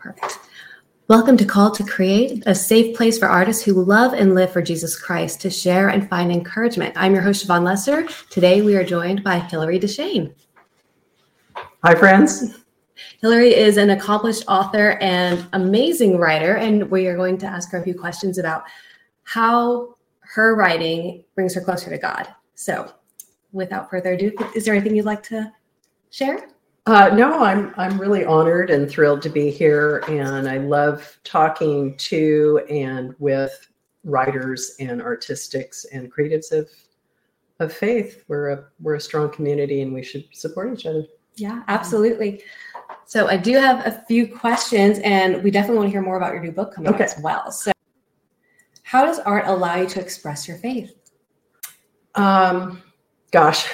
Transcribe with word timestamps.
Perfect. 0.00 0.38
Welcome 1.08 1.36
to 1.36 1.44
Call 1.44 1.70
to 1.72 1.84
Create, 1.84 2.42
a 2.46 2.54
safe 2.54 2.96
place 2.96 3.18
for 3.18 3.28
artists 3.28 3.62
who 3.62 3.84
love 3.84 4.14
and 4.14 4.34
live 4.34 4.50
for 4.50 4.62
Jesus 4.62 4.98
Christ 4.98 5.42
to 5.42 5.50
share 5.50 5.90
and 5.90 6.08
find 6.08 6.32
encouragement. 6.32 6.94
I'm 6.96 7.12
your 7.12 7.20
host, 7.20 7.46
Siobhan 7.46 7.64
Lesser. 7.64 8.06
Today 8.30 8.62
we 8.62 8.76
are 8.76 8.84
joined 8.84 9.22
by 9.22 9.38
Hillari 9.38 9.78
DeSchane. 9.78 10.32
Hi, 11.84 11.94
friends. 11.94 12.60
Hillari 13.22 13.52
is 13.52 13.76
an 13.76 13.90
accomplished 13.90 14.44
author 14.48 14.92
and 15.02 15.46
amazing 15.52 16.16
writer, 16.16 16.56
and 16.56 16.90
we 16.90 17.06
are 17.06 17.16
going 17.16 17.36
to 17.36 17.46
ask 17.46 17.70
her 17.72 17.78
a 17.78 17.84
few 17.84 17.94
questions 17.94 18.38
about 18.38 18.62
how 19.24 19.96
her 20.20 20.56
writing 20.56 21.24
brings 21.34 21.52
her 21.54 21.60
closer 21.60 21.90
to 21.90 21.98
God. 21.98 22.26
So, 22.54 22.90
without 23.52 23.90
further 23.90 24.14
ado, 24.14 24.32
is 24.54 24.64
there 24.64 24.74
anything 24.74 24.96
you'd 24.96 25.04
like 25.04 25.22
to 25.24 25.52
share? 26.08 26.48
Uh, 26.90 27.08
no, 27.14 27.38
I'm 27.38 27.72
I'm 27.76 28.00
really 28.00 28.24
honored 28.24 28.68
and 28.68 28.90
thrilled 28.90 29.22
to 29.22 29.28
be 29.28 29.48
here, 29.48 30.02
and 30.08 30.48
I 30.48 30.56
love 30.56 31.20
talking 31.22 31.96
to 31.98 32.64
and 32.68 33.14
with 33.20 33.68
writers 34.02 34.74
and 34.80 35.00
artistics 35.00 35.86
and 35.92 36.12
creatives 36.12 36.50
of 36.50 36.68
of 37.60 37.72
faith. 37.72 38.24
We're 38.26 38.48
a 38.48 38.64
we're 38.80 38.96
a 38.96 39.00
strong 39.00 39.30
community, 39.30 39.82
and 39.82 39.94
we 39.94 40.02
should 40.02 40.24
support 40.32 40.76
each 40.76 40.84
other. 40.84 41.04
Yeah, 41.36 41.62
absolutely. 41.68 42.42
So 43.06 43.28
I 43.28 43.36
do 43.36 43.52
have 43.52 43.86
a 43.86 44.04
few 44.08 44.26
questions, 44.26 44.98
and 45.04 45.44
we 45.44 45.52
definitely 45.52 45.76
want 45.76 45.86
to 45.86 45.92
hear 45.92 46.02
more 46.02 46.16
about 46.16 46.32
your 46.32 46.42
new 46.42 46.50
book 46.50 46.74
coming 46.74 46.92
okay. 46.92 47.04
out 47.04 47.16
as 47.16 47.22
well. 47.22 47.52
So, 47.52 47.70
how 48.82 49.06
does 49.06 49.20
art 49.20 49.44
allow 49.46 49.76
you 49.76 49.86
to 49.86 50.00
express 50.00 50.48
your 50.48 50.56
faith? 50.56 50.92
Um, 52.16 52.82
gosh, 53.30 53.68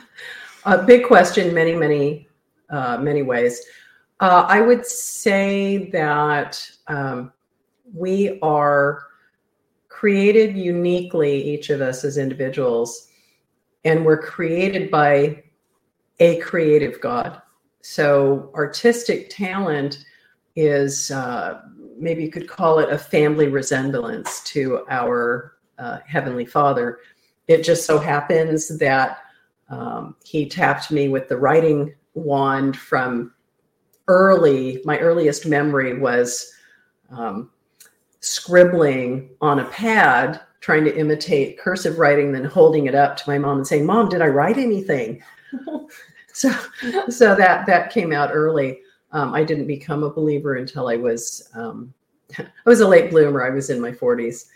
a 0.64 0.82
big 0.82 1.06
question. 1.06 1.52
Many, 1.52 1.74
many, 1.74 2.25
uh, 2.70 2.98
many 2.98 3.22
ways. 3.22 3.62
Uh, 4.20 4.46
I 4.48 4.60
would 4.60 4.86
say 4.86 5.90
that 5.90 6.70
um, 6.86 7.32
we 7.92 8.38
are 8.40 9.04
created 9.88 10.56
uniquely, 10.56 11.42
each 11.42 11.70
of 11.70 11.80
us 11.80 12.04
as 12.04 12.18
individuals, 12.18 13.08
and 13.84 14.04
we're 14.04 14.20
created 14.20 14.90
by 14.90 15.42
a 16.18 16.38
creative 16.40 17.00
God. 17.00 17.40
So, 17.82 18.50
artistic 18.54 19.30
talent 19.30 20.04
is 20.56 21.10
uh, 21.10 21.60
maybe 21.98 22.24
you 22.24 22.30
could 22.30 22.48
call 22.48 22.78
it 22.78 22.90
a 22.90 22.98
family 22.98 23.48
resemblance 23.48 24.42
to 24.44 24.84
our 24.90 25.58
uh, 25.78 25.98
Heavenly 26.06 26.46
Father. 26.46 26.98
It 27.48 27.62
just 27.62 27.86
so 27.86 27.98
happens 27.98 28.76
that 28.78 29.18
um, 29.68 30.16
He 30.24 30.48
tapped 30.48 30.90
me 30.90 31.08
with 31.08 31.28
the 31.28 31.36
writing 31.36 31.94
wand 32.16 32.76
from 32.76 33.32
early, 34.08 34.82
my 34.84 34.98
earliest 34.98 35.46
memory 35.46 35.98
was 35.98 36.52
um, 37.10 37.50
scribbling 38.20 39.30
on 39.40 39.60
a 39.60 39.64
pad, 39.66 40.40
trying 40.60 40.84
to 40.84 40.96
imitate 40.96 41.58
cursive 41.58 41.98
writing, 41.98 42.32
then 42.32 42.44
holding 42.44 42.86
it 42.86 42.94
up 42.94 43.16
to 43.16 43.30
my 43.30 43.38
mom 43.38 43.58
and 43.58 43.66
saying, 43.66 43.86
Mom, 43.86 44.08
did 44.08 44.22
I 44.22 44.26
write 44.26 44.58
anything? 44.58 45.22
so 46.32 46.50
so 47.08 47.34
that 47.36 47.66
that 47.66 47.92
came 47.92 48.12
out 48.12 48.30
early. 48.32 48.80
Um, 49.12 49.32
I 49.32 49.44
didn't 49.44 49.68
become 49.68 50.02
a 50.02 50.10
believer 50.10 50.56
until 50.56 50.88
I 50.88 50.96
was 50.96 51.48
um, 51.54 51.94
I 52.38 52.44
was 52.64 52.80
a 52.80 52.88
late 52.88 53.10
bloomer. 53.10 53.44
I 53.44 53.50
was 53.50 53.70
in 53.70 53.80
my 53.80 53.92
40s, 53.92 54.46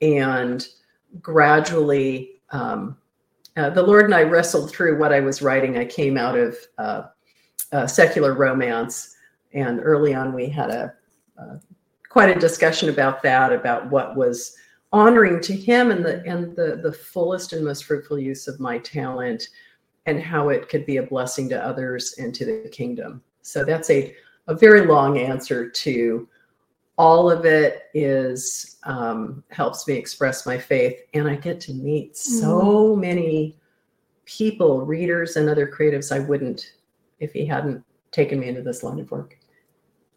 and 0.00 0.66
gradually 1.20 2.40
um, 2.50 2.96
uh, 3.56 3.70
the 3.70 3.82
Lord 3.82 4.04
and 4.04 4.14
I 4.14 4.22
wrestled 4.22 4.70
through 4.70 4.98
what 4.98 5.12
I 5.12 5.20
was 5.20 5.42
writing. 5.42 5.76
I 5.76 5.84
came 5.84 6.16
out 6.16 6.36
of 6.38 6.56
uh, 6.78 7.86
secular 7.86 8.34
romance, 8.34 9.16
and 9.52 9.80
early 9.82 10.14
on 10.14 10.32
we 10.32 10.48
had 10.48 10.70
a 10.70 10.94
quite 12.08 12.34
a 12.36 12.38
discussion 12.38 12.90
about 12.90 13.22
that, 13.22 13.52
about 13.52 13.90
what 13.90 14.16
was 14.16 14.54
honoring 14.92 15.40
to 15.40 15.54
Him 15.54 15.90
and 15.90 16.04
the 16.04 16.22
and 16.26 16.54
the 16.54 16.80
the 16.82 16.92
fullest 16.92 17.52
and 17.52 17.64
most 17.64 17.84
fruitful 17.84 18.18
use 18.18 18.48
of 18.48 18.60
my 18.60 18.78
talent 18.78 19.48
and 20.06 20.20
how 20.20 20.48
it 20.48 20.68
could 20.68 20.84
be 20.84 20.98
a 20.98 21.02
blessing 21.02 21.48
to 21.48 21.64
others 21.64 22.14
and 22.18 22.34
to 22.34 22.44
the 22.44 22.68
kingdom. 22.68 23.22
So 23.42 23.64
that's 23.64 23.88
a, 23.90 24.14
a 24.48 24.54
very 24.54 24.86
long 24.86 25.18
answer 25.18 25.68
to 25.68 26.28
all 26.98 27.30
of 27.30 27.44
it 27.44 27.84
is 27.94 28.76
um, 28.84 29.42
helps 29.50 29.88
me 29.88 29.94
express 29.94 30.46
my 30.46 30.58
faith 30.58 31.00
and 31.14 31.28
i 31.28 31.34
get 31.34 31.60
to 31.60 31.72
meet 31.72 32.16
so 32.16 32.94
mm. 32.94 33.00
many 33.00 33.56
people 34.24 34.84
readers 34.84 35.36
and 35.36 35.48
other 35.48 35.66
creatives 35.66 36.14
i 36.14 36.18
wouldn't 36.18 36.74
if 37.20 37.32
he 37.32 37.44
hadn't 37.46 37.84
taken 38.10 38.40
me 38.40 38.48
into 38.48 38.62
this 38.62 38.82
line 38.82 39.00
of 39.00 39.10
work 39.10 39.38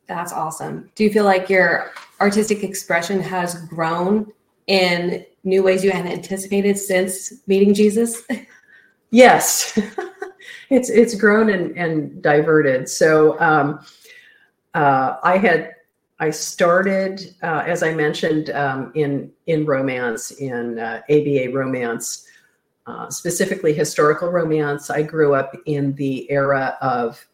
that's 0.08 0.34
awesome 0.34 0.90
do 0.96 1.04
you 1.04 1.10
feel 1.10 1.24
like 1.26 1.50
your 1.50 1.92
artistic 2.22 2.64
expression 2.64 3.20
has 3.20 3.66
grown 3.66 4.32
in 4.68 5.26
new 5.44 5.64
ways 5.64 5.84
you 5.84 5.92
hadn't 5.92 6.12
anticipated 6.12 6.78
since 6.78 7.34
meeting 7.48 7.74
jesus 7.74 8.24
Yes, 9.16 9.80
it's 10.70 10.90
it's 10.90 11.16
grown 11.16 11.50
and, 11.50 11.78
and 11.78 12.22
diverted. 12.22 12.90
So 12.90 13.40
um, 13.40 13.80
uh, 14.74 15.16
I 15.24 15.38
had 15.38 15.74
I 16.20 16.30
started 16.30 17.36
uh, 17.44 17.64
as 17.66 17.84
I 17.84 17.94
mentioned 17.94 18.50
um, 18.52 18.92
in 18.96 19.32
in 19.48 19.66
romance 19.66 20.32
in 20.32 20.80
uh, 20.80 21.02
ABA 21.10 21.52
romance, 21.54 22.26
uh, 22.88 23.10
specifically 23.10 23.74
historical 23.74 24.30
romance. 24.30 24.90
I 24.90 25.02
grew 25.02 25.34
up 25.34 25.56
in 25.66 25.94
the 25.96 26.30
era 26.32 26.78
of 26.82 27.26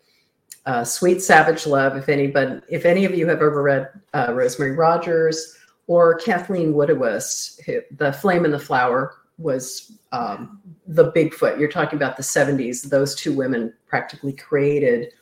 uh, 0.66 0.84
Sweet 0.84 1.22
Savage 1.22 1.68
Love. 1.68 1.96
If 1.96 2.10
anybody, 2.10 2.62
if 2.70 2.86
any 2.86 3.06
of 3.06 3.14
you 3.14 3.28
have 3.28 3.42
ever 3.42 3.62
read 3.62 3.90
uh, 4.14 4.34
Rosemary 4.34 4.76
Rogers 4.76 5.58
or 5.88 6.16
Kathleen 6.16 6.74
Woodiwiss, 6.74 7.88
The 7.98 8.14
Flame 8.14 8.46
and 8.46 8.54
the 8.54 8.60
Flower 8.60 9.18
was 9.38 9.98
um, 10.12 10.62
the 10.88 11.12
Bigfoot. 11.12 11.60
You're 11.60 11.72
talking 11.72 11.98
about 11.98 12.18
the 12.18 12.24
70s. 12.24 12.90
Those 12.90 13.16
two 13.16 13.34
women 13.34 13.74
practically 13.88 14.34
created 14.34 15.14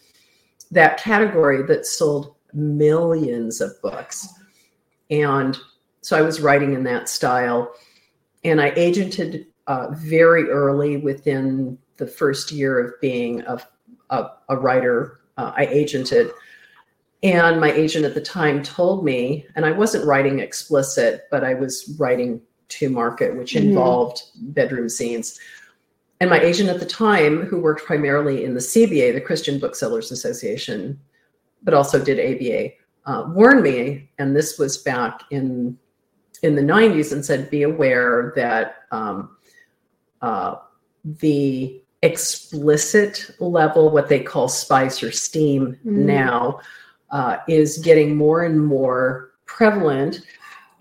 that 0.71 0.97
category 0.97 1.63
that 1.63 1.85
sold 1.85 2.35
millions 2.53 3.61
of 3.61 3.79
books. 3.81 4.27
And 5.09 5.57
so 6.01 6.17
I 6.17 6.21
was 6.21 6.41
writing 6.41 6.73
in 6.73 6.83
that 6.83 7.09
style. 7.09 7.71
And 8.43 8.61
I 8.61 8.71
agented 8.71 9.45
uh, 9.67 9.89
very 9.91 10.49
early 10.49 10.97
within 10.97 11.77
the 11.97 12.07
first 12.07 12.51
year 12.51 12.79
of 12.79 12.99
being 13.01 13.41
a, 13.41 13.61
a, 14.09 14.29
a 14.49 14.57
writer. 14.57 15.19
Uh, 15.37 15.51
I 15.55 15.65
agented. 15.67 16.31
And 17.21 17.59
my 17.59 17.71
agent 17.71 18.05
at 18.05 18.13
the 18.13 18.21
time 18.21 18.63
told 18.63 19.03
me, 19.03 19.45
and 19.55 19.65
I 19.65 19.71
wasn't 19.71 20.05
writing 20.05 20.39
explicit, 20.39 21.27
but 21.29 21.43
I 21.43 21.53
was 21.53 21.93
writing 21.99 22.41
to 22.69 22.89
market, 22.89 23.35
which 23.35 23.53
mm-hmm. 23.53 23.69
involved 23.69 24.23
bedroom 24.35 24.87
scenes. 24.87 25.39
And 26.21 26.29
my 26.29 26.39
agent 26.39 26.69
at 26.69 26.79
the 26.79 26.85
time, 26.85 27.43
who 27.43 27.59
worked 27.59 27.85
primarily 27.85 28.43
in 28.43 28.53
the 28.53 28.59
CBA, 28.59 29.13
the 29.13 29.21
Christian 29.21 29.59
Booksellers 29.59 30.11
Association, 30.11 30.99
but 31.63 31.73
also 31.73 32.03
did 32.03 32.19
ABA, 32.19 32.71
uh, 33.05 33.29
warned 33.29 33.63
me, 33.63 34.09
and 34.17 34.35
this 34.35 34.57
was 34.57 34.77
back 34.77 35.21
in 35.31 35.77
in 36.41 36.55
the 36.55 36.61
90s, 36.61 37.11
and 37.11 37.25
said, 37.25 37.49
"Be 37.49 37.63
aware 37.63 38.33
that 38.35 38.83
um, 38.91 39.37
uh, 40.21 40.55
the 41.03 41.81
explicit 42.01 43.29
level, 43.39 43.89
what 43.89 44.07
they 44.07 44.21
call 44.21 44.47
spice 44.47 45.03
or 45.03 45.11
steam 45.11 45.77
mm-hmm. 45.85 46.05
now, 46.05 46.59
uh, 47.11 47.37
is 47.47 47.77
getting 47.79 48.15
more 48.15 48.43
and 48.43 48.65
more 48.65 49.31
prevalent." 49.45 50.21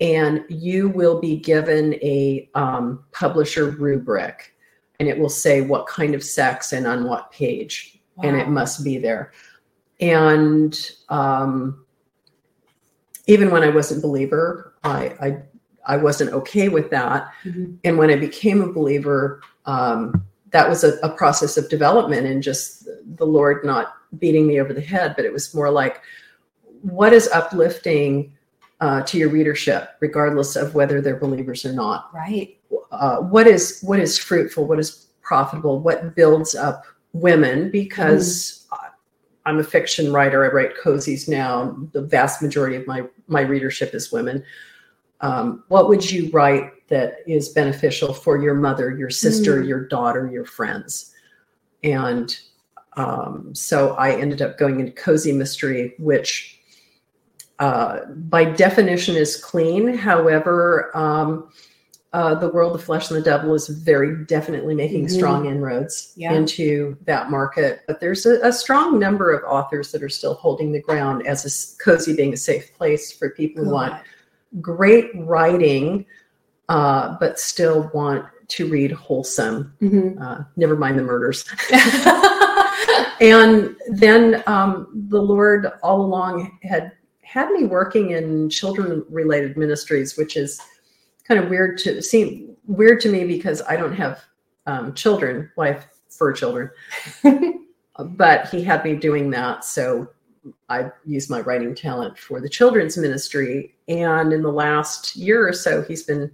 and 0.01 0.45
you 0.47 0.87
will 0.87 1.19
be 1.19 1.35
given 1.35 1.93
a 1.95 2.49
um, 2.55 3.03
publisher 3.11 3.71
rubric 3.71 4.55
and 4.99 5.07
it 5.07 5.17
will 5.17 5.29
say 5.29 5.61
what 5.61 5.87
kind 5.87 6.13
of 6.13 6.23
sex 6.23 6.73
and 6.73 6.85
on 6.87 7.05
what 7.05 7.31
page 7.31 7.99
wow. 8.15 8.29
and 8.29 8.37
it 8.37 8.47
must 8.47 8.83
be 8.83 8.97
there 8.97 9.31
and 9.99 10.91
um, 11.09 11.85
even 13.27 13.51
when 13.51 13.63
i 13.63 13.69
wasn't 13.69 13.97
a 13.97 14.01
believer 14.01 14.73
i 14.83 15.15
i, 15.21 15.37
I 15.85 15.97
wasn't 15.97 16.33
okay 16.33 16.69
with 16.69 16.89
that 16.91 17.31
mm-hmm. 17.43 17.75
and 17.83 17.97
when 17.97 18.09
i 18.09 18.15
became 18.15 18.61
a 18.61 18.71
believer 18.71 19.41
um, 19.65 20.25
that 20.51 20.67
was 20.67 20.83
a, 20.83 20.97
a 21.03 21.09
process 21.09 21.57
of 21.57 21.69
development 21.69 22.25
and 22.27 22.41
just 22.41 22.87
the 23.17 23.25
lord 23.25 23.63
not 23.65 23.95
beating 24.17 24.47
me 24.47 24.59
over 24.59 24.73
the 24.73 24.81
head 24.81 25.15
but 25.15 25.25
it 25.25 25.33
was 25.33 25.53
more 25.53 25.69
like 25.69 26.01
what 26.81 27.13
is 27.13 27.27
uplifting 27.29 28.33
uh, 28.81 29.01
to 29.03 29.17
your 29.17 29.29
readership, 29.29 29.89
regardless 29.99 30.55
of 30.55 30.73
whether 30.73 31.01
they're 31.01 31.19
believers 31.19 31.65
or 31.65 31.73
not. 31.73 32.09
Right. 32.13 32.57
Uh, 32.91 33.17
what 33.17 33.47
is 33.47 33.81
what 33.81 33.99
is 33.99 34.17
fruitful? 34.17 34.65
What 34.65 34.79
is 34.79 35.07
profitable? 35.21 35.79
What 35.79 36.15
builds 36.15 36.55
up 36.55 36.83
women? 37.13 37.71
Because 37.71 38.27
mm. 38.27 38.58
I'm 39.49 39.57
a 39.57 39.63
fiction 39.63 40.13
writer. 40.13 40.45
I 40.45 40.53
write 40.53 40.77
cozies 40.77 41.27
now. 41.27 41.75
The 41.91 42.03
vast 42.03 42.39
majority 42.43 42.75
of 42.75 42.85
my 42.85 43.03
my 43.27 43.41
readership 43.41 43.95
is 43.95 44.11
women. 44.11 44.43
Um, 45.21 45.63
what 45.69 45.89
would 45.89 46.09
you 46.09 46.29
write 46.29 46.87
that 46.89 47.17
is 47.25 47.49
beneficial 47.49 48.13
for 48.13 48.37
your 48.37 48.53
mother, 48.53 48.95
your 48.95 49.09
sister, 49.09 49.61
mm. 49.61 49.67
your 49.67 49.87
daughter, 49.87 50.29
your 50.31 50.45
friends? 50.45 51.15
And 51.83 52.37
um, 52.95 53.49
so 53.55 53.95
I 53.95 54.11
ended 54.11 54.43
up 54.43 54.59
going 54.59 54.79
into 54.79 54.91
cozy 54.91 55.31
mystery, 55.31 55.95
which 55.97 56.59
uh, 57.57 58.05
by 58.05 58.45
definition 58.45 59.15
is 59.15 59.35
clean. 59.35 59.97
However, 59.97 60.95
um, 60.95 61.49
uh, 62.11 62.33
the 62.35 62.49
world 62.49 62.73
of 62.75 62.83
flesh 62.83 63.11
and 63.11 63.19
the 63.19 63.23
devil 63.23 63.53
is 63.53 63.67
very 63.67 64.25
definitely 64.25 64.73
making 64.73 65.05
Mhm. 65.05 65.11
strong 65.11 65.45
inroads 65.45 66.11
Yeah. 66.15 66.33
into 66.33 66.97
that 67.05 67.29
market. 67.29 67.81
But 67.87 67.99
there's 67.99 68.25
a, 68.25 68.39
a 68.41 68.51
strong 68.51 68.97
number 68.97 69.31
of 69.31 69.43
authors 69.43 69.91
that 69.91 70.01
are 70.01 70.09
still 70.09 70.33
holding 70.33 70.71
the 70.71 70.81
ground 70.81 71.27
as 71.27 71.45
a 71.45 71.83
cozy 71.83 72.15
being 72.15 72.33
a 72.33 72.37
safe 72.37 72.73
place 72.75 73.11
for 73.11 73.29
people 73.29 73.63
who 73.63 73.69
want 73.71 73.93
great 74.59 75.11
writing, 75.17 76.05
uh, 76.67 77.15
but 77.19 77.39
still 77.39 77.91
want 77.93 78.25
to 78.47 78.67
read 78.67 78.91
wholesome. 78.91 79.71
Mhm. 79.79 80.19
Uh, 80.19 80.43
never 80.57 80.75
mind 80.75 80.97
the 80.97 81.03
murders. 81.03 81.45
and 83.21 83.75
then 83.89 84.43
um, 84.47 84.87
the 85.09 85.21
Lord 85.21 85.71
all 85.83 86.01
along 86.01 86.57
had 86.63 86.93
had 87.21 87.51
me 87.51 87.65
working 87.65 88.11
in 88.11 88.49
children 88.49 89.05
related 89.11 89.55
ministries, 89.55 90.17
which 90.17 90.35
is 90.35 90.59
kind 91.29 91.41
of 91.41 91.49
weird 91.49 91.77
to 91.77 92.01
seem 92.01 92.55
weird 92.65 92.99
to 93.01 93.09
me 93.09 93.23
because 93.25 93.61
I 93.61 93.77
don't 93.77 93.93
have 93.95 94.25
um, 94.65 94.93
children. 94.93 95.49
Well, 95.55 95.69
I 95.69 95.73
have 95.73 95.87
fur 96.09 96.33
children, 96.33 96.69
but 97.99 98.49
he 98.49 98.63
had 98.63 98.83
me 98.83 98.95
doing 98.95 99.29
that. 99.29 99.63
So 99.63 100.09
I 100.69 100.89
used 101.05 101.29
my 101.29 101.41
writing 101.41 101.75
talent 101.75 102.17
for 102.17 102.41
the 102.41 102.49
children's 102.49 102.97
ministry. 102.97 103.75
And 103.87 104.33
in 104.33 104.41
the 104.41 104.51
last 104.51 105.15
year 105.15 105.47
or 105.47 105.53
so, 105.53 105.83
he's 105.83 106.03
been 106.03 106.31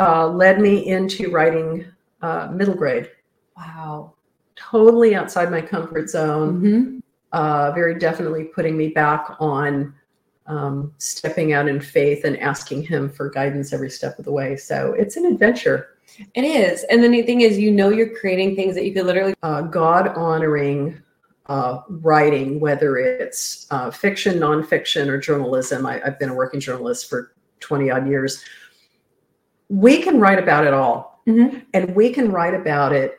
uh, 0.00 0.26
led 0.28 0.60
me 0.60 0.86
into 0.86 1.30
writing 1.30 1.84
uh, 2.22 2.48
middle 2.52 2.74
grade, 2.74 3.10
wow. 3.56 4.12
totally 4.56 5.14
outside 5.14 5.50
my 5.50 5.60
comfort 5.60 6.08
zone 6.10 6.60
Mhm. 6.62 7.02
uh, 7.32 7.72
very 7.72 7.94
definitely 7.98 8.44
putting 8.44 8.76
me 8.76 8.88
back 8.88 9.36
on 9.40 9.94
um, 10.48 10.92
stepping 10.98 11.52
out 11.52 11.68
in 11.68 11.80
faith 11.80 12.24
and 12.24 12.38
asking 12.40 12.82
him 12.82 13.08
for 13.08 13.30
guidance 13.30 13.72
every 13.72 13.90
step 13.90 14.18
of 14.18 14.24
the 14.24 14.32
way. 14.32 14.56
So 14.56 14.94
it's 14.94 15.16
an 15.16 15.26
adventure. 15.26 15.96
It 16.34 16.42
is. 16.42 16.84
And 16.84 17.02
the 17.02 17.08
neat 17.08 17.26
thing 17.26 17.42
is, 17.42 17.58
you 17.58 17.70
know, 17.70 17.90
you're 17.90 18.18
creating 18.18 18.56
things 18.56 18.74
that 18.74 18.84
you 18.84 18.92
could 18.92 19.06
literally. 19.06 19.34
Uh, 19.42 19.62
God 19.62 20.08
honoring 20.08 21.00
uh, 21.46 21.82
writing, 21.88 22.60
whether 22.60 22.96
it's 22.96 23.66
uh, 23.70 23.90
fiction, 23.90 24.38
nonfiction, 24.38 25.08
or 25.08 25.18
journalism. 25.18 25.86
I, 25.86 26.00
I've 26.04 26.18
been 26.18 26.30
a 26.30 26.34
working 26.34 26.60
journalist 26.60 27.08
for 27.08 27.32
20 27.60 27.90
odd 27.90 28.08
years. 28.08 28.42
We 29.68 30.02
can 30.02 30.18
write 30.18 30.38
about 30.38 30.66
it 30.66 30.74
all. 30.74 31.08
Mhm. 31.28 31.62
and 31.74 31.94
we 31.94 32.10
can 32.10 32.32
write 32.32 32.54
about 32.54 32.94
it 32.94 33.18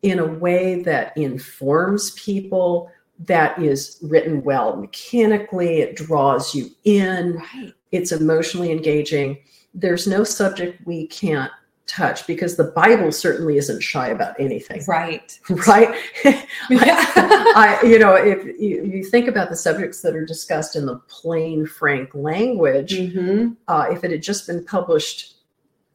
in 0.00 0.18
a 0.18 0.26
way 0.26 0.82
that 0.82 1.14
informs 1.16 2.12
people 2.12 2.90
that 3.26 3.58
is 3.62 3.98
written 4.02 4.42
well 4.42 4.76
mechanically 4.76 5.80
it 5.80 5.96
draws 5.96 6.54
you 6.54 6.70
in 6.84 7.34
Right. 7.54 7.72
it's 7.92 8.12
emotionally 8.12 8.70
engaging 8.72 9.38
there's 9.74 10.06
no 10.06 10.24
subject 10.24 10.80
we 10.86 11.06
can't 11.06 11.52
touch 11.86 12.26
because 12.26 12.56
the 12.56 12.72
bible 12.76 13.10
certainly 13.12 13.56
isn't 13.56 13.80
shy 13.82 14.08
about 14.08 14.34
anything 14.38 14.82
Right. 14.86 15.38
right 15.66 15.94
Yeah. 16.24 17.04
I, 17.56 17.80
you 17.84 17.98
know 17.98 18.14
if 18.14 18.44
you, 18.60 18.84
you 18.84 19.04
think 19.04 19.26
about 19.28 19.50
the 19.50 19.56
subjects 19.56 20.00
that 20.02 20.14
are 20.14 20.24
discussed 20.24 20.76
in 20.76 20.86
the 20.86 20.96
plain 21.08 21.66
frank 21.66 22.14
language 22.14 22.92
Mhm. 22.98 23.56
uh, 23.68 23.86
if 23.90 24.04
it 24.04 24.12
had 24.12 24.22
just 24.22 24.46
been 24.46 24.64
published 24.64 25.36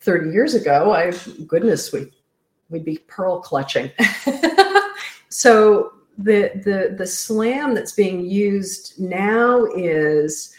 30 0.01 0.29
years 0.29 0.53
ago, 0.53 0.93
I 0.93 1.11
goodness, 1.47 1.91
we 1.91 2.11
we'd 2.69 2.85
be 2.85 2.99
pearl 3.07 3.39
clutching. 3.39 3.89
So 5.29 5.93
the 6.17 6.51
the 6.63 6.95
the 6.97 7.07
slam 7.07 7.73
that's 7.73 7.91
being 7.91 8.25
used 8.25 8.99
now 8.99 9.65
is 9.75 10.53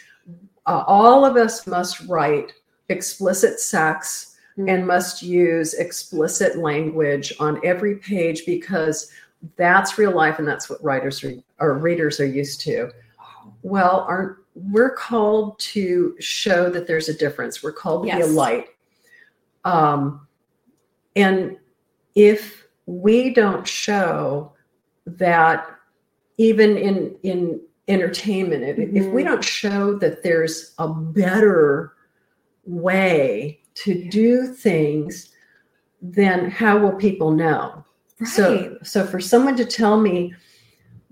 uh, 0.65 0.83
all 0.85 1.25
of 1.25 1.35
us 1.35 1.65
must 1.65 2.01
write 2.07 2.53
explicit 2.89 3.59
sex 3.59 4.35
and 4.67 4.87
must 4.87 5.21
use 5.21 5.75
explicit 5.75 6.57
language 6.57 7.33
on 7.39 7.59
every 7.63 7.95
page 7.95 8.45
because 8.45 9.11
that's 9.55 9.97
real 9.97 10.15
life 10.15 10.39
and 10.39 10.47
that's 10.47 10.69
what 10.69 10.83
writers 10.83 11.23
are, 11.23 11.33
or 11.59 11.77
readers 11.77 12.19
are 12.19 12.25
used 12.25 12.59
to. 12.61 12.89
Well, 13.61 14.05
aren't 14.07 14.37
we're 14.55 14.93
called 14.95 15.59
to 15.59 16.15
show 16.19 16.69
that 16.71 16.87
there's 16.87 17.09
a 17.09 17.13
difference. 17.13 17.61
We're 17.61 17.73
called 17.73 18.07
to 18.07 18.15
be 18.15 18.21
a 18.21 18.25
light. 18.25 18.69
Um, 19.63 20.27
and 21.15 21.57
if 22.15 22.65
we 22.87 23.33
don't 23.33 23.67
show 23.67 24.53
that, 25.17 25.65
even 26.37 26.77
in 26.77 27.15
in 27.23 27.61
entertainment, 27.87 28.63
if, 28.63 28.77
if 28.77 29.05
we 29.13 29.23
Mhm. 29.23 29.25
don't 29.25 29.43
show 29.43 29.97
that 29.99 30.21
there's 30.21 30.73
a 30.77 30.89
better 30.89 31.93
way 32.65 33.61
to 33.75 34.09
do 34.09 34.47
things, 34.47 35.29
then 36.01 36.49
how 36.49 36.77
will 36.77 36.91
people 36.91 37.31
know? 37.31 37.83
Right. 38.19 38.29
So, 38.29 38.77
so 38.83 39.05
for 39.05 39.19
someone 39.19 39.55
to 39.55 39.65
tell 39.65 39.99
me, 39.99 40.33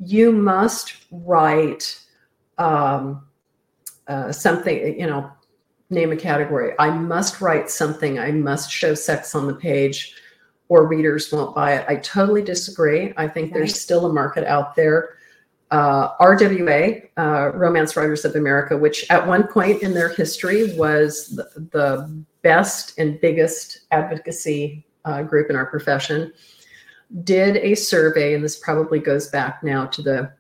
you 0.04 0.32
must 0.32 0.96
write 1.12 2.00
um, 2.58 3.26
uh, 4.08 4.32
something, 4.32 5.00
you 5.00 5.08
know, 5.08 5.30
name 5.90 6.12
a 6.12 6.18
category. 6.18 6.74
I 6.80 6.90
must 6.90 7.42
write 7.42 7.70
something. 7.70 8.20
I 8.20 8.32
must 8.32 8.72
show 8.72 8.94
sex 8.96 9.36
on 9.36 9.48
the 9.48 9.54
page, 9.54 10.16
or 10.68 10.88
readers 10.88 11.32
won't 11.32 11.56
buy 11.56 11.74
it. 11.74 11.86
I 11.88 11.98
totally 11.98 12.42
disagree. 12.42 13.14
I 13.18 13.28
think 13.28 13.54
there's 13.54 13.80
still 13.80 14.06
a 14.06 14.14
market 14.14 14.46
out 14.46 14.76
there. 14.76 15.18
Uh, 15.72 16.16
RWA, 16.18 17.10
uh, 17.18 17.52
Romance 17.54 17.96
Writers 17.96 18.24
of 18.26 18.36
America, 18.36 18.78
which 18.78 19.06
at 19.10 19.26
one 19.26 19.48
point 19.48 19.82
in 19.84 19.94
their 19.94 20.10
history 20.10 20.76
was 20.76 21.30
the, 21.30 21.68
the 21.72 22.26
best 22.42 22.98
and 22.98 23.20
biggest 23.20 23.82
advocacy 23.92 24.86
uh, 25.06 25.24
group 25.24 25.50
in 25.50 25.56
our 25.56 25.66
profession, 25.66 26.32
did 27.24 27.58
a 27.58 27.76
survey, 27.76 28.34
and 28.34 28.44
this 28.44 28.58
probably 28.58 29.00
goes 29.00 29.28
back 29.28 29.64
now 29.64 29.86
to 29.86 30.02
the 30.02 30.32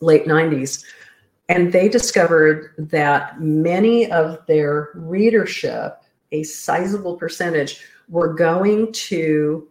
late 0.00 0.26
90s. 0.26 0.84
And 1.48 1.72
they 1.72 1.88
discovered 1.88 2.74
that 2.78 3.40
many 3.40 4.10
of 4.10 4.44
their 4.46 4.90
readership, 4.94 5.98
a 6.32 6.42
sizable 6.42 7.16
percentage, 7.16 7.84
were 8.08 8.32
going 8.34 8.92
to 8.92 9.68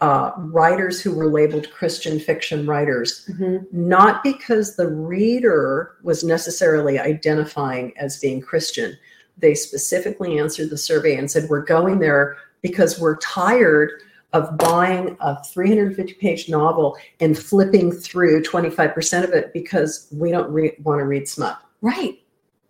uh, 0.00 0.32
writers 0.36 1.00
who 1.00 1.14
were 1.14 1.28
labeled 1.28 1.70
Christian 1.70 2.18
fiction 2.18 2.66
writers, 2.66 3.26
Mhm. 3.32 3.72
not 3.72 4.22
because 4.22 4.76
the 4.76 4.88
reader 4.88 5.92
was 6.02 6.22
necessarily 6.24 6.98
identifying 6.98 7.96
as 7.96 8.18
being 8.18 8.40
Christian. 8.42 8.98
They 9.38 9.54
specifically 9.54 10.38
answered 10.38 10.68
the 10.70 10.76
survey 10.76 11.16
and 11.16 11.30
said, 11.30 11.48
We're 11.48 11.64
going 11.64 12.00
there 12.00 12.36
because 12.60 13.00
we're 13.00 13.16
tired 13.18 13.92
of 14.34 14.58
buying 14.58 15.16
a 15.20 15.42
350 15.44 16.14
page 16.14 16.48
novel 16.50 16.96
and 17.20 17.38
flipping 17.38 17.92
through 17.92 18.42
25% 18.42 19.24
of 19.24 19.30
it 19.30 19.52
because 19.54 20.08
we 20.12 20.30
don't 20.30 20.50
re- 20.52 20.76
want 20.82 20.98
to 20.98 21.04
read 21.04 21.28
smut. 21.28 21.56
Right. 21.80 22.18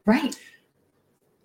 Right. 0.05 0.37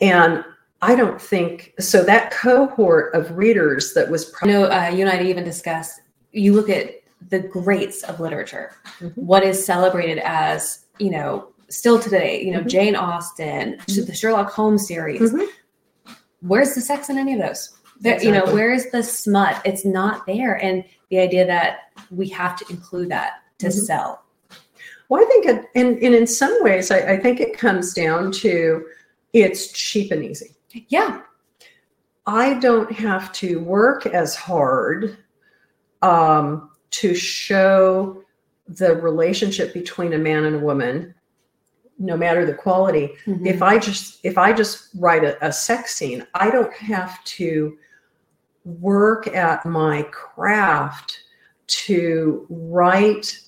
And 0.01 0.43
I 0.81 0.95
don't 0.95 1.21
think 1.21 1.73
so. 1.79 2.03
That 2.03 2.31
cohort 2.31 3.13
of 3.13 3.37
readers 3.37 3.93
that 3.93 4.09
was 4.09 4.25
pro- 4.25 4.47
you 4.47 4.53
know 4.53 4.63
uh, 4.65 4.87
you 4.93 5.05
and 5.05 5.09
I 5.09 5.21
even 5.23 5.43
discussed. 5.43 5.99
You 6.31 6.53
look 6.53 6.69
at 6.69 7.01
the 7.29 7.39
greats 7.39 8.03
of 8.03 8.19
literature. 8.19 8.71
Mhm. 8.99 9.17
What 9.17 9.43
is 9.43 9.63
celebrated 9.65 10.19
as 10.19 10.85
you 10.99 11.11
know 11.11 11.49
still 11.69 11.99
today? 11.99 12.41
You 12.43 12.51
know 12.53 12.61
Mhm. 12.61 12.67
Jane 12.67 12.95
Austen, 12.95 13.77
the 13.87 14.13
Sherlock 14.13 14.51
Holmes 14.51 14.87
series. 14.87 15.19
Mhm. 15.21 15.47
Where's 16.41 16.73
the 16.75 16.81
sex 16.81 17.09
in 17.09 17.17
any 17.17 17.33
of 17.33 17.41
those? 17.45 17.71
There, 18.01 18.21
You 18.23 18.31
know, 18.31 18.45
where 18.53 18.71
is 18.71 18.89
the 18.91 19.03
smut? 19.03 19.61
It's 19.65 19.83
not 19.83 20.25
there. 20.25 20.53
And 20.63 20.85
the 21.09 21.19
idea 21.19 21.45
that 21.45 21.91
we 22.09 22.29
have 22.29 22.55
to 22.59 22.65
include 22.69 23.09
that 23.09 23.33
to 23.57 23.67
Mhm. 23.67 23.71
sell. 23.73 24.23
Well, 25.09 25.21
I 25.21 25.25
think, 25.25 25.45
it, 25.47 25.65
and, 25.75 26.01
and 26.01 26.15
in 26.15 26.25
some 26.25 26.55
ways, 26.63 26.91
I, 26.91 26.99
I 26.99 27.17
think 27.17 27.41
it 27.41 27.57
comes 27.57 27.93
down 27.93 28.31
to 28.43 28.85
it's 29.33 29.73
cheap 29.73 30.11
and 30.13 30.23
easy. 30.23 30.55
Yeah. 30.73 31.21
I 32.25 32.55
don't 32.55 32.91
have 32.91 33.31
to 33.33 33.59
work 33.59 34.05
as 34.05 34.35
hard 34.35 35.17
um, 36.01 36.69
to 36.91 37.15
show 37.15 38.23
the 38.67 38.95
relationship 38.95 39.73
between 39.73 40.13
a 40.13 40.17
man 40.17 40.45
and 40.45 40.57
a 40.57 40.59
woman, 40.59 41.15
no 41.97 42.15
matter 42.15 42.45
the 42.45 42.53
quality. 42.53 43.15
Mhm. 43.25 43.47
If 43.47 43.61
I 43.63 43.79
just 43.79 44.19
if 44.23 44.37
I 44.37 44.53
just 44.53 44.89
write 44.95 45.23
a, 45.23 45.43
a 45.45 45.51
sex 45.51 45.95
scene, 45.95 46.25
I 46.35 46.51
don't 46.51 46.73
have 46.73 47.23
to 47.25 47.77
work 48.63 49.27
at 49.27 49.65
my 49.65 50.03
craft 50.11 51.19
to 51.67 52.45
write 52.49 53.39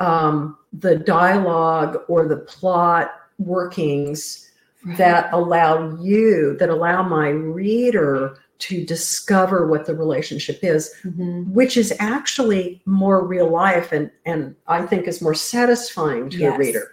um, 0.00 0.58
the 0.72 0.96
dialogue 0.96 1.98
or 2.08 2.26
the 2.26 2.38
plot 2.38 3.12
workings 3.38 4.47
that 4.96 5.28
allow 5.32 5.94
you 6.00 6.56
that 6.58 6.68
allow 6.70 7.02
my 7.02 7.28
reader 7.28 8.36
to 8.58 8.84
discover 8.84 9.66
what 9.68 9.86
the 9.86 9.94
relationship 9.94 10.58
is 10.62 10.92
Mhm. 11.04 11.46
which 11.52 11.76
is 11.76 11.92
actually 12.00 12.80
more 12.86 13.24
real 13.24 13.48
life 13.50 13.92
and 13.92 14.10
and 14.24 14.54
i 14.66 14.84
think 14.84 15.06
is 15.06 15.20
more 15.22 15.34
satisfying 15.34 16.28
to 16.30 16.38
Yes. 16.38 16.54
a 16.54 16.58
reader 16.58 16.90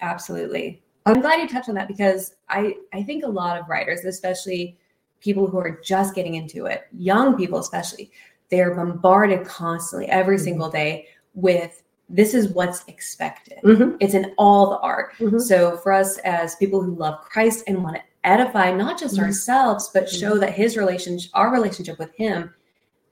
absolutely. 0.00 0.82
I'm 1.06 1.20
glad 1.22 1.40
you 1.40 1.48
touched 1.48 1.68
on 1.70 1.74
that 1.76 1.88
because 1.88 2.34
I, 2.50 2.74
I 2.92 3.02
think 3.02 3.24
a 3.24 3.28
lot 3.28 3.58
of 3.58 3.66
writers, 3.68 4.04
especially 4.04 4.76
people 5.20 5.46
who 5.48 5.58
are 5.58 5.80
just 5.82 6.14
getting 6.14 6.34
into 6.34 6.66
it, 6.66 6.82
young 6.92 7.34
people 7.36 7.58
especially, 7.58 8.10
they're 8.50 8.74
bombarded 8.74 9.46
constantly 9.46 10.06
every 10.08 10.36
Mhm. 10.36 10.40
single 10.44 10.70
day 10.70 11.06
with 11.34 11.82
this 12.08 12.32
is 12.34 12.48
what's 12.48 12.84
expected. 12.88 13.58
Mhm. 13.62 13.96
It's 14.00 14.14
in 14.14 14.32
all 14.38 14.70
the 14.70 14.78
art. 14.78 15.12
Mhm. 15.18 15.40
So 15.40 15.76
for 15.78 15.92
us 15.92 16.18
as 16.18 16.56
people 16.56 16.82
who 16.82 16.94
love 16.94 17.20
Christ 17.20 17.64
and 17.66 17.82
want 17.84 17.96
to 17.96 18.02
edify 18.24 18.72
not 18.72 18.98
just 18.98 19.16
Mhm. 19.16 19.24
ourselves, 19.24 19.90
but 19.92 20.08
show 20.08 20.38
that 20.38 20.52
his 20.54 20.76
relationship, 20.76 21.30
our 21.34 21.50
relationship 21.52 21.98
with 21.98 22.12
him 22.14 22.54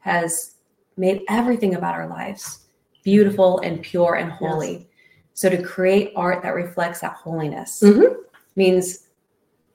has 0.01 0.55
made 0.97 1.23
everything 1.29 1.75
about 1.75 1.95
our 1.95 2.09
lives 2.09 2.61
beautiful 3.05 3.61
and 3.61 3.83
pure 3.83 4.15
and 4.17 4.33
holy. 4.33 4.89
So 5.35 5.49
to 5.49 5.63
create 5.63 6.13
art 6.17 6.43
that 6.43 6.55
reflects 6.55 7.01
that 7.01 7.13
holiness 7.13 7.83
Mhm. 7.85 8.17
means 8.57 9.07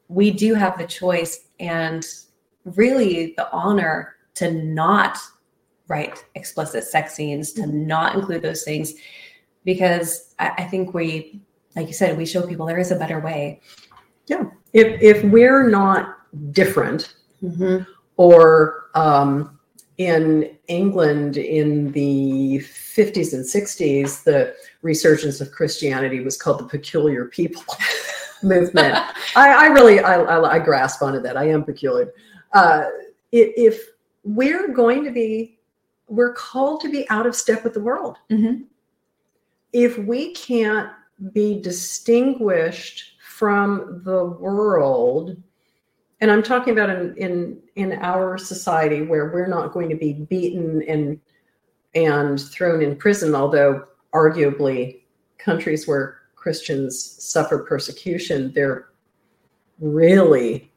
we 0.09 0.31
do 0.31 0.53
have 0.55 0.77
the 0.77 0.85
choice 0.87 1.45
and 1.59 2.05
really 2.65 3.33
the 3.37 3.49
honor 3.51 4.15
to 4.35 4.51
not 4.51 5.17
write 5.91 6.15
explicit 6.35 6.83
sex 6.85 7.13
scenes, 7.15 7.53
to 7.53 7.65
not 7.67 8.15
include 8.15 8.41
those 8.41 8.63
things, 8.63 8.93
because 9.65 10.33
I, 10.39 10.47
I 10.61 10.63
think 10.71 10.93
we, 10.93 11.41
like 11.75 11.87
you 11.87 11.93
said, 11.93 12.17
we 12.17 12.25
show 12.25 12.41
people 12.47 12.65
there 12.65 12.79
is 12.85 12.91
a 12.91 12.95
better 13.03 13.19
way. 13.19 13.61
Yeah. 14.27 14.45
If 14.73 15.01
if 15.01 15.17
we're 15.35 15.67
not 15.69 16.01
different, 16.51 17.01
Mm-hmm. 17.43 17.77
or 18.17 18.91
um, 18.93 19.57
in 19.97 20.55
England 20.67 21.37
in 21.37 21.91
the 21.91 22.59
50s 22.59 23.33
and 23.33 23.43
60s, 23.43 24.23
the 24.23 24.53
resurgence 24.83 25.41
of 25.41 25.51
Christianity 25.51 26.19
was 26.19 26.37
called 26.37 26.59
the 26.59 26.65
peculiar 26.65 27.25
people 27.25 27.63
movement. 28.43 28.93
I, 29.35 29.65
I 29.65 29.67
really 29.77 29.99
I, 30.01 30.21
I, 30.21 30.51
I 30.57 30.59
grasp 30.59 31.01
onto 31.01 31.19
that. 31.21 31.35
I 31.35 31.45
am 31.49 31.63
peculiar. 31.63 32.13
Uh, 32.53 32.83
if 33.31 33.75
we're 34.23 34.67
going 34.71 35.03
to 35.03 35.11
be, 35.11 35.57
we're 36.11 36.33
called 36.33 36.81
to 36.81 36.89
be 36.89 37.09
out 37.09 37.25
of 37.25 37.35
step 37.35 37.63
with 37.63 37.73
the 37.73 37.79
world. 37.79 38.17
Mm-hmm. 38.29 38.63
If 39.71 39.97
we 39.97 40.33
can't 40.33 40.89
be 41.31 41.61
distinguished 41.61 43.15
from 43.25 44.01
the 44.03 44.25
world, 44.25 45.41
and 46.19 46.29
I'm 46.29 46.43
talking 46.43 46.73
about 46.73 46.89
in 46.89 47.15
in 47.15 47.61
in 47.75 47.93
our 47.93 48.37
society 48.37 49.03
where 49.03 49.31
we're 49.31 49.47
not 49.47 49.71
going 49.71 49.89
to 49.89 49.95
be 49.95 50.13
beaten 50.13 50.83
and 50.83 51.19
and 51.95 52.39
thrown 52.39 52.81
in 52.81 52.97
prison, 52.97 53.33
although 53.33 53.85
arguably 54.13 55.03
countries 55.37 55.87
where 55.87 56.17
Christians 56.35 56.99
suffer 57.01 57.59
persecution, 57.59 58.51
they're 58.53 58.89
really 59.79 60.71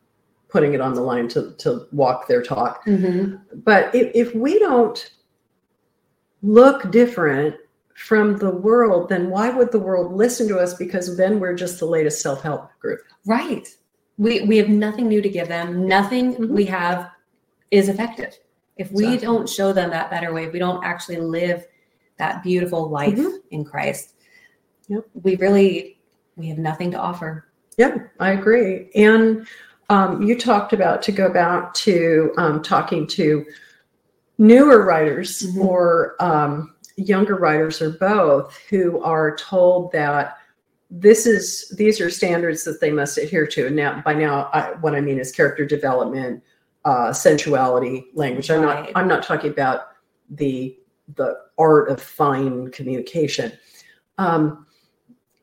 putting 0.48 0.74
it 0.74 0.80
on 0.80 0.94
the 0.94 1.00
line 1.00 1.26
to, 1.26 1.52
to 1.58 1.86
walk 1.90 2.28
their 2.28 2.42
talk. 2.42 2.86
Mm-hmm. 2.86 3.36
But 3.64 3.92
if, 3.92 4.12
if 4.14 4.34
we 4.36 4.58
don't 4.60 5.10
look 6.44 6.90
different 6.90 7.56
from 7.96 8.36
the 8.36 8.50
world, 8.50 9.08
then 9.08 9.30
why 9.30 9.50
would 9.50 9.72
the 9.72 9.78
world 9.78 10.12
listen 10.12 10.46
to 10.48 10.58
us? 10.58 10.74
Because 10.74 11.16
then 11.16 11.40
we're 11.40 11.54
just 11.54 11.78
the 11.78 11.86
latest 11.86 12.20
self 12.20 12.42
help 12.42 12.68
group. 12.80 13.00
Right. 13.24 13.66
We 14.18 14.42
we 14.42 14.58
have 14.58 14.68
nothing 14.68 15.08
new 15.08 15.22
to 15.22 15.28
give 15.28 15.48
them. 15.48 15.86
Nothing 15.86 16.34
Mhm. 16.34 16.48
we 16.50 16.64
have 16.66 17.10
is 17.70 17.88
effective. 17.88 18.38
If 18.76 18.90
we 18.92 19.16
don't 19.16 19.48
show 19.48 19.72
them 19.72 19.90
that 19.90 20.10
better 20.10 20.32
way, 20.32 20.44
if 20.44 20.52
we 20.52 20.58
don't 20.58 20.84
actually 20.84 21.16
live 21.16 21.66
that 22.18 22.42
beautiful 22.42 22.88
life 22.90 23.18
Mhm. 23.18 23.38
in 23.50 23.64
Christ, 23.64 24.14
Yep. 24.88 25.04
we 25.22 25.36
really 25.36 25.98
we 26.36 26.48
have 26.48 26.58
nothing 26.58 26.90
to 26.90 26.98
offer. 26.98 27.46
Yeah, 27.76 27.96
I 28.18 28.32
agree. 28.32 28.90
And 28.96 29.46
um, 29.88 30.22
you 30.22 30.36
talked 30.38 30.72
about 30.72 31.00
to 31.02 31.12
go 31.12 31.28
back 31.28 31.72
to 31.74 32.32
um, 32.36 32.62
talking 32.62 33.06
to 33.08 33.44
newer 34.38 34.84
writers 34.84 35.42
Mhm. 35.42 35.64
or 35.64 36.16
um, 36.20 36.74
younger 36.96 37.36
writers 37.36 37.80
or 37.82 37.90
both 37.90 38.56
who 38.70 39.02
are 39.02 39.36
told 39.36 39.92
that 39.92 40.36
this 40.90 41.26
is 41.26 41.68
these 41.76 42.00
are 42.00 42.10
standards 42.10 42.62
that 42.64 42.80
they 42.80 42.90
must 42.90 43.18
adhere 43.18 43.46
to. 43.48 43.66
And 43.66 43.76
now, 43.76 44.00
by 44.04 44.14
now, 44.14 44.48
I, 44.52 44.74
what 44.80 44.94
I 44.94 45.00
mean 45.00 45.18
is 45.18 45.32
character 45.32 45.64
development, 45.64 46.42
uh, 46.84 47.12
sensuality, 47.12 48.06
language. 48.14 48.50
I'm 48.50 48.62
not. 48.62 48.90
I'm 48.94 49.08
not 49.08 49.22
talking 49.24 49.50
about 49.50 49.88
the 50.30 50.78
the 51.16 51.36
art 51.58 51.88
of 51.90 52.00
fine 52.00 52.70
communication. 52.70 53.52
Um, 54.18 54.66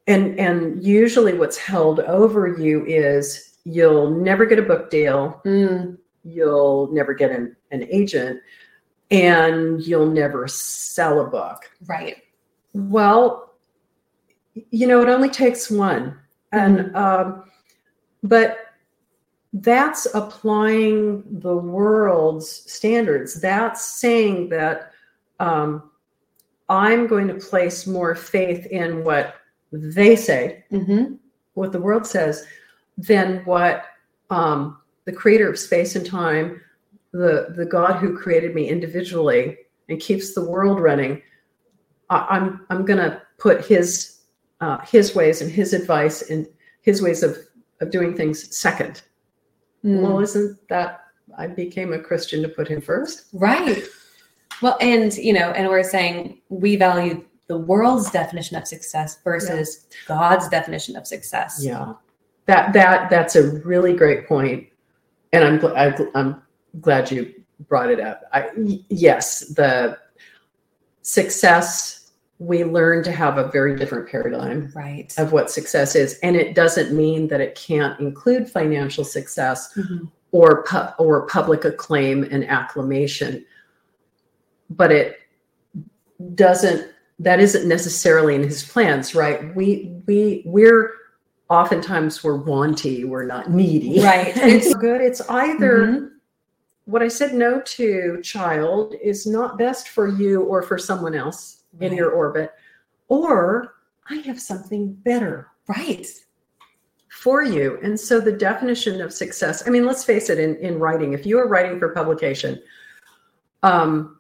and 0.08 0.40
and 0.40 0.82
usually, 0.84 1.34
what's 1.34 1.58
held 1.58 2.00
over 2.02 2.48
you 2.48 2.86
is 2.86 3.58
you'll 3.66 4.10
never 4.10 4.46
get 4.46 4.58
a 4.58 4.64
book 4.64 4.90
deal 4.90 5.42
Mm, 5.46 5.98
you'll 6.24 6.92
never 6.92 7.14
get 7.14 7.32
an, 7.32 7.56
an 7.72 7.88
agent 7.92 8.40
and 9.12 9.82
you'll 9.86 10.10
never 10.10 10.48
sell 10.48 11.20
a 11.20 11.28
book 11.28 11.70
right. 11.88 12.18
well 12.74 13.54
you 14.70 14.88
know 14.88 15.02
it 15.02 15.10
only 15.10 15.30
takes 15.30 15.70
one 15.70 16.18
and 16.52 16.96
um, 16.96 17.44
but 18.24 18.58
that's 19.54 20.08
applying 20.14 21.24
the 21.40 21.56
world's 21.56 22.50
standards 22.50 23.40
that's 23.40 23.84
saying 23.84 24.50
that 24.50 24.92
um, 25.40 25.92
i'm 26.70 27.06
going 27.08 27.28
to 27.28 27.36
place 27.36 27.86
more 27.86 28.16
faith 28.16 28.66
in 28.68 29.04
what 29.04 29.36
they 29.72 30.16
say 30.16 30.64
Mm-hmm. 30.72 31.16
what 31.54 31.72
the 31.72 31.82
world 31.82 32.08
says 32.08 32.46
than 32.98 33.44
what 33.46 33.86
um, 34.30 34.78
the 35.06 35.12
creator 35.12 35.50
of 35.50 35.60
space 35.60 35.96
and 35.96 36.06
time, 36.06 36.62
the 37.12 37.54
the 37.56 37.66
God 37.66 37.98
who 37.98 38.18
created 38.18 38.56
me 38.56 38.70
individually 38.70 39.58
and 39.90 40.00
keeps 40.00 40.34
the 40.34 40.50
world 40.50 40.80
running. 40.80 41.22
I, 42.10 42.26
I'm 42.30 42.66
I'm 42.70 42.86
gonna 42.86 43.22
put 43.38 43.66
his 43.66 44.22
uh, 44.62 44.80
his 44.80 45.16
ways 45.16 45.42
and 45.42 45.52
his 45.52 45.74
advice 45.74 46.30
and 46.30 46.48
his 46.82 47.02
ways 47.02 47.24
of 47.24 47.38
of 47.82 47.92
doing 47.92 48.16
things 48.16 48.56
second. 48.56 49.02
Mm. 49.84 50.02
Well, 50.02 50.20
isn't 50.20 50.68
that 50.70 51.06
I 51.38 51.48
became 51.48 51.94
a 51.94 52.00
Christian 52.00 52.42
to 52.44 52.50
put 52.50 52.68
him 52.68 52.82
first? 52.82 53.26
Right. 53.34 53.84
Well, 54.62 54.78
and 54.80 55.14
you 55.18 55.34
know, 55.34 55.52
and 55.52 55.68
we're 55.68 55.84
saying 55.84 56.42
we 56.50 56.76
value 56.76 57.26
the 57.48 57.58
world's 57.58 58.12
definition 58.12 58.56
of 58.56 58.68
success 58.68 59.20
versus 59.24 59.88
God's 60.08 60.48
definition 60.48 60.96
of 60.96 61.08
success. 61.08 61.60
Yeah, 61.62 61.94
that 62.46 62.72
that 62.74 63.10
that's 63.10 63.36
a 63.36 63.60
really 63.62 63.94
great 63.94 64.28
point, 64.28 64.68
and 65.34 65.44
I'm 65.44 66.08
I'm 66.16 66.42
glad 66.80 67.12
you 67.12 67.34
brought 67.68 67.90
it 67.92 68.00
up. 68.00 68.24
I, 68.34 68.50
yes, 68.90 69.40
the 69.50 69.98
success 71.02 72.12
we 72.40 72.64
learn 72.64 73.04
to 73.04 73.12
have 73.12 73.38
a 73.38 73.50
very 73.50 73.76
different 73.78 74.10
paradigm 74.10 74.72
Right. 74.76 75.14
of 75.20 75.32
what 75.32 75.52
success 75.52 75.96
is, 75.96 76.18
and 76.24 76.36
it 76.36 76.56
doesn't 76.56 76.92
mean 76.96 77.28
that 77.28 77.40
it 77.40 77.54
can't 77.56 78.00
include 78.00 78.50
financial 78.50 79.04
success 79.04 79.72
Mhm. 79.78 80.10
or 80.32 80.64
pu- 80.64 80.94
or 81.04 81.28
public 81.28 81.66
acclaim 81.66 82.24
and 82.32 82.44
acclamation, 82.48 83.46
but 84.72 84.92
it 84.92 85.18
doesn't. 86.34 86.88
That 87.20 87.40
isn't 87.40 87.68
necessarily 87.68 88.34
in 88.34 88.42
his 88.44 88.64
plans, 88.64 89.14
right? 89.14 89.56
We 89.56 89.92
we 90.08 90.42
we're 90.46 90.90
oftentimes 91.50 92.24
we're 92.24 92.40
wanty, 92.40 93.06
we're 93.06 93.26
not 93.26 93.52
needy, 93.52 94.02
Right. 94.04 94.34
It's 94.38 94.74
good. 94.76 95.02
It's 95.02 95.22
either 95.30 95.78
Mhm. 95.80 96.11
What 96.86 97.02
I 97.02 97.08
said 97.08 97.34
no 97.34 97.62
to, 97.62 98.20
child, 98.24 98.96
is 99.02 99.26
not 99.28 99.58
best 99.58 99.90
for 99.90 100.08
you 100.08 100.42
or 100.44 100.62
for 100.62 100.78
someone 100.78 101.16
else 101.16 101.64
in 101.80 101.94
your 101.94 102.12
orbit, 102.12 102.52
or 103.08 103.76
I 104.10 104.16
have 104.16 104.40
something 104.42 104.94
better 104.94 105.48
Right. 105.68 106.08
for 107.10 107.44
you. 107.44 107.80
And 107.82 107.98
so 108.00 108.20
the 108.20 108.32
definition 108.32 109.00
of 109.02 109.14
success, 109.14 109.66
I 109.66 109.70
mean, 109.70 109.86
let's 109.86 110.04
face 110.04 110.30
it, 110.30 110.40
in, 110.40 110.58
in 110.58 110.80
writing, 110.80 111.14
if 111.14 111.26
you 111.26 111.38
are 111.40 111.48
writing 111.48 111.80
for 111.80 111.90
publication, 111.90 112.62
um, 113.64 114.20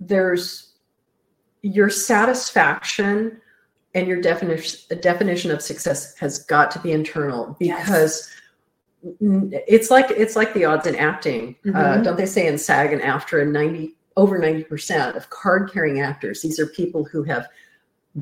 there's 0.00 0.72
your 1.62 1.90
satisfaction 1.90 3.40
and 3.94 4.06
your 4.06 4.20
definition 4.20 4.98
definition 5.00 5.50
of 5.50 5.60
success 5.60 6.16
has 6.18 6.38
got 6.44 6.70
to 6.70 6.78
be 6.78 6.92
internal 6.92 7.56
because 7.58 8.28
n- 8.28 8.39
it's 9.02 9.90
like 9.90 10.10
it's 10.10 10.36
like 10.36 10.52
the 10.54 10.64
odds 10.64 10.86
in 10.86 10.94
acting. 10.96 11.56
Uh, 11.66 11.68
Mhm. 11.98 12.04
don't 12.04 12.16
they 12.16 12.26
say 12.26 12.46
in 12.46 12.58
SAG 12.58 12.92
and 12.92 13.02
AFTRA 13.02 13.46
90 13.50 13.96
over 14.16 14.38
90% 14.38 15.16
of 15.16 15.30
card 15.30 15.70
carrying 15.72 16.00
actors, 16.00 16.42
these 16.42 16.58
are 16.60 16.66
people 16.66 17.04
who 17.04 17.22
have 17.22 17.46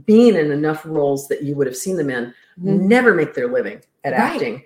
been 0.06 0.36
in 0.36 0.52
enough 0.52 0.82
roles 0.84 1.26
that 1.28 1.42
you 1.42 1.54
would 1.56 1.66
have 1.66 1.76
seen 1.76 1.96
them 1.96 2.10
in 2.10 2.32
Mhm. 2.62 2.82
never 2.82 3.14
make 3.14 3.34
their 3.34 3.48
living 3.48 3.80
at 4.04 4.12
Right. 4.12 4.20
acting. 4.20 4.62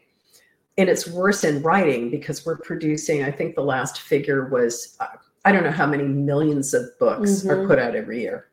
And 0.76 0.88
it's 0.88 1.06
worse 1.08 1.44
in 1.44 1.62
writing 1.62 2.10
because 2.10 2.44
we're 2.44 2.56
producing, 2.56 3.22
I 3.22 3.30
think 3.30 3.54
the 3.54 3.62
last 3.62 4.00
figure 4.00 4.46
was, 4.46 4.96
uh, 5.00 5.06
I 5.44 5.52
don't 5.52 5.62
know 5.64 5.70
how 5.70 5.86
many 5.86 6.04
millions 6.04 6.74
of 6.74 6.98
books 6.98 7.46
are 7.46 7.58
Mhm. 7.58 7.68
put 7.68 7.78
out 7.78 7.94
every 7.94 8.20
year. 8.20 8.46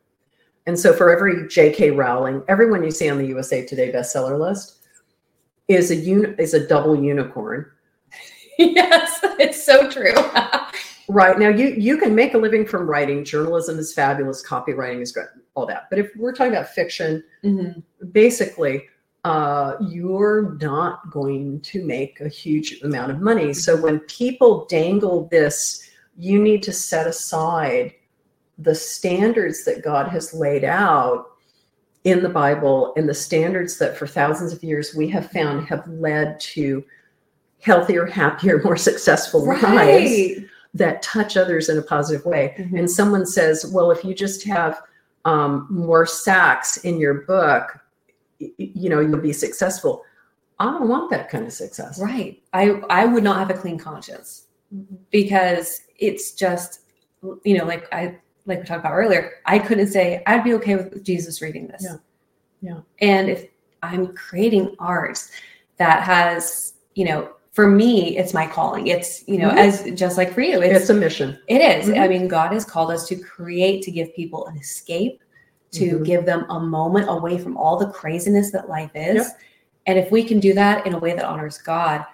And 0.67 0.79
so 0.79 0.93
for 0.93 1.09
every 1.11 1.47
J.K. 1.47 1.91
Rowling, 1.91 2.43
everyone 2.47 2.83
you 2.83 2.91
see 2.91 3.09
on 3.09 3.17
the 3.17 3.25
USA 3.27 3.65
Today 3.65 3.91
bestseller 3.91 4.39
list 4.39 4.78
is 5.69 5.91
a 5.91 5.95
uni- 5.95 6.35
is 6.37 6.53
a 6.53 6.67
double 6.67 7.01
unicorn. 7.01 7.71
yes, 8.57 9.19
it's 9.39 9.63
so 9.63 9.89
true. 9.89 10.13
right 11.07 11.39
now, 11.39 11.47
you 11.49 11.67
you 11.67 11.97
can 11.97 12.13
make 12.13 12.33
a 12.33 12.37
living 12.37 12.65
from 12.65 12.89
writing. 12.89 13.23
Journalism 13.23 13.79
is 13.79 13.93
fabulous. 13.93 14.45
Copywriting 14.45 15.01
is 15.01 15.13
great. 15.13 15.27
All 15.53 15.65
that. 15.67 15.83
But 15.89 15.99
if 15.99 16.11
we're 16.17 16.33
talking 16.33 16.53
about 16.53 16.69
fiction, 16.69 17.23
Mhm. 17.45 17.81
basically 18.11 18.87
uh, 19.25 19.75
you're 19.81 20.57
not 20.61 21.11
going 21.11 21.59
to 21.59 21.83
make 21.85 22.21
a 22.21 22.29
huge 22.29 22.81
amount 22.83 23.11
of 23.11 23.19
money. 23.19 23.53
So 23.53 23.75
when 23.75 23.99
people 24.01 24.65
dangle 24.67 25.27
this, 25.29 25.89
you 26.15 26.41
need 26.41 26.63
to 26.63 26.71
set 26.71 27.05
aside 27.05 27.93
the 28.57 28.73
standards 28.73 29.65
that 29.65 29.83
God 29.83 30.07
has 30.07 30.33
laid 30.33 30.63
out 30.63 31.31
in 32.03 32.23
the 32.23 32.29
Bible 32.29 32.93
and 32.95 33.07
the 33.09 33.13
standards 33.13 33.77
that 33.79 33.97
for 33.97 34.07
thousands 34.07 34.53
of 34.53 34.63
years 34.63 34.95
we 34.95 35.07
have 35.09 35.31
found 35.31 35.67
have 35.67 35.87
led 35.87 36.39
to 36.39 36.83
healthier, 37.61 38.05
happier, 38.05 38.61
more 38.63 38.77
successful 38.77 39.45
lives 39.45 40.39
that 40.73 41.01
touch 41.01 41.35
others 41.35 41.67
in 41.67 41.77
a 41.77 41.81
positive 41.81 42.25
way 42.25 42.55
Mhm. 42.57 42.79
and 42.79 42.89
someone 42.91 43.25
says, 43.25 43.65
well, 43.73 43.91
if 43.91 44.03
you 44.05 44.13
just 44.13 44.43
have 44.45 44.81
um, 45.25 45.67
more 45.69 46.05
sacks 46.05 46.77
in 46.77 46.97
your 46.99 47.15
book, 47.25 47.79
you 48.39 48.89
know, 48.89 49.01
you'll 49.01 49.17
be 49.19 49.33
successful. 49.33 50.03
I 50.59 50.65
don't 50.65 50.87
want 50.87 51.09
that 51.11 51.29
kind 51.29 51.45
of 51.45 51.51
success. 51.51 51.99
Right. 52.01 52.41
I 52.53 52.81
I 52.89 53.05
would 53.05 53.23
not 53.23 53.37
have 53.37 53.49
a 53.49 53.59
clean 53.59 53.77
conscience 53.77 54.45
because 55.11 55.81
it's 55.97 56.31
just 56.31 56.81
you 57.43 57.57
know 57.57 57.65
like 57.65 57.87
I 57.93 58.17
like 58.49 58.59
we 58.59 58.65
talked 58.65 58.81
about 58.81 58.93
earlier. 58.93 59.33
I 59.45 59.59
couldn't 59.59 59.87
say 59.87 60.21
I'd 60.27 60.43
be 60.43 60.53
okay 60.55 60.75
with 60.75 61.03
Jesus 61.03 61.41
reading 61.41 61.67
this. 61.67 61.83
Yeah. 61.83 61.97
Yeah. 62.61 62.79
And 62.99 63.29
if 63.29 63.45
I'm 63.83 64.13
creating 64.15 64.75
art 64.79 65.23
that 65.77 66.03
has 66.03 66.73
you 66.95 67.05
know 67.05 67.31
for 67.51 67.67
me 67.67 68.17
it's 68.17 68.33
my 68.33 68.47
calling. 68.47 68.87
It's 68.87 69.25
you 69.27 69.37
know 69.37 69.49
Mhm. 69.49 69.57
as 69.57 69.91
just 69.99 70.17
like 70.17 70.33
for 70.33 70.41
you 70.41 70.61
it's 70.61 70.81
It's 70.81 70.89
a 70.89 70.93
mission. 70.93 71.39
It 71.47 71.61
is. 71.61 71.87
Mhm. 71.87 71.99
I 71.99 72.07
mean, 72.07 72.27
God 72.27 72.51
has 72.51 72.65
called 72.65 72.91
us 72.91 73.07
to 73.07 73.15
create, 73.15 73.81
to 73.83 73.91
give 73.91 74.13
people 74.15 74.45
an 74.47 74.57
escape, 74.57 75.21
to 75.71 75.99
Mhm. 75.99 76.05
give 76.05 76.25
them 76.25 76.45
a 76.49 76.59
moment 76.59 77.09
away 77.09 77.37
from 77.37 77.55
all 77.55 77.77
the 77.77 77.87
craziness 77.87 78.51
that 78.51 78.67
life 78.69 78.91
is. 78.95 79.15
Yep. 79.15 79.27
And 79.85 79.99
if 79.99 80.11
we 80.11 80.23
can 80.23 80.39
do 80.39 80.53
that 80.53 80.85
in 80.85 80.93
a 80.93 80.99
way 80.99 81.13
that 81.13 81.23
honors 81.23 81.57
God, 81.57 82.05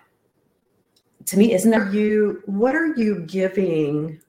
to 1.26 1.38
me, 1.38 1.54
isn't 1.54 1.74
Are 1.74 1.86
that? 1.86 1.94
you 1.94 2.42
what 2.46 2.76
are 2.76 2.94
you 2.96 3.22
giving 3.22 4.20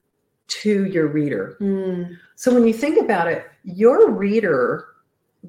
to 0.47 0.85
your 0.85 1.07
reader? 1.07 1.57
Mm, 1.59 2.17
So 2.35 2.53
when 2.53 2.65
you 2.67 2.73
think 2.73 2.99
about 2.99 3.27
it, 3.27 3.45
your 3.63 4.09
reader 4.11 4.85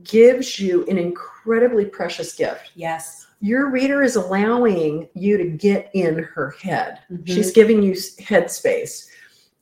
gives 0.04 0.58
you 0.58 0.84
an 0.86 0.98
incredibly 0.98 1.84
precious 1.84 2.34
gift. 2.34 2.72
yes. 2.74 3.26
Your 3.40 3.70
reader 3.70 4.02
is 4.02 4.16
allowing 4.16 5.08
you 5.14 5.36
to 5.38 5.44
get 5.44 5.90
in 5.94 6.18
her 6.34 6.50
head. 6.50 6.98
Mhm. 7.12 7.24
She's 7.24 7.52
giving 7.52 7.84
you 7.84 7.92
headspace. 7.92 9.06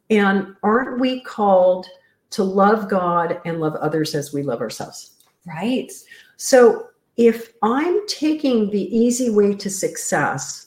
And 0.08 0.56
aren't 0.62 0.98
we 0.98 1.20
called 1.20 1.86
to 2.30 2.42
love 2.42 2.88
God 2.88 3.38
and 3.44 3.60
love 3.60 3.74
others 3.76 4.14
as 4.14 4.32
we 4.32 4.42
love 4.42 4.60
ourselves? 4.62 5.10
right. 5.46 5.92
So 6.38 6.88
if 7.16 7.52
I'm 7.62 8.04
taking 8.08 8.70
the 8.70 8.96
easy 8.96 9.30
way 9.30 9.54
to 9.54 9.70
success 9.70 10.66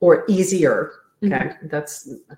or 0.00 0.24
easier, 0.28 0.92
okay, 1.24 1.52
that's 1.64 2.06
a- 2.08 2.36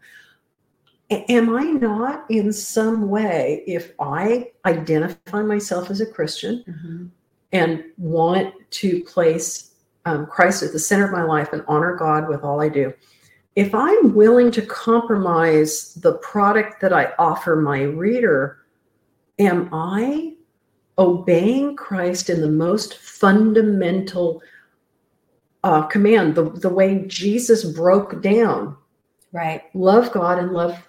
am 1.11 1.55
I 1.57 1.65
not 1.65 2.25
in 2.31 2.53
some 2.53 3.09
way, 3.09 3.65
if 3.67 3.93
I 3.99 4.51
identify 4.65 5.43
myself 5.43 5.91
as 5.91 6.01
a 6.01 6.07
Christian 6.07 6.65
Mhm. 6.69 7.11
and 7.53 7.85
want 7.99 8.55
to 8.71 9.03
place 9.05 9.67
um, 10.07 10.27
Christ 10.27 10.63
at 10.63 10.73
the 10.73 10.79
center 10.79 11.05
of 11.05 11.13
my 11.13 11.23
life 11.23 11.53
and 11.53 11.63
honor 11.69 11.95
God 11.95 12.29
with 12.29 12.43
all 12.43 12.61
I 12.63 12.69
do, 12.71 12.93
if 13.55 13.75
I'm 13.75 14.15
willing 14.15 14.51
to 14.53 14.63
compromise 14.63 15.95
the 15.95 16.15
product 16.15 16.81
that 16.81 16.93
I 16.93 17.13
offer 17.19 17.57
my 17.57 17.83
reader, 17.83 18.59
am 19.39 19.69
I 19.73 20.37
obeying 20.99 21.77
Christ 21.77 22.31
in 22.31 22.41
the 22.41 22.49
most 22.49 22.97
fundamental 22.99 24.43
uh, 25.65 25.83
command, 25.83 26.35
the, 26.35 26.45
the 26.45 26.71
way 26.71 27.05
Jesus 27.07 27.65
broke 27.65 28.23
down 28.23 28.77
Right. 29.33 29.63
love 29.75 30.11
God 30.11 30.39
and 30.39 30.53
love 30.53 30.89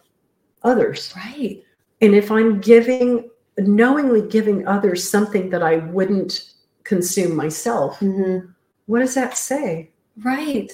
others? 0.64 1.14
Right. 1.16 1.64
And 2.02 2.16
if 2.16 2.32
I'm 2.32 2.60
giving, 2.60 3.30
knowingly 3.58 4.22
giving 4.28 4.68
others 4.68 5.08
something 5.10 5.50
that 5.50 5.62
I 5.64 5.78
wouldn't 5.78 6.54
consume 6.84 7.36
myself, 7.36 8.00
Mhm. 8.00 8.54
what 8.88 9.00
does 9.00 9.14
that 9.16 9.38
say 9.38 9.92
Right. 10.24 10.72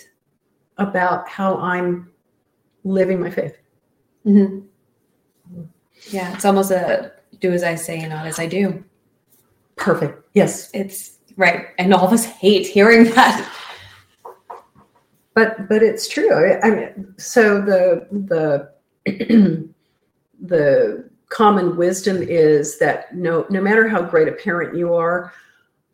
about 0.78 1.28
how 1.28 1.58
I'm 1.58 2.10
living 2.84 3.20
my 3.20 3.30
faith? 3.30 3.58
Mhm. 4.26 4.64
Yeah. 6.10 6.34
It's 6.34 6.46
almost 6.46 6.72
a 6.72 7.12
do 7.40 7.52
as 7.52 7.64
I 7.64 7.76
say 7.76 8.00
and 8.00 8.10
not 8.10 8.26
as 8.28 8.40
I 8.40 8.48
do. 8.48 8.84
Perfect. 9.76 10.24
Yes. 10.34 10.70
It's 10.74 11.18
right. 11.36 11.68
And 11.78 11.94
all 11.94 12.06
of 12.08 12.14
us 12.14 12.26
hate 12.26 12.66
hearing 12.68 13.04
that. 13.16 13.48
But 15.34 15.68
but 15.70 15.84
it's 15.84 16.08
true. 16.08 16.32
I, 16.34 16.60
I 16.66 16.70
mean, 16.72 17.14
so 17.18 17.62
the 17.62 18.08
the 18.12 18.70
the 20.42 21.10
common 21.30 21.76
wisdom 21.76 22.22
is 22.22 22.80
that 22.80 23.14
no 23.16 23.46
no 23.50 23.62
matter 23.62 23.88
how 23.88 24.02
great 24.02 24.28
a 24.28 24.32
parent 24.32 24.78
you 24.78 24.94
are 24.94 25.34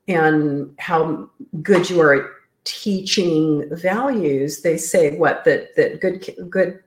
and 0.08 0.73
how 0.79 1.29
good 1.62 1.89
you 1.89 1.99
are 2.01 2.13
at 2.13 2.29
teaching 2.65 3.67
values, 3.75 4.62
they 4.62 4.77
say 4.77 5.17
what 5.17 5.43
that 5.45 5.75
that 5.75 5.99
good 6.01 6.23
good 6.49 6.79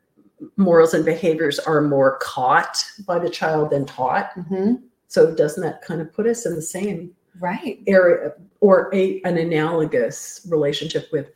morals 0.56 0.92
and 0.94 1.04
behaviors 1.04 1.58
are 1.60 1.80
more 1.80 2.18
caught 2.18 2.84
by 3.06 3.18
the 3.18 3.30
child 3.30 3.70
than 3.70 3.84
taught. 3.86 4.30
Mhm. 4.36 4.82
So 5.08 5.34
doesn't 5.34 5.62
that 5.62 5.82
kind 5.82 6.00
of 6.00 6.12
put 6.12 6.26
us 6.26 6.44
in 6.46 6.54
the 6.54 6.62
same 6.62 7.14
Right. 7.40 7.80
area 7.86 8.32
or 8.60 8.90
a, 8.94 9.20
an 9.22 9.36
analogous 9.38 10.46
relationship 10.50 11.08
with 11.12 11.28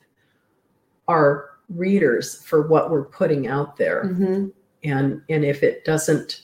our 1.09 1.50
readers 1.68 2.42
for 2.44 2.62
what 2.66 2.90
we're 2.90 3.04
putting 3.04 3.46
out 3.46 3.76
there? 3.76 4.04
Mhm. 4.04 4.52
And 4.85 5.23
and 5.29 5.45
if 5.45 5.62
it 5.62 5.85
doesn't 5.85 6.43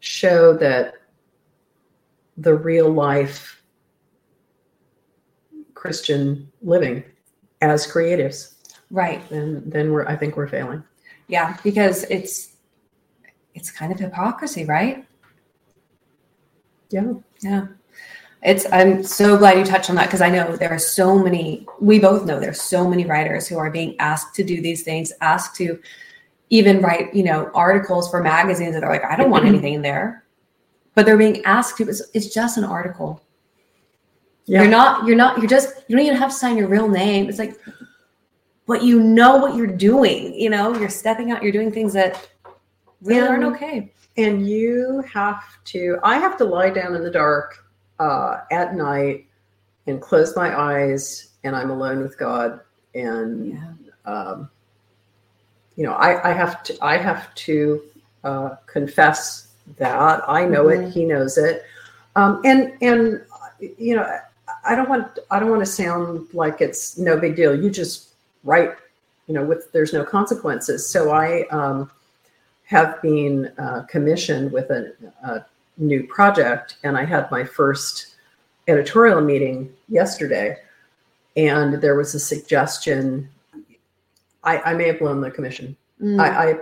show 0.00 0.52
that 0.56 0.94
the 2.36 2.54
real 2.54 2.90
life 2.90 3.62
christian 5.74 6.50
living 6.62 7.02
as 7.60 7.86
creatives 7.86 8.54
Right. 8.90 9.26
then 9.30 9.62
then 9.66 9.92
we're 9.92 10.06
i 10.06 10.14
think 10.16 10.36
we're 10.36 10.48
failing 10.48 10.82
Yeah, 11.28 11.56
because 11.64 12.04
it's 12.04 12.56
it's 13.54 13.70
kind 13.70 13.92
of 13.92 13.98
hypocrisy, 14.00 14.64
right? 14.64 15.04
yeah 16.90 17.12
Yeah. 17.40 17.66
It's 18.42 18.66
I'm 18.72 19.04
so 19.04 19.36
glad 19.38 19.56
you 19.58 19.64
touched 19.64 19.88
on 19.88 19.96
that 19.96 20.06
because 20.06 20.20
I 20.20 20.28
know 20.28 20.56
there 20.56 20.70
are 20.72 20.78
so 20.78 21.16
many 21.18 21.66
we 21.80 21.98
both 22.00 22.26
know 22.26 22.40
there's 22.40 22.60
so 22.60 22.88
many 22.88 23.04
writers 23.06 23.46
who 23.46 23.56
are 23.56 23.70
being 23.70 23.94
asked 24.00 24.34
to 24.36 24.42
do 24.44 24.60
these 24.60 24.82
things, 24.82 25.12
asked 25.20 25.54
to 25.56 25.78
even 26.52 26.80
write, 26.80 27.12
you 27.14 27.22
know, 27.22 27.50
articles 27.54 28.10
for 28.10 28.22
magazines 28.22 28.74
that 28.74 28.84
are 28.84 28.92
like, 28.92 29.04
I 29.04 29.16
don't 29.16 29.30
want 29.30 29.46
anything 29.46 29.74
in 29.74 29.82
there. 29.82 30.24
But 30.94 31.06
they're 31.06 31.16
being 31.16 31.42
asked 31.44 31.78
to, 31.78 31.88
it's, 31.88 32.02
it's 32.12 32.32
just 32.32 32.58
an 32.58 32.64
article. 32.64 33.22
Yeah. 34.44 34.62
You're 34.62 34.70
not, 34.70 35.06
you're 35.06 35.16
not, 35.16 35.38
you're 35.38 35.48
just, 35.48 35.84
you 35.88 35.96
don't 35.96 36.04
even 36.04 36.18
have 36.18 36.30
to 36.30 36.36
sign 36.36 36.56
your 36.58 36.68
real 36.68 36.88
name. 36.88 37.28
It's 37.28 37.38
like, 37.38 37.58
but 38.66 38.82
you 38.82 39.00
know 39.02 39.36
what 39.36 39.56
you're 39.56 39.66
doing, 39.66 40.34
you 40.34 40.50
know, 40.50 40.76
you're 40.78 40.88
stepping 40.88 41.30
out, 41.32 41.42
you're 41.42 41.52
doing 41.52 41.72
things 41.72 41.92
that 41.94 42.28
really 43.02 43.26
aren't 43.26 43.44
okay. 43.44 43.92
and 44.16 44.48
you 44.48 45.02
have 45.12 45.42
to 45.64 45.98
i 46.04 46.16
have 46.18 46.36
to 46.36 46.44
lie 46.44 46.70
down 46.70 46.94
in 46.94 47.02
the 47.02 47.10
dark 47.10 47.64
uh, 47.98 48.42
at 48.50 48.74
night 48.74 49.26
and 49.86 50.00
close 50.00 50.36
my 50.36 50.56
eyes 50.58 51.32
and 51.44 51.56
i'm 51.56 51.70
alone 51.70 52.00
with 52.00 52.16
god 52.18 52.60
and 52.94 53.46
Yeah. 53.48 53.72
um, 54.12 54.50
you 55.82 55.88
know 55.88 55.94
I, 55.94 56.30
I 56.30 56.32
have 56.32 56.62
to 56.62 56.78
i 56.80 56.96
have 56.96 57.34
to 57.46 57.82
uh, 58.22 58.50
confess 58.66 59.48
that 59.78 60.22
i 60.28 60.44
know 60.46 60.66
Mhm. 60.66 60.74
it 60.76 60.92
he 60.92 61.04
knows 61.04 61.36
it. 61.36 61.64
Um, 62.14 62.40
and 62.44 62.60
and 62.88 63.00
you 63.58 63.96
know 63.96 64.06
i 64.64 64.76
don't 64.76 64.88
want 64.88 65.18
i 65.32 65.40
don't 65.40 65.50
want 65.50 65.64
to 65.68 65.72
sound 65.82 66.28
like 66.32 66.60
it's 66.60 66.98
no 66.98 67.16
big 67.24 67.34
deal. 67.34 67.52
You 67.62 67.68
just 67.68 67.96
write 68.44 68.72
you 69.26 69.34
know 69.34 69.44
with 69.44 69.72
there's 69.72 69.92
no 69.92 70.04
consequences. 70.04 70.88
So 70.88 71.10
i 71.10 71.28
um, 71.58 71.90
have 72.74 73.02
been 73.02 73.34
uh, 73.58 73.80
commissioned 73.94 74.52
with 74.52 74.70
a, 74.70 74.92
a 75.24 75.44
new 75.90 76.06
project 76.16 76.76
and 76.84 76.96
i 77.02 77.04
had 77.14 77.24
my 77.36 77.42
first 77.58 77.94
editorial 78.68 79.20
meeting 79.20 79.56
yesterday 79.88 80.48
and 81.36 81.68
there 81.82 81.96
was 81.96 82.14
a 82.14 82.20
suggestion 82.20 83.28
I, 84.44 84.58
I 84.58 84.74
may 84.74 84.88
have 84.88 84.98
blown 84.98 85.20
the 85.20 85.30
commission. 85.30 85.76
Mm. 86.00 86.20
I, 86.20 86.50
I 86.50 86.58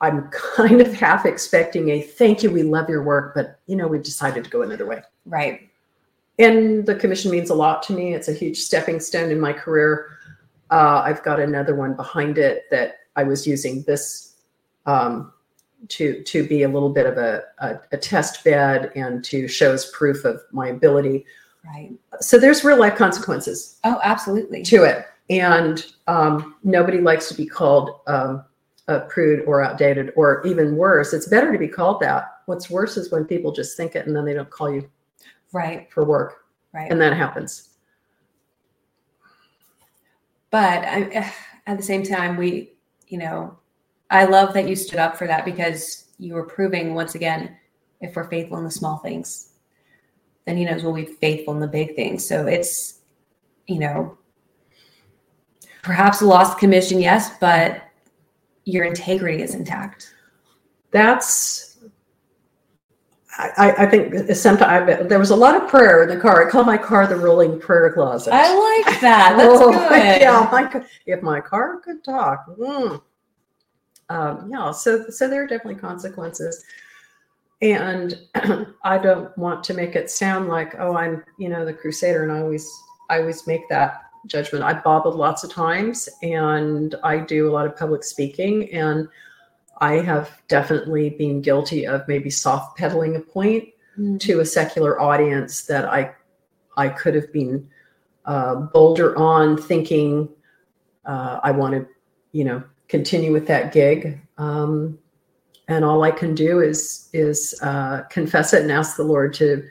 I'm 0.00 0.28
kind 0.56 0.80
of 0.80 0.92
half 0.94 1.26
expecting 1.26 1.90
a 1.90 2.00
thank 2.00 2.42
you, 2.42 2.50
we 2.50 2.62
love 2.62 2.88
your 2.88 3.02
work, 3.02 3.34
but 3.34 3.58
you 3.66 3.76
know, 3.76 3.86
we've 3.88 4.02
decided 4.02 4.44
to 4.44 4.50
go 4.50 4.62
another 4.62 4.86
way. 4.86 5.02
Right. 5.26 5.68
And 6.38 6.84
the 6.84 6.96
commission 6.96 7.30
means 7.30 7.50
a 7.50 7.54
lot 7.54 7.82
to 7.84 7.92
me. 7.92 8.14
It's 8.14 8.28
a 8.28 8.32
huge 8.32 8.58
stepping 8.58 8.98
stone 8.98 9.30
in 9.30 9.40
my 9.40 9.52
career. 9.52 10.10
Uh, 10.70 11.02
I've 11.04 11.22
got 11.22 11.38
another 11.38 11.74
one 11.76 11.94
behind 11.94 12.38
it 12.38 12.64
that 12.70 12.98
I 13.14 13.22
was 13.22 13.46
using 13.46 13.82
this 13.82 14.34
um, 14.86 15.32
to 15.88 16.22
to 16.24 16.46
be 16.46 16.62
a 16.62 16.68
little 16.68 16.88
bit 16.88 17.06
of 17.06 17.18
a, 17.18 17.42
a, 17.58 17.78
a 17.92 17.96
test 17.96 18.42
bed 18.42 18.90
and 18.96 19.22
to 19.24 19.46
show 19.46 19.72
as 19.72 19.86
proof 19.86 20.24
of 20.24 20.40
my 20.50 20.68
ability. 20.68 21.24
Right. 21.64 21.92
So 22.20 22.38
there's 22.38 22.64
real 22.64 22.78
life 22.78 22.96
consequences 22.96 23.78
Oh, 23.84 24.00
absolutely. 24.02 24.62
to 24.64 24.84
it, 24.84 25.06
and 25.30 25.86
um, 26.06 26.56
nobody 26.64 27.00
likes 27.00 27.28
to 27.28 27.34
be 27.34 27.46
called 27.46 28.00
um, 28.06 28.44
a 28.88 29.00
prude 29.00 29.44
or 29.46 29.62
outdated, 29.62 30.12
or 30.16 30.46
even 30.46 30.76
worse, 30.76 31.12
it's 31.12 31.28
better 31.28 31.50
to 31.52 31.58
be 31.58 31.68
called 31.68 32.00
that. 32.02 32.40
What's 32.46 32.68
worse 32.68 32.96
is 32.96 33.10
when 33.10 33.24
people 33.24 33.52
just 33.52 33.76
think 33.76 33.94
it 33.96 34.06
and 34.06 34.14
then 34.14 34.24
they 34.24 34.34
don't 34.34 34.50
call 34.50 34.72
you 34.72 34.88
Right. 35.52 35.90
for 35.92 36.04
work, 36.04 36.44
Right. 36.72 36.90
and 36.90 37.00
that 37.00 37.16
happens. 37.16 37.70
but 40.50 40.84
I, 40.84 41.32
at 41.66 41.76
the 41.76 41.82
same 41.82 42.04
time 42.04 42.36
we 42.36 42.74
you 43.08 43.18
know 43.18 43.58
i 44.10 44.24
love 44.24 44.54
that 44.54 44.68
you 44.68 44.76
stood 44.76 45.00
up 45.00 45.16
for 45.16 45.26
that 45.26 45.44
because 45.44 46.12
you 46.18 46.34
were 46.34 46.44
proving 46.46 46.94
once 46.94 47.16
again 47.16 47.56
if 48.00 48.14
we're 48.14 48.30
faithful 48.30 48.58
in 48.58 48.64
the 48.64 48.70
small 48.70 48.98
things 48.98 49.54
then 50.44 50.56
he 50.56 50.64
knows 50.64 50.84
we'll 50.84 50.94
be 50.94 51.06
faithful 51.06 51.54
in 51.54 51.58
the 51.60 51.66
big 51.66 51.96
things 51.96 52.24
so 52.28 52.46
it's 52.46 53.00
you 53.66 53.80
know 53.80 54.16
perhaps 55.84 56.20
a 56.22 56.26
lost 56.26 56.58
commission 56.58 56.98
yes 56.98 57.36
but 57.38 57.82
your 58.64 58.84
integrity 58.84 59.42
is 59.42 59.54
intact 59.54 60.14
that's 60.90 61.76
I, 63.36 63.74
I 63.78 63.86
think 63.86 64.30
sometimes 64.36 65.08
there 65.08 65.18
was 65.18 65.30
a 65.30 65.36
lot 65.36 65.60
of 65.60 65.68
prayer 65.68 66.04
in 66.04 66.08
the 66.08 66.16
car. 66.16 66.46
I 66.46 66.48
call 66.48 66.62
my 66.62 66.78
car 66.78 67.08
the 67.08 67.16
rolling 67.16 67.58
prayer 67.58 67.92
closet. 67.92 68.32
i 68.32 68.84
like 68.84 69.00
that 69.00 69.34
that's 69.38 69.60
Oh, 69.60 69.72
good 69.72 70.20
Yeah, 70.20 70.48
my, 70.52 70.84
if 71.06 71.20
my 71.20 71.40
car 71.40 71.80
could 71.80 72.04
talk. 72.04 72.46
mm. 72.56 73.02
Um, 74.10 74.50
yeah, 74.50 74.70
so 74.70 75.08
so 75.08 75.28
there 75.28 75.42
are 75.42 75.46
definitely 75.46 75.80
consequences, 75.80 76.62
and 77.62 78.20
I 78.84 78.98
don't 78.98 79.36
want 79.38 79.64
to 79.64 79.74
make 79.74 79.96
it 79.96 80.10
sound 80.10 80.48
like 80.48 80.74
oh 80.78 80.94
I'm 80.94 81.24
you 81.38 81.48
know 81.48 81.64
the 81.64 81.72
crusader, 81.72 82.22
and 82.22 82.30
I 82.30 82.40
always 82.40 82.70
I 83.08 83.20
always 83.20 83.46
make 83.46 83.66
that 83.70 84.03
judgment. 84.26 84.64
I 84.64 84.74
bobbled 84.74 85.16
lots 85.16 85.44
of 85.44 85.52
times, 85.52 86.08
and 86.22 86.94
I 87.02 87.18
do 87.18 87.48
a 87.48 87.52
lot 87.52 87.66
of 87.66 87.76
public 87.76 88.04
speaking, 88.04 88.72
and 88.72 89.08
I 89.80 89.94
have 89.94 90.40
definitely 90.48 91.10
been 91.10 91.40
guilty 91.40 91.86
of 91.86 92.06
maybe 92.08 92.30
soft 92.30 92.78
pedaling 92.78 93.16
a 93.16 93.20
point 93.20 93.68
Mm. 93.98 94.18
to 94.20 94.40
a 94.40 94.44
secular 94.44 95.00
audience 95.00 95.62
that 95.66 95.84
I 95.84 96.14
I 96.76 96.88
could 96.88 97.14
have 97.14 97.32
been 97.32 97.68
uh, 98.24 98.56
bolder 98.56 99.16
on, 99.16 99.56
thinking 99.56 100.28
uh, 101.06 101.38
I 101.44 101.52
want 101.52 101.74
to, 101.74 101.86
you 102.32 102.42
know, 102.42 102.64
continue 102.88 103.32
with 103.32 103.46
that 103.46 103.72
gig. 103.72 104.20
Um, 104.38 104.98
and 105.68 105.84
all 105.84 106.02
I 106.02 106.10
can 106.10 106.34
do 106.34 106.60
is 106.60 107.08
is 107.12 107.54
uh, 107.62 108.02
confess 108.10 108.52
it 108.52 108.62
and 108.62 108.72
ask 108.72 108.96
the 108.96 109.04
Lord 109.04 109.32
to 109.34 109.64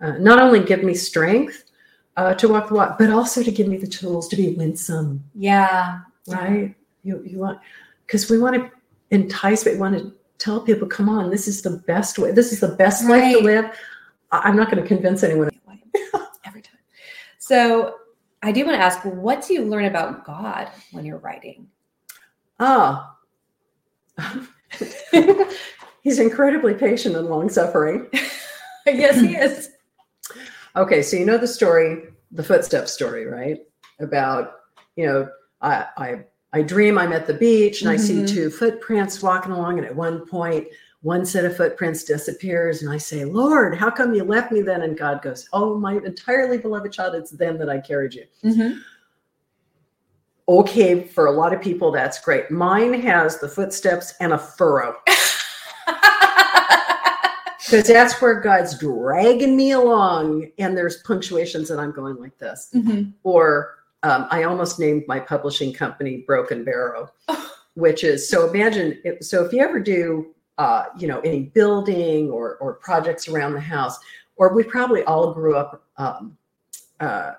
uh, 0.00 0.12
not 0.18 0.40
only 0.40 0.60
give 0.60 0.84
me 0.84 0.94
strength 0.94 1.64
uh, 2.18 2.34
to 2.34 2.48
walk 2.48 2.68
the 2.68 2.74
walk, 2.74 2.98
but 2.98 3.10
also 3.10 3.42
to 3.42 3.52
give 3.58 3.68
me 3.68 3.76
the 3.84 3.86
tools 3.86 4.26
to 4.28 4.36
be 4.36 4.48
winsome. 4.60 5.10
yeah 5.34 6.00
Right? 6.26 6.74
You 7.06 7.14
you 7.30 7.38
want 7.44 7.58
because 8.06 8.28
we 8.30 8.38
want 8.38 8.54
to 8.56 8.62
entice, 9.10 9.64
we 9.64 9.76
want 9.76 9.94
to 9.98 10.12
tell 10.44 10.60
people, 10.68 10.86
come 10.88 11.08
on, 11.08 11.30
this 11.30 11.46
is 11.48 11.62
the 11.62 11.74
best 11.92 12.18
way. 12.18 12.30
This 12.32 12.52
is 12.52 12.60
the 12.60 12.74
best 12.82 12.98
life 13.08 13.28
to 13.36 13.42
live. 13.52 13.66
I- 14.32 14.42
I'm 14.46 14.56
not 14.56 14.70
going 14.70 14.82
to 14.82 14.88
convince 14.94 15.22
anyone. 15.22 15.48
every 16.48 16.62
time 16.68 16.80
so 17.38 17.58
i 18.42 18.50
do 18.52 18.60
want 18.66 18.76
to 18.78 18.82
ask 18.88 18.98
what 19.26 19.38
do 19.46 19.52
you 19.54 19.62
learn 19.72 19.86
about 19.92 20.24
god 20.24 20.64
when 20.92 21.04
you're 21.06 21.22
writing 21.28 21.58
Ah, 22.60 23.16
he's 26.02 26.18
incredibly 26.18 26.74
patient 26.74 27.14
and 27.16 27.28
long 27.28 27.48
suffering. 27.48 28.08
yes, 28.86 29.20
he 29.20 29.36
is. 29.36 29.70
Okay, 30.76 31.02
so 31.02 31.16
you 31.16 31.24
know 31.24 31.38
the 31.38 31.46
story, 31.48 32.04
the 32.32 32.42
footsteps 32.42 32.92
story, 32.92 33.26
right? 33.26 33.58
About 34.00 34.52
you 34.96 35.06
know, 35.06 35.28
I 35.60 35.86
I 35.96 36.24
I 36.52 36.62
dream 36.62 36.98
I'm 36.98 37.12
at 37.12 37.26
the 37.26 37.34
beach 37.34 37.82
and 37.82 37.90
I 37.90 37.96
see 37.96 38.22
Mhm. 38.22 38.28
two 38.28 38.50
footprints 38.50 39.22
walking 39.22 39.52
along, 39.52 39.78
and 39.78 39.86
at 39.86 39.94
one 39.94 40.26
point, 40.26 40.66
one 41.02 41.24
set 41.24 41.44
of 41.44 41.56
footprints 41.56 42.04
disappears, 42.04 42.82
and 42.82 42.90
I 42.90 42.96
say, 42.98 43.24
Lord, 43.24 43.76
how 43.76 43.90
come 43.90 44.14
you 44.14 44.24
left 44.24 44.50
me 44.52 44.62
then? 44.62 44.82
And 44.82 44.96
God 44.98 45.22
goes, 45.22 45.48
Oh, 45.52 45.76
my 45.78 45.94
entirely 46.04 46.58
beloved 46.58 46.92
child, 46.92 47.14
it's 47.14 47.30
then 47.30 47.58
that 47.58 47.68
I 47.70 47.78
carried 47.80 48.14
you. 48.14 48.24
Mm-hmm. 48.44 48.78
Okay, 50.48 51.02
for 51.04 51.26
a 51.26 51.30
lot 51.30 51.52
of 51.52 51.60
people, 51.60 51.90
that's 51.92 52.20
great. 52.20 52.50
Mine 52.50 52.94
has 53.02 53.38
the 53.38 53.48
footsteps 53.48 54.14
and 54.20 54.32
a 54.32 54.38
furrow. 54.38 54.94
because 57.70 57.86
that's 57.86 58.20
where 58.22 58.40
God's 58.40 58.78
dragging 58.78 59.56
me 59.56 59.72
along, 59.72 60.50
and 60.58 60.76
there's 60.76 61.02
punctuations 61.02 61.68
that 61.68 61.78
I'm 61.78 61.92
going 61.92 62.16
like 62.16 62.38
this. 62.38 62.70
Mhm. 62.74 63.12
Or 63.24 63.74
um, 64.02 64.26
I 64.30 64.44
almost 64.44 64.78
named 64.78 65.04
my 65.06 65.20
publishing 65.20 65.72
company 65.72 66.24
Broken 66.26 66.64
Barrow, 66.64 67.10
which 67.74 68.04
is 68.04 68.28
so 68.28 68.48
imagine. 68.48 68.98
It, 69.04 69.24
so 69.24 69.44
if 69.44 69.52
you 69.52 69.62
ever 69.62 69.80
do, 69.80 70.34
uh, 70.56 70.84
you 70.98 71.06
know, 71.06 71.20
any 71.20 71.44
building 71.44 72.30
or 72.30 72.56
or 72.56 72.74
projects 72.74 73.28
around 73.28 73.52
the 73.52 73.60
house, 73.60 73.98
or 74.36 74.54
we 74.54 74.62
probably 74.62 75.04
all 75.04 75.34
grew 75.34 75.56
up. 75.56 75.84
Um, 75.96 76.36
uh, 77.00 77.32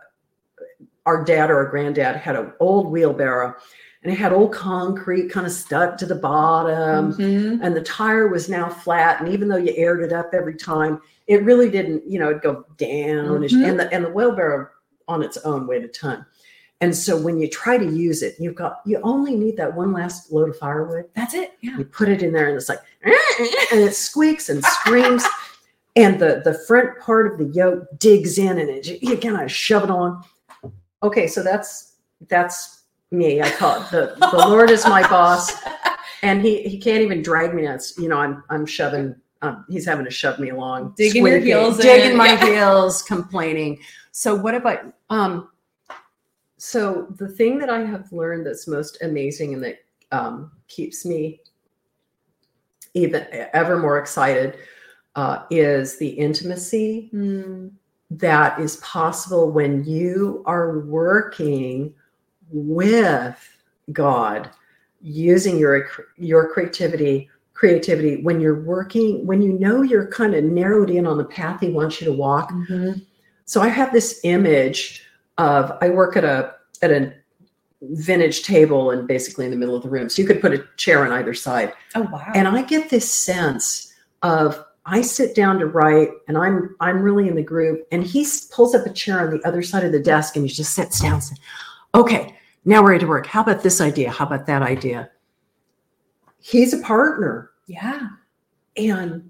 our 1.06 1.24
dad 1.24 1.50
or 1.50 1.58
our 1.58 1.66
granddad 1.66 2.18
had 2.18 2.36
an 2.36 2.54
old 2.60 2.92
wheelbarrow, 2.92 3.56
and 4.04 4.14
it 4.14 4.16
had 4.18 4.32
old 4.32 4.54
concrete 4.54 5.30
kind 5.30 5.46
of 5.46 5.52
stuck 5.52 5.98
to 5.98 6.06
the 6.06 6.16
bottom 6.16 7.14
Mhm. 7.14 7.60
and 7.62 7.76
the 7.76 7.82
tire 7.82 8.28
was 8.28 8.48
now 8.50 8.70
flat 8.70 9.20
and 9.22 9.30
even 9.34 9.48
though 9.50 9.58
you 9.58 9.74
aired 9.76 10.02
it 10.02 10.14
up 10.14 10.30
every 10.34 10.56
time 10.56 11.02
it 11.28 11.44
really 11.44 11.70
didn't 11.70 12.04
you 12.10 12.20
know 12.20 12.30
it'd 12.30 12.42
go 12.42 12.66
down 12.78 13.42
Mhm. 13.42 13.68
and 13.70 13.80
the 13.80 13.94
and 13.94 14.06
the 14.06 14.10
wheelbarrow 14.10 14.68
on 15.08 15.22
its 15.24 15.38
own 15.38 15.68
weighed 15.68 15.84
a 15.84 15.88
ton 15.90 16.26
and 16.82 16.96
so 16.96 17.18
when 17.18 17.38
you 17.38 17.50
try 17.50 17.78
to 17.78 17.86
use 17.86 18.24
it 18.24 18.36
you've 18.40 18.56
got 18.56 18.80
you 18.86 19.00
only 19.04 19.36
need 19.36 19.58
that 19.58 19.76
one 19.76 19.92
last 19.92 20.32
load 20.32 20.50
of 20.50 20.58
firewood 20.58 21.06
That's 21.16 21.34
it. 21.34 21.52
Yeah. 21.62 21.78
you 21.78 21.84
put 21.84 22.08
it 22.10 22.24
in 22.24 22.32
there 22.32 22.48
and 22.48 22.56
it's 22.56 22.70
like 22.70 22.80
and 23.04 23.82
it 23.82 23.96
squeaks 23.96 24.48
and 24.50 24.64
screams 24.64 25.26
and 25.98 26.20
the 26.20 26.42
the 26.46 26.54
front 26.68 26.98
part 27.00 27.28
of 27.30 27.38
the 27.38 27.46
yoke 27.54 27.86
digs 27.98 28.38
in 28.38 28.58
and 28.60 28.70
it 28.70 29.02
you 29.02 29.18
kind 29.18 29.42
of 29.42 29.52
shove 29.52 29.84
it 29.84 29.90
on 29.92 30.24
okay 31.04 31.28
so 31.28 31.44
that's 31.44 31.94
that's 32.30 32.79
me 33.12 33.42
i 33.42 33.50
call 33.50 33.82
it 33.82 33.90
the 33.92 34.16
the 34.32 34.48
lord 34.50 34.70
is 34.70 34.86
my 34.86 35.02
boss 35.10 35.52
and 36.22 36.42
he 36.42 36.62
he 36.64 36.78
can't 36.78 37.02
even 37.02 37.22
drag 37.22 37.54
me 37.54 37.68
it's 37.68 37.98
you 37.98 38.08
know 38.08 38.18
i'm 38.18 38.44
i'm 38.50 38.66
shoving 38.66 39.16
um, 39.42 39.64
he's 39.70 39.86
having 39.86 40.04
to 40.04 40.12
shove 40.12 40.38
me 40.38 40.50
along 40.50 40.94
Digging 40.98 41.26
your 41.26 41.40
heels 41.40 41.78
digging 41.78 42.12
in, 42.12 42.18
my 42.18 42.34
yeah. 42.34 42.46
heels 42.46 43.02
complaining 43.02 43.80
so 44.12 44.36
what 44.36 44.54
about 44.54 44.94
um 45.10 45.50
so 46.58 47.08
the 47.18 47.28
thing 47.28 47.58
that 47.58 47.70
i 47.70 47.80
have 47.80 48.12
learned 48.12 48.46
that's 48.46 48.68
most 48.68 48.98
amazing 49.02 49.54
and 49.54 49.64
that 49.64 49.80
um, 50.12 50.52
keeps 50.68 51.06
me 51.06 51.40
even 52.94 53.26
ever 53.54 53.78
more 53.78 53.98
excited 53.98 54.58
uh, 55.16 55.44
is 55.50 55.98
the 55.98 56.10
intimacy 56.10 57.10
Mm. 57.14 57.72
that 58.12 58.60
is 58.60 58.78
possible 58.78 59.52
when 59.52 59.84
you 59.86 60.44
are 60.46 60.80
working 60.80 61.94
with 62.52 63.38
God 63.92 64.50
using 65.02 65.58
your 65.58 65.88
your 66.18 66.52
creativity 66.52 67.30
creativity 67.54 68.22
when 68.24 68.40
you're 68.40 68.62
working 68.62 69.26
when 69.26 69.42
you 69.42 69.54
know 69.54 69.82
you're 69.82 70.08
kind 70.08 70.34
of 70.34 70.44
narrowed 70.44 70.90
in 70.90 71.06
on 71.08 71.18
the 71.18 71.24
path 71.26 71.60
he 71.62 71.70
wants 71.70 72.00
you 72.02 72.06
to 72.06 72.14
walk 72.14 72.52
Mhm. 72.52 73.02
so 73.46 73.62
i 73.62 73.68
have 73.70 73.94
this 73.94 74.20
image 74.24 75.04
of 75.38 75.72
i 75.82 75.90
work 75.90 76.18
at 76.18 76.24
a 76.26 76.54
at 76.82 76.92
a 76.92 77.14
vintage 77.82 78.44
table 78.44 78.92
and 78.92 79.08
basically 79.08 79.46
in 79.46 79.52
the 79.52 79.58
middle 79.58 79.76
of 79.76 79.84
the 79.84 79.90
room 79.90 80.10
so 80.10 80.22
you 80.22 80.28
could 80.28 80.42
put 80.42 80.54
a 80.54 80.66
chair 80.76 81.06
on 81.06 81.14
either 81.14 81.34
side 81.34 81.72
Oh 81.96 82.02
wow. 82.12 82.32
and 82.36 82.46
i 82.48 82.62
get 82.62 82.90
this 82.90 83.10
sense 83.10 83.94
of 84.22 84.62
i 84.86 85.02
sit 85.02 85.34
down 85.34 85.60
to 85.60 85.66
write 85.66 86.10
and 86.28 86.38
i'm 86.38 86.76
i'm 86.82 87.02
really 87.02 87.30
in 87.30 87.36
the 87.36 87.44
groove 87.44 87.80
and 87.94 88.04
he 88.04 88.28
pulls 88.52 88.76
up 88.76 88.86
a 88.86 88.92
chair 88.92 89.22
on 89.22 89.32
the 89.32 89.42
other 89.48 89.62
side 89.64 89.86
of 89.86 89.94
the 89.94 90.00
desk 90.02 90.36
and 90.36 90.46
he 90.46 90.52
just 90.52 90.74
sits 90.74 91.00
down 91.00 91.14
and 91.14 91.24
says 91.24 91.38
okay 91.96 92.36
now 92.66 92.82
we're 92.82 92.90
ready 92.92 93.02
to 93.02 93.08
work. 93.08 93.26
How 93.26 93.42
about 93.42 93.64
this 93.64 93.82
idea? 93.82 94.12
How 94.12 94.26
about 94.26 94.46
that 94.48 94.62
idea? 94.62 95.10
He's 96.42 96.74
a 96.74 96.80
partner. 96.80 97.52
Yeah. 97.68 98.08
and 98.78 99.30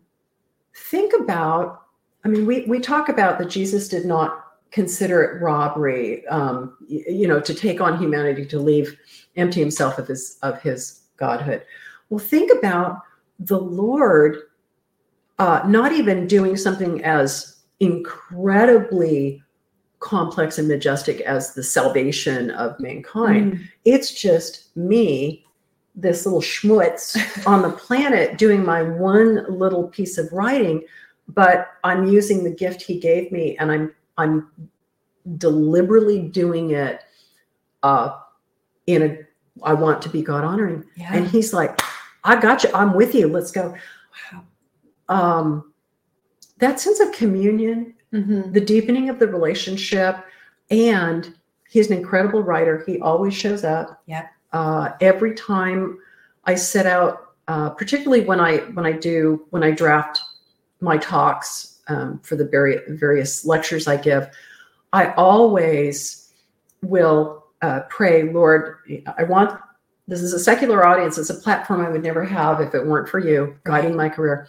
think 0.74 1.14
about 1.20 1.82
i 2.24 2.30
mean 2.30 2.46
we 2.46 2.66
we 2.68 2.80
talk 2.80 3.10
about 3.10 3.38
that 3.38 3.50
jesus 3.50 3.90
did 3.90 4.06
not 4.06 4.46
consider 4.72 5.22
it 5.24 5.42
robbery 5.42 6.26
um 6.28 6.78
you 6.88 7.28
know 7.28 7.42
to 7.42 7.54
take 7.54 7.82
on 7.82 7.98
humanity 8.00 8.46
to 8.46 8.60
leave 8.60 8.96
empty 9.36 9.60
himself 9.60 9.98
of 9.98 10.08
his 10.08 10.38
of 10.42 10.62
his 10.62 11.00
godhood. 11.20 11.64
Well, 12.10 12.20
think 12.20 12.52
about 12.58 13.02
the 13.40 13.60
Lord 13.60 14.38
uh, 15.38 15.62
not 15.68 15.92
even 15.92 16.28
doing 16.28 16.58
something 16.58 17.04
as 17.04 17.58
incredibly 17.80 19.44
complex 20.00 20.58
and 20.58 20.68
majestic 20.68 21.22
as 21.22 21.54
the 21.54 21.64
salvation 21.64 22.52
of 22.52 22.80
mankind. 22.80 23.54
Mm. 23.54 23.68
It's 23.86 24.14
just 24.14 24.76
me, 24.76 25.46
this 25.96 26.26
little 26.26 26.42
schmutz 26.42 27.18
on 27.48 27.62
the 27.62 27.72
planet, 27.72 28.38
doing 28.38 28.64
my 28.64 28.82
one 28.82 29.46
little 29.50 29.88
piece 29.88 30.18
of 30.18 30.32
writing, 30.32 30.86
but 31.28 31.68
I'm 31.84 32.08
using 32.08 32.44
the 32.44 32.50
gift 32.50 32.82
he 32.82 33.00
gave 33.00 33.32
me 33.32 33.58
and 33.58 33.72
I'm 33.72 33.94
I'm 34.18 34.50
deliberately 35.38 36.24
doing 36.24 36.72
it 36.72 37.02
uh 37.84 38.18
in 38.88 39.04
a 39.04 39.18
I 39.64 39.74
want 39.74 40.02
to 40.04 40.10
be 40.10 40.22
God 40.22 40.44
honoring. 40.44 40.86
Yeah. 40.96 41.14
And 41.14 41.28
he's 41.28 41.54
like, 41.54 41.80
I 42.24 42.40
got 42.40 42.64
you. 42.64 42.70
I'm 42.74 42.94
with 42.94 43.14
you. 43.14 43.28
Let's 43.28 43.52
go. 43.52 43.76
wow. 44.32 44.44
Um 45.10 45.74
that 46.60 46.80
sense 46.80 47.00
of 47.00 47.12
communion 47.12 47.94
Mhm. 48.14 48.54
the 48.54 48.62
deepening 48.62 49.10
of 49.10 49.20
the 49.20 49.28
relationship 49.28 50.18
and 50.72 51.34
he's 51.70 51.90
an 51.92 51.98
incredible 51.98 52.42
writer. 52.44 52.84
He 52.86 53.00
always 53.00 53.34
shows 53.34 53.64
up. 53.64 54.02
Yep. 54.08 54.26
uh, 54.52 54.90
every 55.00 55.36
time 55.36 56.00
i 56.46 56.56
set 56.56 56.88
out 56.88 57.34
uh, 57.48 57.70
particularly 57.70 58.24
when 58.26 58.40
i 58.40 58.58
when 58.74 58.86
i 58.86 58.92
do 58.92 59.46
when 59.52 59.64
i 59.64 59.70
draft 59.70 60.20
my 60.82 60.98
talks 60.98 61.82
um, 61.88 62.20
for 62.24 62.36
the 62.36 62.46
vari- 62.48 62.82
various 62.90 63.46
lectures 63.46 63.88
i 63.88 63.96
give 63.96 64.28
i 64.94 65.12
always 65.14 66.32
will 66.82 67.46
uh, 67.62 67.82
pray 67.90 68.24
lord 68.34 68.78
i 69.18 69.24
want 69.24 69.60
this 70.08 70.24
is 70.24 70.34
a 70.34 70.40
secular 70.40 70.84
audience. 70.84 71.20
It's 71.20 71.30
a 71.30 71.36
platform 71.36 71.82
i 71.86 71.90
would 71.90 72.02
never 72.02 72.24
have 72.24 72.60
if 72.62 72.74
it 72.74 72.84
weren't 72.88 73.08
for 73.08 73.20
you 73.20 73.56
guiding 73.66 73.96
my 73.96 74.10
career 74.10 74.48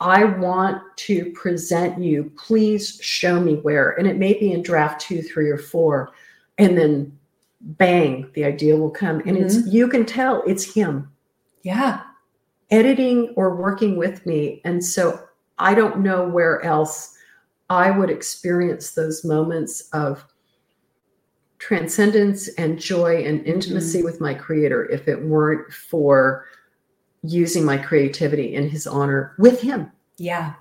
I 0.00 0.24
want 0.24 0.82
to 0.96 1.32
present 1.32 2.02
you. 2.02 2.30
Please 2.36 2.98
show 3.00 3.40
me 3.40 3.56
where. 3.56 3.92
And 3.92 4.06
it 4.06 4.16
may 4.16 4.34
be 4.34 4.52
in 4.52 4.62
draft 4.62 5.00
two, 5.00 5.22
three, 5.22 5.48
or 5.48 5.58
four. 5.58 6.12
And 6.58 6.76
then 6.76 7.16
bang, 7.60 8.28
the 8.34 8.44
idea 8.44 8.76
will 8.76 8.90
come. 8.90 9.22
And 9.26 9.36
it's 9.36 9.56
mm-hmm. 9.56 9.70
you 9.70 9.88
can 9.88 10.04
tell 10.04 10.42
it's 10.46 10.74
him 10.74 11.10
Yeah. 11.62 12.02
editing 12.70 13.32
or 13.36 13.56
working 13.56 13.96
with 13.96 14.26
me. 14.26 14.60
And 14.64 14.84
so 14.84 15.20
I 15.58 15.74
don't 15.74 16.00
know 16.00 16.28
where 16.28 16.62
else 16.62 17.16
I 17.70 17.90
would 17.90 18.10
experience 18.10 18.90
those 18.90 19.24
moments 19.24 19.88
of 19.92 20.24
transcendence 21.58 22.48
and 22.58 22.78
joy 22.78 23.24
and 23.24 23.46
intimacy 23.46 23.98
mm-hmm. 23.98 24.04
with 24.04 24.20
my 24.20 24.34
creator 24.34 24.84
if 24.90 25.08
it 25.08 25.24
weren't 25.24 25.72
for 25.72 26.44
using 27.24 27.64
my 27.64 27.78
creativity 27.78 28.54
in 28.54 28.68
his 28.68 28.86
honor 28.86 29.34
with 29.38 29.60
him. 29.60 29.90
Yeah. 30.18 30.54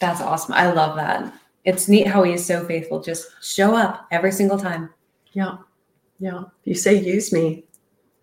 That's 0.00 0.20
awesome. 0.20 0.54
I 0.54 0.70
love 0.72 0.96
that. 0.96 1.32
It's 1.64 1.88
neat 1.88 2.06
how 2.06 2.22
he 2.24 2.32
is 2.32 2.44
so 2.44 2.64
faithful. 2.66 3.00
Just 3.00 3.28
show 3.42 3.74
up 3.74 4.06
every 4.10 4.32
single 4.32 4.58
time. 4.58 4.90
Yeah. 5.32 5.58
Yeah. 6.18 6.44
You 6.64 6.74
say 6.74 7.00
use 7.00 7.32
me, 7.32 7.64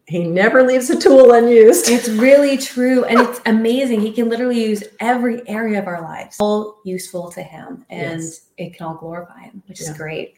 he 0.07 0.23
never 0.25 0.63
leaves 0.63 0.89
a 0.89 0.99
tool 0.99 1.31
unused. 1.31 1.89
It's 1.89 2.09
really 2.09 2.57
true. 2.57 3.05
And 3.05 3.19
it's 3.19 3.41
amazing. 3.45 4.01
He 4.01 4.11
can 4.11 4.29
literally 4.29 4.63
use 4.63 4.83
every 4.99 5.47
area 5.49 5.79
of 5.79 5.87
our 5.87 6.01
lives, 6.01 6.37
all 6.39 6.79
useful 6.85 7.31
to 7.31 7.41
him, 7.41 7.85
and 7.89 8.21
Yes. 8.21 8.41
it 8.57 8.75
can 8.75 8.85
all 8.87 8.95
glorify 8.95 9.41
him, 9.41 9.63
which 9.67 9.81
is 9.81 9.89
great. 9.97 10.35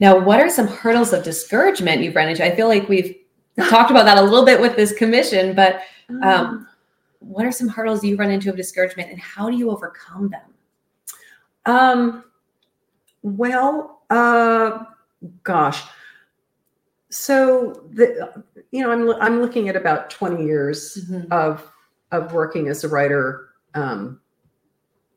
Now, 0.00 0.18
what 0.18 0.40
are 0.40 0.50
some 0.50 0.66
hurdles 0.66 1.12
of 1.12 1.22
discouragement 1.22 2.02
you've 2.02 2.16
run 2.16 2.28
into? 2.28 2.44
I 2.44 2.54
feel 2.56 2.66
like 2.68 2.88
we've 2.88 3.16
talked 3.68 3.90
about 3.90 4.04
that 4.04 4.18
a 4.18 4.22
little 4.22 4.44
bit 4.44 4.60
with 4.60 4.76
this 4.76 4.92
commission, 4.92 5.54
but 5.54 5.82
um, 6.22 6.66
what 7.20 7.46
are 7.46 7.52
some 7.52 7.68
hurdles 7.68 8.04
you 8.04 8.16
run 8.16 8.30
into 8.30 8.50
of 8.50 8.56
discouragement 8.56 9.10
and 9.10 9.20
how 9.20 9.48
do 9.48 9.56
you 9.56 9.70
overcome 9.70 10.28
them? 10.30 10.54
Um, 11.66 12.24
well, 13.22 14.02
uh, 14.10 14.84
gosh. 15.42 15.82
So 17.10 17.84
the, 17.92 18.44
you 18.72 18.82
know, 18.82 18.90
I'm 18.90 19.10
I'm 19.22 19.40
looking 19.40 19.68
at 19.68 19.76
about 19.76 20.10
20 20.10 20.44
years 20.44 21.06
Mhm. 21.08 21.30
of 21.30 21.70
of 22.10 22.32
working 22.32 22.68
as 22.68 22.84
a 22.84 22.88
writer, 22.88 23.50
um, 23.74 24.20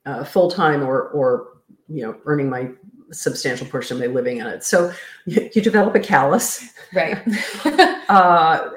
uh, 0.05 0.23
full 0.23 0.49
time 0.49 0.83
or 0.83 1.09
or 1.09 1.56
you 1.89 2.01
know 2.03 2.17
earning 2.25 2.49
my 2.49 2.69
substantial 3.11 3.65
portion 3.67 3.95
of 3.97 4.01
my 4.01 4.13
living 4.13 4.41
on 4.41 4.47
it. 4.49 4.63
So 4.63 4.91
you, 5.25 5.49
you 5.53 5.61
develop 5.61 5.95
a 5.95 5.99
callus 5.99 6.65
Right. 6.93 7.17
uh, 8.09 8.69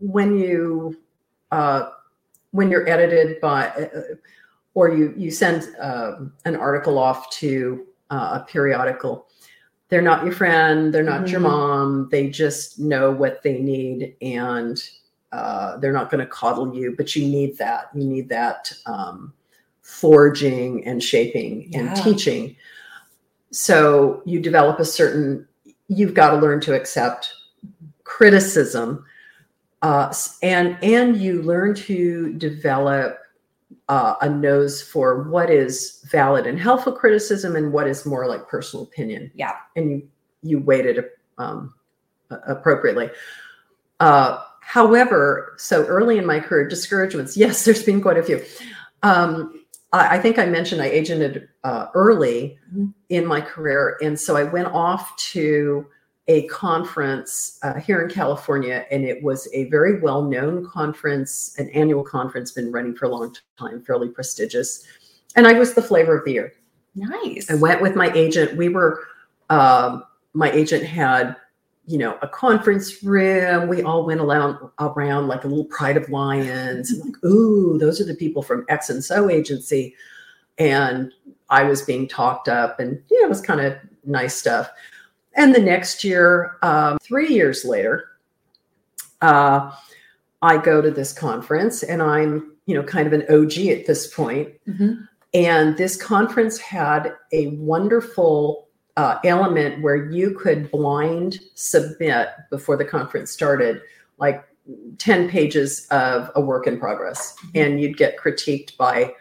when 0.00 0.36
you 0.36 0.98
uh, 1.50 1.90
when 2.50 2.70
you're 2.70 2.88
edited 2.88 3.40
by 3.40 3.68
uh, 3.68 4.00
or 4.74 4.90
you 4.92 5.14
you 5.16 5.30
send 5.30 5.74
um 5.80 6.32
an 6.44 6.56
article 6.56 6.98
off 6.98 7.30
to 7.30 7.86
uh, 8.10 8.40
a 8.40 8.46
periodical 8.50 9.26
they're 9.88 10.02
not 10.02 10.24
your 10.24 10.32
friend 10.34 10.92
they're 10.92 11.02
not 11.02 11.28
your 11.28 11.40
Mhm. 11.40 11.44
mom 11.44 12.08
they 12.10 12.28
just 12.30 12.78
know 12.80 13.10
what 13.10 13.42
they 13.42 13.58
need 13.58 14.16
and 14.22 14.82
uh, 15.32 15.76
they're 15.78 15.92
not 15.92 16.10
going 16.10 16.20
to 16.20 16.26
coddle 16.26 16.74
you 16.74 16.94
but 16.96 17.14
you 17.16 17.26
need 17.26 17.56
that 17.58 17.90
you 17.94 18.04
need 18.04 18.28
that 18.28 18.72
um, 18.86 19.32
forging 19.82 20.84
and 20.86 21.02
shaping 21.02 21.66
Yeah. 21.70 21.80
and 21.80 21.96
teaching 21.96 22.56
so 23.50 24.22
you 24.24 24.40
develop 24.40 24.78
a 24.78 24.84
certain 24.84 25.46
you've 25.88 26.14
got 26.14 26.30
to 26.30 26.36
learn 26.38 26.60
to 26.62 26.74
accept 26.74 27.32
criticism 28.04 29.04
uh, 29.82 30.12
and 30.42 30.78
and 30.82 31.16
you 31.16 31.42
learn 31.42 31.74
to 31.74 32.32
develop 32.34 33.18
uh, 33.88 34.14
a 34.20 34.28
nose 34.28 34.80
for 34.80 35.24
what 35.24 35.50
is 35.50 36.04
valid 36.10 36.46
and 36.46 36.58
helpful 36.58 36.92
criticism 36.92 37.56
and 37.56 37.72
what 37.72 37.86
is 37.88 38.06
more 38.06 38.26
like 38.28 38.46
personal 38.48 38.84
opinion 38.84 39.30
Yeah. 39.34 39.54
and 39.76 39.90
you 39.90 40.08
you 40.42 40.58
weight 40.60 40.86
it 40.86 41.18
um, 41.38 41.74
appropriately 42.46 43.10
uh, 44.00 44.42
however 44.60 45.54
so 45.58 45.84
early 45.86 46.16
in 46.18 46.24
my 46.26 46.38
career 46.40 46.66
discouragements 46.68 47.36
yes 47.36 47.64
there's 47.64 47.82
been 47.82 48.00
quite 48.00 48.16
a 48.16 48.22
few 48.22 48.40
um, 49.02 49.61
I, 49.92 50.16
I 50.16 50.18
think 50.20 50.38
i 50.38 50.46
mentioned 50.46 50.80
i 50.82 50.90
agented 50.90 51.48
uh, 51.64 51.86
early 51.94 52.58
Mhm. 52.74 52.92
in 53.10 53.26
my 53.26 53.40
career 53.40 53.98
and 54.02 54.18
so 54.18 54.36
i 54.36 54.42
went 54.44 54.68
off 54.68 55.14
to 55.32 55.86
a 56.28 56.46
conference 56.46 57.58
uh, 57.64 57.74
here 57.80 58.00
in 58.00 58.08
California, 58.08 58.86
and 58.92 59.04
it 59.04 59.20
was 59.24 59.48
a 59.52 59.64
very 59.70 59.98
well 60.00 60.22
known 60.22 60.64
conference, 60.64 61.56
an 61.58 61.68
annual 61.70 62.04
conference, 62.04 62.52
been 62.52 62.70
running 62.70 62.94
for 62.94 63.06
a 63.06 63.08
long 63.08 63.34
time, 63.58 63.82
fairly 63.82 64.08
prestigious. 64.08 64.86
And 65.34 65.48
I 65.48 65.54
was 65.54 65.74
the 65.74 65.82
flavor 65.82 66.16
of 66.16 66.24
the 66.24 66.32
year. 66.32 66.52
Nice. 66.94 67.50
I 67.50 67.54
went 67.56 67.82
with 67.82 67.96
my 67.96 68.12
agent. 68.12 68.56
We 68.56 68.68
were, 68.68 69.00
um, 69.50 70.04
my 70.32 70.48
agent 70.52 70.84
had, 70.84 71.34
you 71.86 71.98
know, 71.98 72.16
a 72.22 72.28
conference 72.28 73.02
room. 73.02 73.68
We 73.68 73.82
all 73.82 74.06
went 74.06 74.20
around, 74.20 74.56
around 74.78 75.28
like 75.28 75.44
a 75.44 75.48
little 75.48 75.64
pride 75.64 75.96
of 75.96 76.08
lions. 76.08 76.92
And 76.92 77.04
like, 77.04 77.24
ooh, 77.24 77.78
those 77.78 78.00
are 78.00 78.04
the 78.04 78.14
people 78.14 78.42
from 78.42 78.64
X 78.68 78.88
and 78.88 79.04
So 79.04 79.28
agency. 79.28 79.94
And 80.58 81.12
I 81.50 81.64
was 81.64 81.82
being 81.82 82.08
talked 82.08 82.48
up, 82.48 82.80
and 82.80 83.02
you 83.10 83.20
know, 83.20 83.26
it 83.26 83.28
was 83.28 83.40
kind 83.40 83.60
of 83.60 83.76
nice 84.04 84.34
stuff. 84.34 84.70
And 85.34 85.54
the 85.54 85.60
next 85.60 86.04
year, 86.04 86.56
um, 86.62 86.98
three 87.02 87.28
years 87.28 87.64
later, 87.64 88.10
uh, 89.20 89.72
I 90.42 90.58
go 90.58 90.82
to 90.82 90.90
this 90.90 91.12
conference, 91.12 91.82
and 91.82 92.02
I'm, 92.02 92.52
you 92.66 92.74
know, 92.74 92.82
kind 92.82 93.06
of 93.06 93.12
an 93.12 93.22
OG 93.28 93.70
at 93.70 93.86
this 93.86 94.12
point. 94.12 94.50
Mhm. 94.68 95.08
And 95.34 95.76
this 95.76 95.96
conference 95.96 96.58
had 96.58 97.14
a 97.32 97.48
wonderful 97.48 98.68
uh, 98.96 99.18
element 99.24 99.82
where 99.82 100.10
you 100.10 100.32
could 100.32 100.70
blind 100.70 101.40
submit 101.54 102.28
before 102.50 102.76
the 102.76 102.84
conference 102.84 103.30
started, 103.30 103.80
like 104.18 104.44
10 104.98 105.28
pages 105.28 105.86
of 105.90 106.30
a 106.34 106.40
work 106.40 106.66
in 106.66 106.78
progress. 106.78 107.34
And 107.54 107.80
you'd 107.80 107.96
get 107.96 108.18
critiqued 108.18 108.76
by 108.76 109.14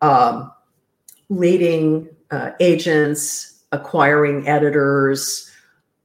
um, 0.00 0.52
leading 1.28 2.08
uh, 2.30 2.50
agents, 2.60 3.64
acquiring 3.72 4.46
editors, 4.46 5.50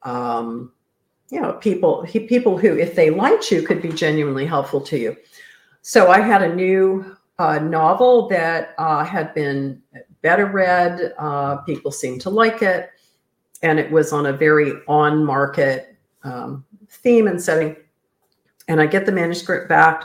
um, 0.04 0.72
you 1.30 1.42
know, 1.42 1.54
people, 1.54 2.04
he, 2.04 2.22
people 2.22 2.58
who, 2.58 2.78
if 2.78 2.96
they 2.96 3.10
liked 3.10 3.52
you, 3.52 3.62
could 3.62 3.82
be 3.82 3.90
genuinely 3.90 4.46
helpful 4.46 4.80
to 4.82 4.98
you. 4.98 5.18
So 5.82 6.10
I 6.10 6.22
had 6.22 6.42
a 6.42 6.56
new 6.56 7.18
uh, 7.40 7.60
novel 7.60 8.28
that 8.30 8.74
uh, 8.78 9.04
had 9.04 9.34
been 9.34 9.82
better 10.28 10.46
read. 10.46 11.14
Uh, 11.18 11.56
people 11.62 11.90
seemed 11.90 12.20
to 12.20 12.30
like 12.30 12.62
it. 12.62 12.90
And 13.64 13.80
it 13.80 13.90
was 13.90 14.12
on 14.12 14.26
a 14.26 14.34
very 14.34 14.74
on 14.86 15.24
market 15.24 15.96
um, 16.26 16.66
theme 16.90 17.28
and 17.30 17.42
setting. 17.42 17.78
And 18.68 18.82
I 18.82 18.88
get 18.88 19.06
the 19.06 19.14
manuscript 19.14 19.70
back, 19.70 20.04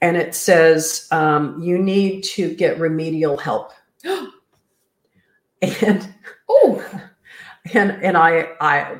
and 0.00 0.16
it 0.16 0.36
says, 0.36 1.08
um, 1.10 1.60
You 1.60 1.78
need 1.78 2.22
to 2.36 2.54
get 2.54 2.78
remedial 2.78 3.36
help. 3.36 3.72
and 5.62 6.14
oh, 6.48 7.02
and 7.74 7.90
and 7.90 8.16
I 8.16 8.50
I 8.60 8.98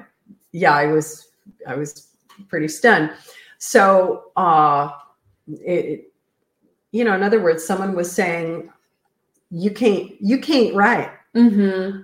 yeah 0.50 0.74
I 0.74 0.86
was 0.86 1.28
I 1.68 1.76
was 1.76 2.08
pretty 2.48 2.66
stunned. 2.66 3.12
So, 3.58 4.32
uh, 4.34 4.90
it, 5.46 6.12
you 6.90 7.04
know, 7.04 7.14
in 7.14 7.22
other 7.22 7.40
words, 7.40 7.64
someone 7.64 7.94
was 7.94 8.10
saying, 8.10 8.72
"You 9.50 9.70
can't, 9.70 10.12
you 10.20 10.38
can't 10.38 10.74
write." 10.74 11.10
Mm-hmm. 11.34 12.02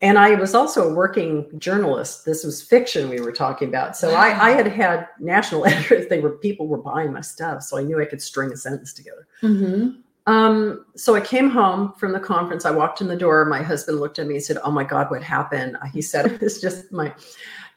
And 0.00 0.18
I 0.18 0.34
was 0.34 0.54
also 0.54 0.90
a 0.90 0.92
working 0.92 1.46
journalist. 1.58 2.26
This 2.26 2.44
was 2.44 2.60
fiction 2.60 3.08
we 3.08 3.20
were 3.20 3.32
talking 3.32 3.68
about. 3.68 3.96
So 3.96 4.14
I, 4.14 4.48
I 4.48 4.50
had 4.50 4.66
had 4.66 5.08
national 5.18 5.64
editors. 5.66 6.08
They 6.08 6.20
were 6.20 6.32
people 6.32 6.66
were 6.66 6.82
buying 6.82 7.12
my 7.12 7.22
stuff, 7.22 7.62
so 7.62 7.78
I 7.78 7.82
knew 7.82 8.00
I 8.00 8.04
could 8.04 8.20
string 8.20 8.52
a 8.52 8.56
sentence 8.56 8.92
together. 8.92 9.26
Mm-hmm. 9.42 10.00
Um, 10.26 10.86
so 10.96 11.14
I 11.14 11.20
came 11.20 11.50
home 11.50 11.92
from 11.94 12.12
the 12.12 12.20
conference. 12.20 12.64
I 12.64 12.70
walked 12.70 13.00
in 13.00 13.08
the 13.08 13.16
door. 13.16 13.44
My 13.44 13.62
husband 13.62 14.00
looked 14.00 14.18
at 14.18 14.26
me 14.26 14.34
and 14.34 14.42
said, 14.42 14.58
"Oh 14.64 14.70
my 14.70 14.84
God, 14.84 15.10
what 15.10 15.22
happened?" 15.22 15.76
He 15.92 16.02
said, 16.02 16.38
"It's 16.42 16.60
just 16.60 16.92
my," 16.92 17.14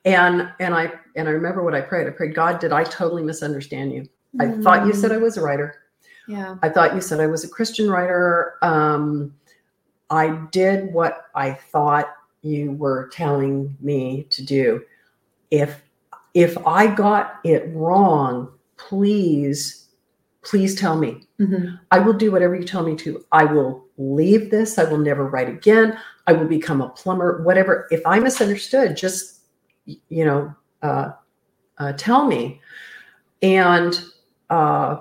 and 0.06 0.50
and 0.60 0.74
I 0.74 0.94
and 1.16 1.28
I 1.28 1.32
remember 1.32 1.64
what 1.64 1.76
I 1.76 1.82
prayed. 1.82 2.08
I 2.08 2.12
prayed, 2.12 2.36
God, 2.36 2.60
did 2.60 2.72
I 2.72 2.84
totally 2.84 3.24
misunderstand 3.24 3.92
you? 3.94 4.08
I 4.40 4.52
thought 4.62 4.86
you 4.86 4.94
said 4.94 5.12
I 5.12 5.18
was 5.18 5.38
a 5.38 5.42
writer. 5.42 5.76
Yeah. 6.28 6.58
I 6.62 6.70
thought 6.70 6.94
you 6.94 7.02
said 7.02 7.20
I 7.20 7.28
was 7.28 7.44
a 7.44 7.50
Christian 7.50 7.90
writer. 7.90 8.56
Um, 8.62 9.34
I 10.10 10.30
did 10.52 10.94
what 10.94 11.28
I 11.36 11.54
thought 11.54 12.14
you 12.42 12.72
were 12.74 13.10
telling 13.12 13.76
me 13.80 14.28
to 14.30 14.44
do. 14.44 14.84
If 15.52 15.82
if 16.34 16.58
I 16.68 16.88
got 16.88 17.40
it 17.44 17.70
wrong, 17.74 18.52
please, 18.78 19.88
please 20.44 20.76
tell 20.76 20.98
me. 20.98 21.24
Mm-hmm. 21.40 21.76
I 21.92 22.00
will 22.00 22.14
do 22.14 22.32
whatever 22.32 22.56
you 22.56 22.64
tell 22.64 22.84
me 22.84 22.96
to. 22.98 23.26
I 23.32 23.44
will 23.46 23.86
leave 23.98 24.52
this. 24.52 24.78
I 24.78 24.84
will 24.84 25.00
never 25.00 25.28
write 25.28 25.50
again. 25.50 25.98
I 26.28 26.34
will 26.34 26.46
become 26.48 26.82
a 26.82 26.90
plumber, 26.90 27.42
whatever. 27.44 27.88
If 27.90 28.06
I 28.06 28.20
misunderstood, 28.20 28.96
just, 28.96 29.42
you 29.86 30.26
know, 30.26 30.54
uh, 30.84 31.14
uh, 31.80 31.94
tell 31.94 32.28
me. 32.28 32.62
And, 33.42 34.00
uh, 34.50 34.98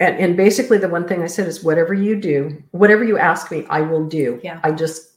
and, 0.00 0.16
and 0.18 0.36
basically 0.36 0.78
the 0.78 0.88
one 0.88 1.06
thing 1.06 1.22
I 1.22 1.26
said 1.26 1.46
is 1.46 1.62
whatever 1.62 1.92
you 1.92 2.16
do, 2.16 2.62
whatever 2.70 3.04
you 3.04 3.18
ask 3.18 3.50
me, 3.50 3.66
I 3.68 3.82
will 3.82 4.06
do. 4.06 4.40
Yeah. 4.42 4.58
I 4.64 4.72
just, 4.72 5.12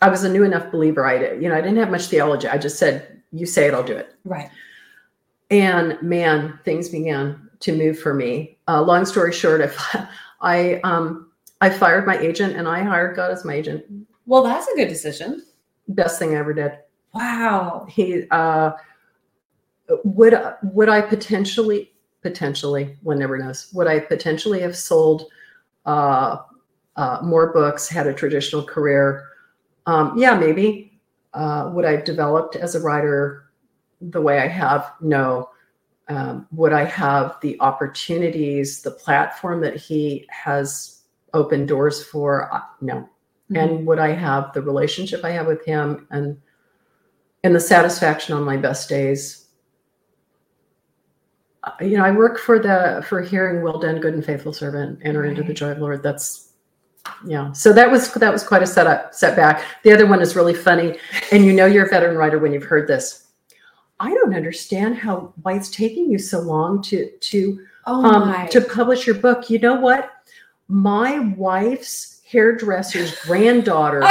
I 0.00 0.08
was 0.08 0.24
a 0.24 0.32
new 0.32 0.42
enough 0.42 0.72
believer. 0.72 1.06
I 1.06 1.18
did, 1.18 1.42
you 1.42 1.48
know, 1.48 1.54
I 1.54 1.60
didn't 1.60 1.76
have 1.76 1.90
much 1.90 2.06
theology. 2.06 2.48
I 2.48 2.56
just 2.56 2.78
said, 2.78 3.20
you 3.32 3.44
say 3.44 3.68
it, 3.68 3.74
I'll 3.74 3.84
do 3.84 3.96
it. 3.96 4.14
Right. 4.24 4.50
And 5.50 6.00
man, 6.00 6.58
things 6.64 6.88
began 6.88 7.50
to 7.60 7.76
move 7.76 7.98
for 7.98 8.14
me. 8.14 8.56
Uh, 8.66 8.80
long 8.80 9.04
story 9.04 9.32
short, 9.32 9.60
I, 9.60 10.08
I, 10.40 10.80
um, 10.82 11.30
I 11.60 11.68
fired 11.68 12.06
my 12.06 12.16
agent 12.16 12.56
and 12.56 12.66
I 12.66 12.82
hired 12.82 13.14
God 13.14 13.30
as 13.30 13.44
my 13.44 13.54
agent. 13.54 13.84
Well, 14.24 14.42
that's 14.42 14.66
a 14.68 14.74
good 14.74 14.88
decision. 14.88 15.44
Best 15.88 16.18
thing 16.18 16.34
I 16.34 16.38
ever 16.38 16.54
did. 16.54 16.78
Wow. 17.12 17.86
He 17.90 18.24
uh, 18.30 18.72
would 20.04 20.40
would 20.62 20.88
I 20.88 21.02
potentially 21.02 21.92
potentially 22.22 22.96
one 23.02 23.18
never 23.18 23.38
knows 23.38 23.70
would 23.72 23.86
I 23.86 23.98
potentially 23.98 24.60
have 24.60 24.76
sold 24.76 25.24
uh, 25.86 26.38
uh, 26.96 27.18
more 27.22 27.52
books, 27.52 27.88
had 27.88 28.06
a 28.06 28.12
traditional 28.12 28.62
career? 28.62 29.28
Um, 29.86 30.16
yeah, 30.16 30.36
maybe. 30.36 31.00
Uh, 31.32 31.70
would 31.72 31.84
I 31.84 31.92
have 31.92 32.04
developed 32.04 32.56
as 32.56 32.74
a 32.74 32.80
writer 32.80 33.50
the 34.00 34.20
way 34.20 34.38
I 34.38 34.48
have? 34.48 34.92
No. 35.00 35.50
Um, 36.08 36.46
would 36.50 36.72
I 36.72 36.84
have 36.84 37.36
the 37.40 37.58
opportunities, 37.60 38.82
the 38.82 38.90
platform 38.90 39.60
that 39.60 39.76
he 39.76 40.26
has 40.28 41.02
opened 41.32 41.68
doors 41.68 42.04
for? 42.04 42.52
Uh, 42.52 42.60
no. 42.80 43.08
And 43.52 43.86
would 43.86 43.98
I 43.98 44.12
have 44.12 44.52
the 44.52 44.62
relationship 44.62 45.24
I 45.24 45.30
have 45.30 45.46
with 45.46 45.64
him 45.64 46.06
and 46.10 46.40
and 47.42 47.54
the 47.54 47.60
satisfaction 47.60 48.36
on 48.36 48.44
my 48.44 48.56
best 48.56 48.88
days? 48.88 49.39
You 51.80 51.98
know, 51.98 52.04
I 52.04 52.10
work 52.10 52.38
for 52.38 52.58
the 52.58 53.04
for 53.06 53.20
hearing 53.20 53.62
"Well 53.62 53.78
done, 53.78 54.00
good 54.00 54.14
and 54.14 54.24
faithful 54.24 54.52
servant, 54.52 54.98
enter 55.02 55.24
into 55.24 55.42
the 55.42 55.52
joy 55.52 55.70
of 55.70 55.76
the 55.76 55.82
Lord." 55.82 56.02
That's 56.02 56.52
yeah. 57.26 57.52
So 57.52 57.72
that 57.72 57.90
was 57.90 58.12
that 58.14 58.32
was 58.32 58.42
quite 58.42 58.62
a 58.62 58.66
setup 58.66 59.14
setback. 59.14 59.64
The 59.82 59.92
other 59.92 60.06
one 60.06 60.22
is 60.22 60.36
really 60.36 60.54
funny, 60.54 60.98
and 61.32 61.44
you 61.44 61.52
know 61.52 61.66
you're 61.66 61.86
a 61.86 61.90
veteran 61.90 62.16
writer 62.16 62.38
when 62.38 62.52
you've 62.52 62.64
heard 62.64 62.88
this. 62.88 63.26
I 63.98 64.14
don't 64.14 64.34
understand 64.34 64.96
how 64.96 65.34
why 65.42 65.54
it's 65.54 65.68
taking 65.68 66.10
you 66.10 66.18
so 66.18 66.40
long 66.40 66.80
to 66.82 67.10
to 67.10 67.66
oh 67.86 68.04
um, 68.04 68.48
to 68.48 68.60
publish 68.62 69.06
your 69.06 69.16
book. 69.16 69.50
You 69.50 69.58
know 69.58 69.78
what? 69.78 70.10
My 70.68 71.18
wife's 71.36 72.22
hairdresser's 72.30 73.18
granddaughter, 73.20 74.02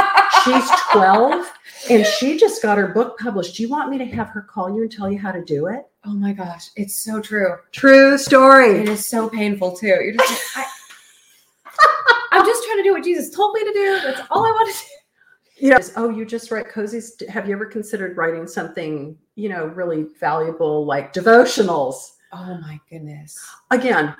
she's 0.43 0.69
12 0.91 1.51
and 1.89 2.05
she 2.05 2.37
just 2.37 2.61
got 2.61 2.77
her 2.77 2.87
book 2.87 3.19
published. 3.19 3.55
Do 3.55 3.63
you 3.63 3.69
want 3.69 3.89
me 3.89 3.97
to 3.97 4.05
have 4.05 4.29
her 4.29 4.41
call 4.41 4.73
you 4.73 4.83
and 4.83 4.91
tell 4.91 5.11
you 5.11 5.19
how 5.19 5.31
to 5.31 5.43
do 5.43 5.67
it? 5.67 5.85
oh 6.05 6.13
my 6.13 6.33
gosh. 6.33 6.69
It's 6.75 7.03
so 7.03 7.21
true. 7.21 7.55
True 7.71 8.17
story. 8.17 8.79
It 8.79 8.89
is 8.89 9.05
so 9.05 9.29
painful 9.29 9.75
too. 9.75 9.87
You're 9.87 10.13
just 10.13 10.55
like, 10.55 10.65
I, 10.65 12.27
I'm 12.31 12.45
just 12.45 12.63
trying 12.65 12.77
to 12.77 12.83
do 12.83 12.93
what 12.93 13.03
Jesus 13.03 13.29
told 13.35 13.53
me 13.53 13.63
to 13.63 13.73
do. 13.73 13.99
That's 14.03 14.21
all 14.29 14.45
I 14.45 14.51
want 14.51 14.73
to 14.73 14.81
do. 14.81 15.65
You 15.65 15.71
know, 15.71 15.79
oh, 15.97 16.09
you 16.09 16.25
just 16.25 16.51
write 16.51 16.69
cozies. 16.69 17.27
Have 17.27 17.47
you 17.49 17.53
ever 17.53 17.65
considered 17.65 18.15
writing 18.15 18.47
something, 18.47 19.17
you 19.35 19.49
know, 19.49 19.65
really 19.65 20.05
valuable 20.19 20.85
like 20.85 21.11
devotionals? 21.11 22.13
Oh 22.31 22.57
my 22.61 22.79
goodness. 22.89 23.37
Again, 23.69 24.15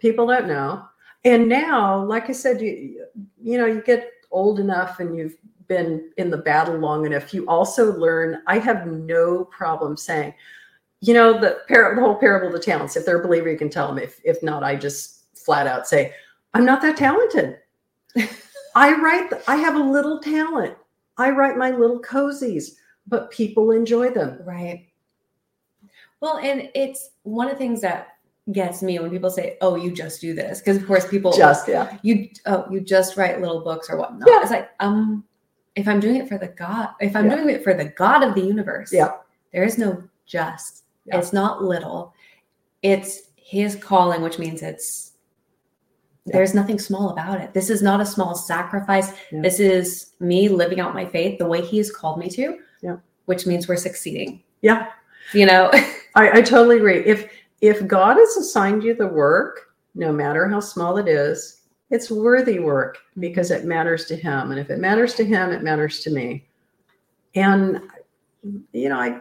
people 0.00 0.26
don't 0.26 0.48
know. 0.48 0.84
And 1.24 1.48
now, 1.48 2.04
like 2.04 2.28
I 2.28 2.32
said, 2.32 2.60
you 2.60 3.06
you 3.40 3.56
know, 3.56 3.64
you 3.64 3.80
get 3.80 4.10
old 4.30 4.60
enough 4.60 5.00
and 5.00 5.16
you've 5.16 5.36
been 5.70 6.10
in 6.18 6.30
the 6.30 6.36
battle 6.36 6.76
long 6.76 7.06
enough. 7.06 7.32
You 7.32 7.46
also 7.46 7.96
learn. 7.96 8.42
I 8.48 8.58
have 8.58 8.88
no 8.88 9.44
problem 9.44 9.96
saying, 9.96 10.34
you 11.00 11.14
know, 11.14 11.40
the 11.40 11.60
par- 11.68 11.94
the 11.94 12.02
whole 12.02 12.16
parable 12.16 12.48
of 12.48 12.52
the 12.52 12.58
talents. 12.58 12.96
If 12.96 13.06
they're 13.06 13.20
a 13.20 13.26
believer, 13.26 13.48
you 13.48 13.56
can 13.56 13.70
tell 13.70 13.86
them. 13.86 13.96
If 13.96 14.20
if 14.24 14.42
not, 14.42 14.64
I 14.64 14.74
just 14.74 15.24
flat 15.38 15.66
out 15.68 15.86
say, 15.86 16.12
I'm 16.52 16.66
not 16.66 16.82
that 16.82 16.96
talented. 16.98 17.58
I 18.74 18.92
write. 18.94 19.32
I 19.46 19.56
have 19.56 19.76
a 19.76 19.78
little 19.78 20.18
talent. 20.18 20.76
I 21.16 21.30
write 21.30 21.56
my 21.56 21.70
little 21.70 22.02
cozies, 22.02 22.72
but 23.06 23.30
people 23.30 23.70
enjoy 23.70 24.10
them. 24.10 24.40
Right. 24.44 24.88
Well, 26.20 26.38
and 26.38 26.68
it's 26.74 27.10
one 27.22 27.46
of 27.46 27.52
the 27.52 27.58
things 27.58 27.80
that 27.82 28.08
gets 28.50 28.82
me 28.82 28.98
when 28.98 29.10
people 29.10 29.30
say, 29.30 29.56
"Oh, 29.60 29.76
you 29.76 29.92
just 29.92 30.20
do 30.20 30.34
this," 30.34 30.58
because 30.58 30.76
of 30.76 30.86
course 30.86 31.08
people 31.08 31.32
Just 31.32 31.68
yeah. 31.68 31.96
you 32.02 32.28
oh 32.46 32.66
you 32.72 32.80
just 32.80 33.16
write 33.16 33.40
little 33.40 33.60
books 33.60 33.88
or 33.88 33.96
whatnot. 33.98 34.28
Yeah. 34.28 34.42
It's 34.42 34.50
like 34.50 34.70
um, 34.80 35.24
if 35.76 35.86
I'm 35.88 36.00
doing 36.00 36.16
it 36.16 36.28
for 36.28 36.38
the 36.38 36.48
God, 36.48 36.90
if 37.00 37.14
I'm 37.14 37.26
Yeah. 37.30 37.36
doing 37.36 37.50
it 37.50 37.64
for 37.64 37.74
the 37.74 37.86
God 37.86 38.22
of 38.22 38.34
the 38.34 38.40
universe, 38.40 38.92
Yeah. 38.92 39.12
there 39.52 39.64
is 39.64 39.78
no 39.78 40.02
just. 40.26 40.84
Yeah. 41.06 41.18
It's 41.18 41.32
not 41.32 41.62
little. 41.62 42.12
It's 42.82 43.22
His 43.36 43.76
calling, 43.76 44.22
which 44.22 44.38
means 44.38 44.62
it's 44.62 45.12
Yeah. 46.24 46.36
there's 46.36 46.54
nothing 46.54 46.78
small 46.78 47.10
about 47.10 47.40
it. 47.40 47.54
This 47.54 47.70
is 47.70 47.82
not 47.82 48.00
a 48.00 48.06
small 48.06 48.34
sacrifice. 48.34 49.12
This 49.32 49.58
is 49.60 50.12
me 50.20 50.48
living 50.48 50.80
out 50.80 50.94
my 50.94 51.04
faith 51.06 51.38
the 51.38 51.46
way 51.46 51.60
He 51.60 51.78
has 51.78 51.90
called 51.90 52.18
me 52.18 52.28
to. 52.30 52.58
Yeah. 52.82 52.96
Which 53.26 53.46
means 53.46 53.68
we're 53.68 53.76
succeeding. 53.76 54.42
Yeah. 54.60 54.88
You 55.32 55.46
know. 55.46 55.70
I, 56.16 56.38
I 56.38 56.42
totally 56.42 56.76
agree. 56.76 57.04
If 57.06 57.30
if 57.60 57.86
God 57.86 58.16
has 58.16 58.36
assigned 58.36 58.82
you 58.82 58.94
the 58.94 59.06
work, 59.06 59.74
no 59.94 60.12
matter 60.12 60.48
how 60.48 60.60
small 60.60 60.96
it 60.96 61.06
is, 61.08 61.59
it's 61.90 62.10
worthy 62.10 62.58
work 62.58 62.98
because 63.18 63.50
mm-hmm. 63.50 63.62
it 63.62 63.68
matters 63.68 64.06
to 64.06 64.16
Him, 64.16 64.50
and 64.50 64.60
if 64.60 64.70
it 64.70 64.78
matters 64.78 65.14
to 65.14 65.24
Him, 65.24 65.50
it 65.50 65.62
matters 65.62 66.00
to 66.00 66.10
me. 66.10 66.46
And 67.34 67.80
you 68.72 68.88
know, 68.88 68.98
I 68.98 69.20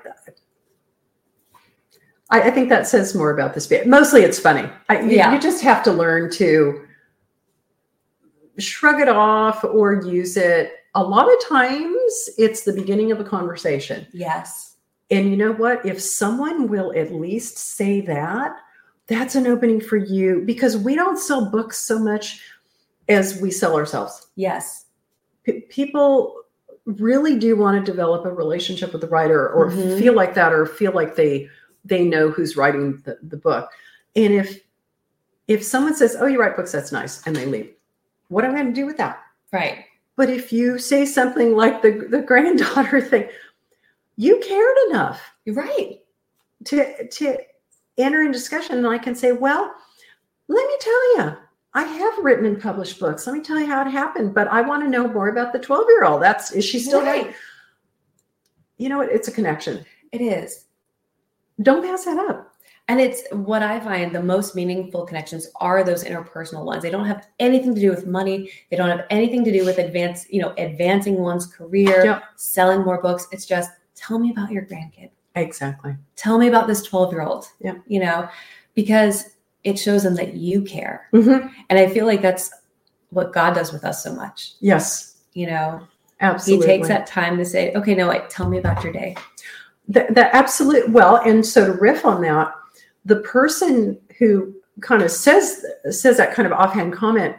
I, 2.30 2.42
I 2.44 2.52
think 2.52 2.70
that 2.70 2.88
says 2.88 3.16
more 3.16 3.32
about 3.32 3.54
this. 3.54 3.72
Mostly, 3.86 4.22
it's 4.22 4.40
funny. 4.40 4.70
I, 4.88 5.02
you, 5.02 5.18
Yeah. 5.18 5.34
you 5.34 5.40
just 5.40 5.64
have 5.64 5.84
to 5.84 5.92
learn 5.92 6.32
to 6.34 6.86
shrug 8.58 9.02
it 9.02 9.10
off 9.10 9.64
or 9.64 10.02
use 10.06 10.38
it. 10.38 10.74
A 10.96 11.04
lot 11.04 11.32
of 11.32 11.48
times, 11.48 12.30
it's 12.38 12.64
the 12.64 12.74
beginning 12.74 13.12
of 13.12 13.20
a 13.20 13.24
conversation. 13.24 14.08
yes. 14.12 14.68
And 15.12 15.32
you 15.32 15.38
know 15.38 15.54
what? 15.54 15.84
If 15.84 16.00
someone 16.00 16.68
will 16.68 16.94
at 16.96 17.12
least 17.12 17.58
say 17.58 18.00
that, 18.02 18.56
that's 19.08 19.34
an 19.34 19.48
opening 19.48 19.82
for 19.82 19.98
you 19.98 20.44
because 20.46 20.78
we 20.78 20.94
don't 20.94 21.18
sell 21.18 21.50
books 21.50 21.80
so 21.80 21.98
much 21.98 22.42
as 23.10 23.42
we 23.42 23.52
sell 23.52 23.76
ourselves. 23.76 24.28
Yes. 24.36 24.86
P- 25.44 25.62
people 25.70 26.42
really 26.86 27.38
do 27.38 27.56
want 27.56 27.84
to 27.84 27.92
develop 27.92 28.26
a 28.26 28.32
relationship 28.34 28.92
with 28.94 29.02
the 29.02 29.08
writer 29.08 29.50
or 29.50 29.70
Mhm. 29.70 30.00
feel 30.00 30.14
like 30.14 30.34
that 30.36 30.54
or 30.54 30.66
feel 30.66 30.92
like 30.94 31.16
they 31.16 31.50
they 31.86 32.04
know 32.04 32.30
who's 32.30 32.58
writing 32.58 32.98
the, 33.06 33.18
the 33.24 33.38
book. 33.38 33.70
And 34.16 34.34
if 34.34 34.60
if 35.48 35.64
someone 35.64 35.96
says, 35.96 36.16
"Oh, 36.20 36.26
you 36.28 36.40
write 36.40 36.56
books, 36.56 36.72
that's 36.72 36.92
nice," 36.92 37.26
and 37.26 37.36
they 37.36 37.46
leave, 37.46 37.74
what 38.28 38.44
am 38.46 38.52
I 38.52 38.56
going 38.62 38.68
to 38.68 38.74
do 38.82 38.86
with 38.86 38.98
that? 38.98 39.20
Right. 39.52 39.86
But 40.16 40.30
if 40.30 40.52
you 40.54 40.78
say 40.78 41.06
something 41.06 41.56
like 41.56 41.82
the 41.82 41.92
the 42.10 42.22
granddaughter 42.30 43.02
thing, 43.02 43.28
you 44.18 44.40
cared 44.46 44.78
enough 44.90 45.22
You're 45.46 45.56
right. 45.56 46.02
to 46.66 47.08
to 47.08 47.38
enter 47.98 48.22
in 48.22 48.32
discussion 48.32 48.78
and 48.78 48.88
i 48.88 48.98
can 48.98 49.14
say 49.16 49.32
well 49.34 49.74
let 50.48 50.66
me 50.68 50.76
tell 50.80 51.18
you 51.18 51.34
i 51.74 51.84
have 51.84 52.18
written 52.24 52.46
and 52.46 52.62
published 52.62 53.00
books 53.00 53.26
let 53.28 53.34
me 53.34 53.42
tell 53.42 53.60
you 53.60 53.66
how 53.68 53.82
it 53.82 53.90
happened 53.90 54.34
but 54.34 54.48
i 54.48 54.62
want 54.62 54.84
to 54.84 54.90
know 54.90 55.08
more 55.08 55.30
about 55.30 55.54
the 55.54 55.60
12 55.60 55.86
year 55.90 56.06
old 56.06 56.22
that's 56.22 56.52
is 56.52 56.66
she 56.66 56.80
still 56.80 57.02
Right. 57.02 57.26
right 57.28 57.36
you 58.78 58.90
know 58.90 58.98
what 58.98 59.10
it's 59.10 59.28
a 59.28 59.32
connection 59.32 59.86
It 60.12 60.22
is. 60.22 60.66
don't 61.62 61.84
pass 61.84 62.06
that 62.06 62.18
up. 62.30 62.46
And 62.88 63.00
it's 63.00 63.22
what 63.32 63.62
I 63.62 63.80
find 63.80 64.16
the 64.16 64.24
most 64.24 64.56
meaningful 64.56 65.06
connections 65.06 65.48
are 65.58 65.84
those 65.84 66.04
interpersonal 66.04 66.66
ones. 66.66 66.82
They 66.82 66.90
don't 66.90 67.06
have 67.06 67.28
anything 67.40 67.76
to 67.76 67.82
do 67.82 67.92
with 67.92 68.08
money. 68.08 68.50
They 68.72 68.78
don't 68.78 68.90
have 68.90 69.06
anything 69.12 69.44
to 69.44 69.52
do 69.52 69.64
with 69.64 69.78
advance, 69.78 70.26
you 70.32 70.42
know, 70.42 70.56
advancing 70.58 71.20
one's 71.20 71.46
career, 71.46 72.04
Yep. 72.04 72.24
selling 72.38 72.82
more 72.84 73.00
books. 73.00 73.28
It's 73.32 73.46
just 73.46 73.70
tell 73.94 74.18
me 74.18 74.32
about 74.32 74.50
your 74.52 74.64
grandkid. 74.66 75.12
Exactly. 75.36 75.96
Tell 76.16 76.40
me 76.40 76.48
about 76.48 76.66
this 76.66 76.82
12 76.82 77.12
year 77.14 77.22
old. 77.22 77.46
Yeah. 77.60 77.76
You 77.86 78.00
know, 78.00 78.28
because 78.74 79.36
it 79.64 79.78
shows 79.78 80.04
them 80.04 80.16
that 80.16 80.36
you 80.36 80.62
care. 80.62 81.08
Mhm. 81.14 81.52
And 81.70 81.80
I 81.80 81.88
feel 81.88 82.06
like 82.06 82.22
that's 82.22 82.52
what 83.12 83.34
God 83.34 83.56
does 83.56 83.74
with 83.74 83.84
us 83.84 84.04
so 84.04 84.14
much. 84.14 84.54
Yes, 84.62 85.16
You 85.34 85.48
know, 85.48 85.82
absolutely. 86.22 86.66
He 86.68 86.74
takes 86.74 86.88
that 86.88 87.06
time 87.08 87.38
to 87.38 87.46
say, 87.46 87.72
okay, 87.74 87.94
no, 87.96 88.08
like, 88.08 88.30
tell 88.30 88.50
me 88.50 88.58
about 88.58 88.84
your 88.84 88.94
day. 88.94 89.16
the, 89.88 90.06
the 90.12 90.36
absolute 90.36 90.88
well 90.92 91.16
and 91.26 91.44
so 91.44 91.66
to 91.66 91.74
riff 91.74 92.06
on 92.06 92.22
that 92.22 92.54
the 93.06 93.16
person 93.22 93.98
who 94.20 94.54
kind 94.82 95.02
of 95.02 95.10
says 95.10 95.66
says 95.90 96.16
that 96.18 96.32
kind 96.36 96.46
of 96.46 96.52
offhand 96.52 96.94
comment 96.94 97.36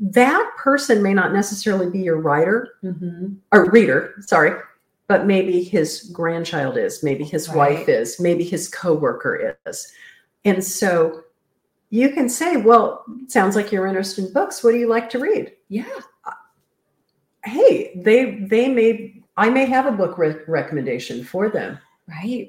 that 0.00 0.50
person 0.56 1.02
may 1.02 1.12
not 1.12 1.34
necessarily 1.34 1.90
be 1.90 1.98
your 2.00 2.16
writer 2.18 2.70
Mhm. 2.82 3.36
or 3.52 3.68
reader 3.70 4.14
sorry 4.20 4.58
but 5.06 5.26
maybe 5.26 5.62
his 5.62 6.04
grandchild 6.14 6.78
is 6.78 7.02
maybe 7.02 7.24
his 7.24 7.46
Right. 7.50 7.56
wife 7.80 7.88
is 7.90 8.18
maybe 8.18 8.42
his 8.44 8.68
coworker 8.68 9.54
is 9.66 9.92
and 10.46 10.64
so 10.64 11.24
you 11.92 12.08
can 12.08 12.26
say 12.28 12.56
well 12.56 13.04
sounds 13.28 13.54
like 13.54 13.70
you're 13.70 13.86
interested 13.86 14.24
in 14.24 14.32
books 14.32 14.64
what 14.64 14.72
do 14.72 14.78
you 14.78 14.88
like 14.88 15.10
to 15.10 15.18
read 15.18 15.52
Yeah. 15.68 15.84
hey 17.44 17.92
they 18.02 18.36
they 18.40 18.68
may 18.68 19.22
i 19.36 19.50
may 19.50 19.66
have 19.66 19.86
a 19.86 19.92
book 19.92 20.16
re- 20.18 20.36
recommendation 20.48 21.22
for 21.22 21.48
them 21.50 21.78
Right. 22.08 22.48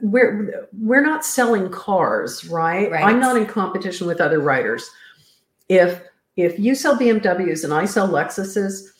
we're 0.00 0.68
we're 0.72 1.02
not 1.04 1.24
selling 1.24 1.68
cars 1.70 2.44
right? 2.46 2.90
Right. 2.90 3.04
i'm 3.04 3.20
not 3.20 3.36
in 3.36 3.44
competition 3.46 4.06
with 4.06 4.20
other 4.20 4.40
writers 4.40 4.88
if 5.68 6.00
if 6.36 6.58
you 6.58 6.74
sell 6.74 6.96
bmws 6.96 7.64
and 7.64 7.74
i 7.74 7.84
sell 7.84 8.08
lexuses 8.08 8.92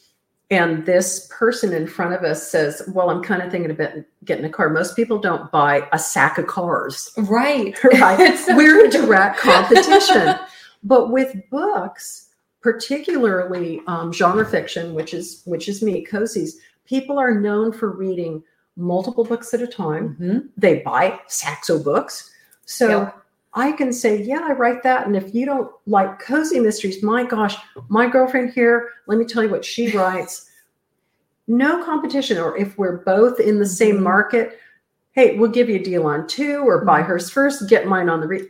and 0.50 0.84
this 0.84 1.28
person 1.30 1.72
in 1.72 1.86
front 1.86 2.12
of 2.12 2.22
us 2.24 2.50
says 2.50 2.82
well 2.92 3.10
i'm 3.10 3.22
kind 3.22 3.42
of 3.42 3.50
thinking 3.50 3.70
about 3.70 3.92
getting 4.24 4.44
a 4.44 4.50
car. 4.50 4.68
Most 4.68 4.96
people 4.96 5.18
don't 5.18 5.50
buy 5.50 5.88
a 5.92 5.98
sack 5.98 6.36
of 6.36 6.46
cars. 6.46 7.10
Right. 7.16 7.74
right? 7.84 8.38
We're 8.48 8.84
in 8.84 8.90
direct 8.90 9.38
competition. 9.48 10.36
But 10.82 11.10
with 11.10 11.34
books 11.50 12.28
particularly 12.62 13.80
um, 13.86 14.12
genre 14.12 14.44
fiction 14.44 14.92
which 14.94 15.14
is 15.14 15.42
which 15.46 15.66
is 15.68 15.82
me 15.82 16.04
cozies 16.04 16.56
people 16.84 17.18
are 17.18 17.40
known 17.40 17.72
for 17.72 17.90
reading 17.90 18.42
multiple 18.76 19.24
books 19.24 19.54
at 19.54 19.62
a 19.62 19.66
time. 19.66 20.16
Mhm. 20.20 20.48
they 20.56 20.80
buy 20.80 21.18
saxo 21.26 21.82
books. 21.82 22.30
So 22.66 22.88
Yep. 22.88 23.22
I 23.54 23.72
can 23.72 23.92
say 23.92 24.22
yeah 24.22 24.40
i 24.44 24.52
write 24.52 24.82
that 24.82 25.06
and 25.06 25.16
if 25.16 25.34
you 25.34 25.44
don't 25.44 25.70
like 25.86 26.18
cozy 26.20 26.60
mysteries 26.60 27.02
my 27.02 27.24
gosh 27.24 27.56
my 27.88 28.08
girlfriend 28.08 28.52
here 28.52 28.90
let 29.06 29.18
me 29.18 29.24
tell 29.24 29.42
you 29.42 29.48
what 29.50 29.64
she 29.64 29.90
writes 29.96 30.46
no 31.48 31.84
competition 31.84 32.38
or 32.38 32.56
if 32.56 32.78
we're 32.78 32.98
both 32.98 33.40
in 33.40 33.58
the 33.58 33.66
same 33.66 33.96
Mhm. 33.98 34.02
market 34.02 34.58
hey 35.12 35.36
we'll 35.36 35.50
give 35.50 35.68
you 35.68 35.76
a 35.76 35.82
deal 35.82 36.06
on 36.06 36.26
two 36.28 36.60
or 36.62 36.84
buy 36.84 37.02
Mhm. 37.02 37.06
hers 37.06 37.30
first 37.30 37.68
get 37.68 37.86
mine 37.86 38.08
on 38.08 38.20
the 38.20 38.26
re- 38.28 38.48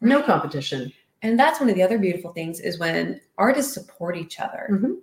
no 0.00 0.22
competition 0.22 0.92
And 1.20 1.36
that's 1.36 1.58
one 1.58 1.68
of 1.68 1.74
the 1.74 1.82
other 1.82 1.98
beautiful 1.98 2.32
things 2.32 2.60
is 2.60 2.78
when 2.78 3.20
artists 3.38 3.74
support 3.74 4.16
each 4.16 4.38
other. 4.38 4.68
Mhm. 4.70 4.98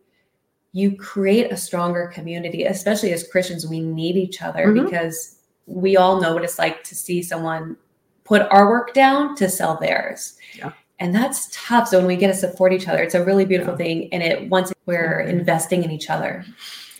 You 0.71 0.95
create 0.95 1.51
a 1.51 1.57
stronger 1.57 2.07
community, 2.13 2.63
especially 2.63 3.11
as 3.11 3.27
Christians, 3.27 3.67
we 3.67 3.81
need 3.81 4.15
each 4.15 4.41
other 4.41 4.67
Mhm. 4.67 4.85
because 4.85 5.39
we 5.65 5.97
all 5.97 6.21
know 6.21 6.33
what 6.33 6.45
it's 6.45 6.57
like 6.57 6.83
to 6.85 6.95
see 6.95 7.21
someone 7.21 7.75
put 8.25 8.41
our 8.51 8.67
work 8.69 8.93
down 8.93 9.35
to 9.35 9.47
sell 9.49 9.77
theirs. 9.79 10.35
Yeah. 10.57 10.71
And 10.99 11.13
that's 11.15 11.49
tough. 11.53 11.87
So 11.87 11.97
when 11.99 12.07
we 12.07 12.15
get 12.17 12.27
to 12.27 12.33
support 12.33 12.73
each 12.73 12.87
other, 12.87 13.01
it's 13.03 13.15
a 13.15 13.23
really 13.23 13.45
beautiful 13.45 13.73
Yeah. 13.73 13.77
thing. 13.77 14.09
And 14.13 14.21
it 14.23 14.49
once 14.49 14.73
we're 14.85 15.23
Mhm. 15.23 15.29
investing 15.29 15.83
in 15.83 15.91
each 15.91 16.09
other. 16.09 16.43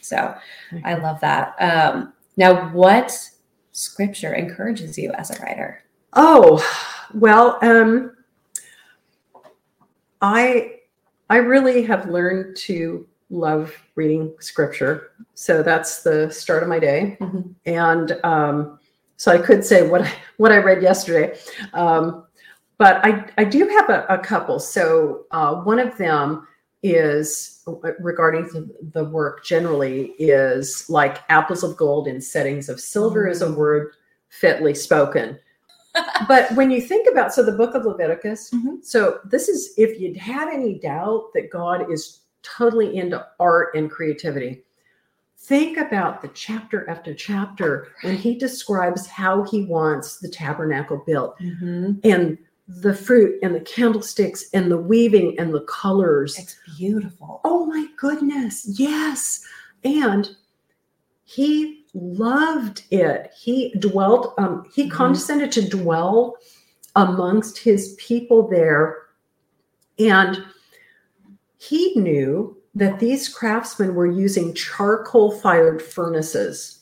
So 0.01 0.35
Mhm. 0.71 0.81
I 0.85 0.95
love 0.95 1.19
that. 1.21 1.55
Um, 1.59 2.13
now, 2.37 2.69
what 2.69 3.17
scripture 3.71 4.33
encourages 4.33 4.97
you 4.97 5.11
as 5.13 5.31
a 5.37 5.41
writer? 5.43 5.81
oh 6.17 6.63
well 7.13 7.59
um 7.61 8.09
i 10.21 10.75
i 11.29 11.35
really 11.37 11.83
have 11.83 12.07
learned 12.09 12.55
to 12.55 13.05
love 13.29 13.73
reading 13.95 14.33
scripture 14.39 15.11
so 15.33 15.61
that's 15.61 16.03
the 16.03 16.31
start 16.31 16.63
of 16.63 16.69
my 16.69 16.79
day 16.79 17.17
Mhm. 17.19 17.53
and 17.65 18.17
um, 18.23 18.79
so 19.17 19.31
I 19.31 19.37
could 19.37 19.63
say 19.63 19.87
what 19.87 20.01
I, 20.01 20.11
what 20.37 20.51
I 20.51 20.57
read 20.57 20.81
yesterday, 20.81 21.37
um, 21.73 22.25
but 22.77 23.03
I 23.05 23.25
I 23.37 23.43
do 23.45 23.67
have 23.67 23.89
a, 23.89 24.05
a 24.09 24.17
couple. 24.17 24.59
So 24.59 25.25
uh, 25.31 25.55
one 25.63 25.79
of 25.79 25.97
them 25.97 26.47
is 26.83 27.61
uh, 27.67 27.73
regarding 27.99 28.43
the, 28.49 28.69
the 28.93 29.05
work 29.05 29.43
generally 29.43 30.13
is 30.19 30.87
like 30.89 31.19
apples 31.29 31.63
of 31.63 31.75
gold 31.77 32.07
in 32.07 32.21
settings 32.21 32.69
of 32.69 32.79
silver 32.79 33.27
is 33.27 33.41
a 33.41 33.51
word 33.51 33.93
fitly 34.29 34.73
spoken. 34.75 35.39
but 36.27 36.51
when 36.55 36.69
you 36.69 36.81
think 36.81 37.07
about 37.09 37.33
so 37.33 37.41
the 37.43 37.51
book 37.53 37.73
of 37.73 37.85
Leviticus, 37.85 38.51
Mhm. 38.51 38.83
so 38.83 39.19
this 39.25 39.47
is 39.49 39.73
if 39.77 39.99
you'd 39.99 40.17
had 40.17 40.49
any 40.53 40.77
doubt 40.77 41.31
that 41.33 41.49
God 41.49 41.89
is 41.91 42.19
totally 42.43 42.97
into 42.97 43.25
art 43.39 43.73
and 43.75 43.89
creativity, 43.89 44.63
think 45.47 45.77
about 45.77 46.21
the 46.21 46.27
chapter 46.29 46.89
after 46.89 47.13
chapter 47.13 47.89
when 48.01 48.15
he 48.17 48.35
describes 48.37 49.07
how 49.07 49.43
he 49.43 49.63
wants 49.65 50.19
the 50.19 50.29
tabernacle 50.29 51.03
built 51.05 51.37
Mhm. 51.39 51.99
and 52.03 52.37
the 52.67 52.93
fruit 52.95 53.37
and 53.43 53.53
the 53.53 53.59
candlesticks 53.59 54.49
and 54.53 54.71
the 54.71 54.77
weaving 54.77 55.37
and 55.37 55.53
the 55.53 55.61
colors. 55.61 56.37
It's 56.39 56.57
beautiful. 56.77 57.41
Oh 57.43 57.67
my 57.67 57.87
goodness. 57.97 58.65
Yes. 58.79 59.45
And 59.83 60.35
he 61.25 61.85
loved 61.93 62.83
it. 62.89 63.31
He 63.39 63.73
dwelt, 63.77 64.33
um, 64.39 64.65
he 64.73 64.87
Mhm. 64.87 64.91
condescended 64.91 65.51
to 65.53 65.69
dwell 65.69 66.37
amongst 66.95 67.59
his 67.59 67.93
people 67.99 68.47
there. 68.47 68.97
And 69.99 70.43
he 71.57 71.93
knew 71.99 72.57
that 72.75 72.99
these 72.99 73.29
craftsmen 73.29 73.95
were 73.95 74.05
using 74.05 74.53
charcoal 74.53 75.31
fired 75.31 75.81
furnaces. 75.81 76.79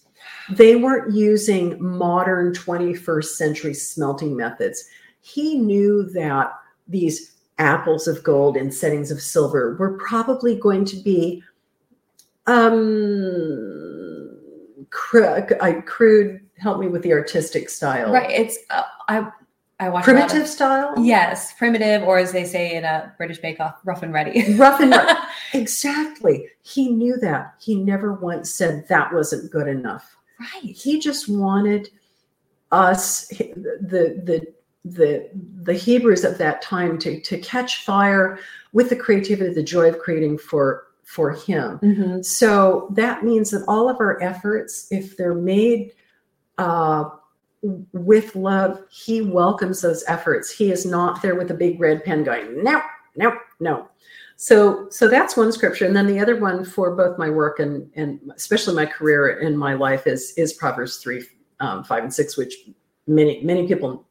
They 0.49 0.75
weren't 0.75 1.13
using 1.13 1.81
modern 1.81 2.53
21st 2.53 3.25
century 3.25 3.73
smelting 3.73 4.35
methods. 4.35 4.83
He 5.21 5.57
knew 5.57 6.03
that 6.11 6.51
these 6.87 7.35
apples 7.59 8.07
of 8.07 8.23
gold 8.23 8.57
and 8.57 8.73
settings 8.73 9.11
of 9.11 9.21
silver 9.21 9.75
were 9.79 9.97
probably 9.99 10.55
going 10.55 10.83
to 10.85 10.95
be 10.97 11.43
um 12.47 14.35
cr- 14.89 15.45
I 15.61 15.73
crude 15.85 16.41
help 16.57 16.79
me 16.79 16.87
with 16.87 17.03
the 17.03 17.13
artistic 17.13 17.69
style 17.69 18.11
Right. 18.11 18.31
It's 18.31 18.57
uh, 18.71 18.81
I 19.07 19.31
I 19.83 19.89
watch 19.89 20.07
lot 20.07 20.15
of- 20.15 20.27
primitive 20.29 20.47
style 20.49 20.93
yes, 20.97 21.53
primitive, 21.53 22.03
or 22.03 22.17
as 22.17 22.31
they 22.31 22.45
say 22.45 22.75
in 22.75 22.83
a 22.85 23.13
British 23.17 23.39
Bake 23.39 23.59
Off, 23.59 23.75
rough 23.83 24.01
and 24.03 24.13
ready. 24.13 24.55
rough 24.55 24.79
and 24.79 24.91
rough. 24.91 25.17
exactly 25.53 26.47
he 26.61 26.89
knew 26.89 27.17
that 27.17 27.53
he 27.59 27.75
never 27.75 28.13
once 28.13 28.51
said 28.51 28.87
that 28.87 29.13
wasn't 29.13 29.51
good 29.51 29.67
enough 29.67 30.15
right. 30.39 30.63
he 30.75 30.99
just 30.99 31.27
wanted 31.29 31.89
us 32.71 33.27
the 33.27 34.19
the 34.25 34.47
the 34.85 35.29
the 35.63 35.73
hebrews 35.73 36.23
of 36.23 36.37
that 36.37 36.61
time 36.61 36.97
to 36.99 37.19
to 37.21 37.37
catch 37.39 37.83
fire 37.83 38.39
with 38.73 38.89
the 38.89 38.95
creativity 38.95 39.53
the 39.53 39.63
joy 39.63 39.87
of 39.89 39.99
creating 39.99 40.37
for 40.37 40.83
for 41.03 41.31
him 41.31 41.79
Mhm. 41.79 42.25
so 42.25 42.87
that 42.91 43.23
means 43.23 43.51
that 43.51 43.63
all 43.67 43.89
of 43.89 43.97
our 43.99 44.21
efforts 44.23 44.87
if 44.91 45.15
they're 45.17 45.35
made 45.35 45.91
uh 46.57 47.05
with 47.93 48.35
love 48.35 48.81
he 48.91 49.21
welcomes 49.21 49.81
those 49.81 50.03
efforts. 50.07 50.51
He 50.51 50.71
is 50.71 50.85
not 50.85 51.21
there 51.21 51.35
with 51.35 51.49
a 51.51 51.53
big 51.53 51.79
red 51.79 52.03
pen 52.03 52.23
going 52.23 52.63
no 52.63 52.81
no 53.15 53.37
no. 53.59 53.87
So 54.35 54.87
so 54.89 55.07
that's 55.07 55.37
one 55.37 55.51
scripture. 55.51 55.85
And 55.85 55.95
then 55.95 56.07
the 56.07 56.19
other 56.19 56.35
one 56.39 56.65
for 56.65 56.95
both 56.95 57.17
my 57.17 57.29
work 57.29 57.59
and 57.59 57.89
and 57.95 58.19
especially 58.35 58.75
my 58.75 58.85
career 58.85 59.39
and 59.39 59.57
my 59.57 59.73
life 59.73 60.07
is 60.07 60.33
is 60.37 60.53
proverbs 60.53 60.97
3 60.97 61.23
um, 61.59 61.83
5 61.83 62.03
and 62.03 62.13
6 62.13 62.37
which 62.37 62.55
many 63.07 63.41
many 63.43 63.67
people 63.67 64.05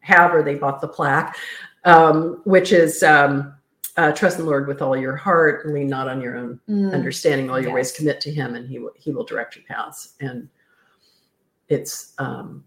have 0.00 0.34
or 0.34 0.42
they 0.42 0.54
bought 0.54 0.80
the 0.80 0.88
plaque 0.88 1.36
um, 1.84 2.40
which 2.44 2.72
is 2.72 3.02
um, 3.02 3.54
uh, 3.96 4.12
trust 4.12 4.38
in 4.38 4.44
the 4.44 4.50
lord 4.50 4.66
with 4.68 4.82
all 4.82 4.96
your 4.96 5.16
heart 5.16 5.64
and 5.64 5.74
lean 5.74 5.86
not 5.88 6.08
on 6.08 6.20
your 6.20 6.36
own 6.36 6.60
Mm. 6.68 6.92
understanding. 6.92 7.48
All 7.50 7.60
your 7.60 7.72
ways 7.72 7.92
commit 7.92 8.20
to 8.22 8.30
him 8.30 8.54
and 8.56 8.68
he 8.68 8.78
will 8.78 8.92
he 8.96 9.10
will 9.12 9.24
direct 9.24 9.56
your 9.56 9.64
paths. 9.64 10.14
And 10.20 10.48
it's 11.68 12.12
um 12.18 12.64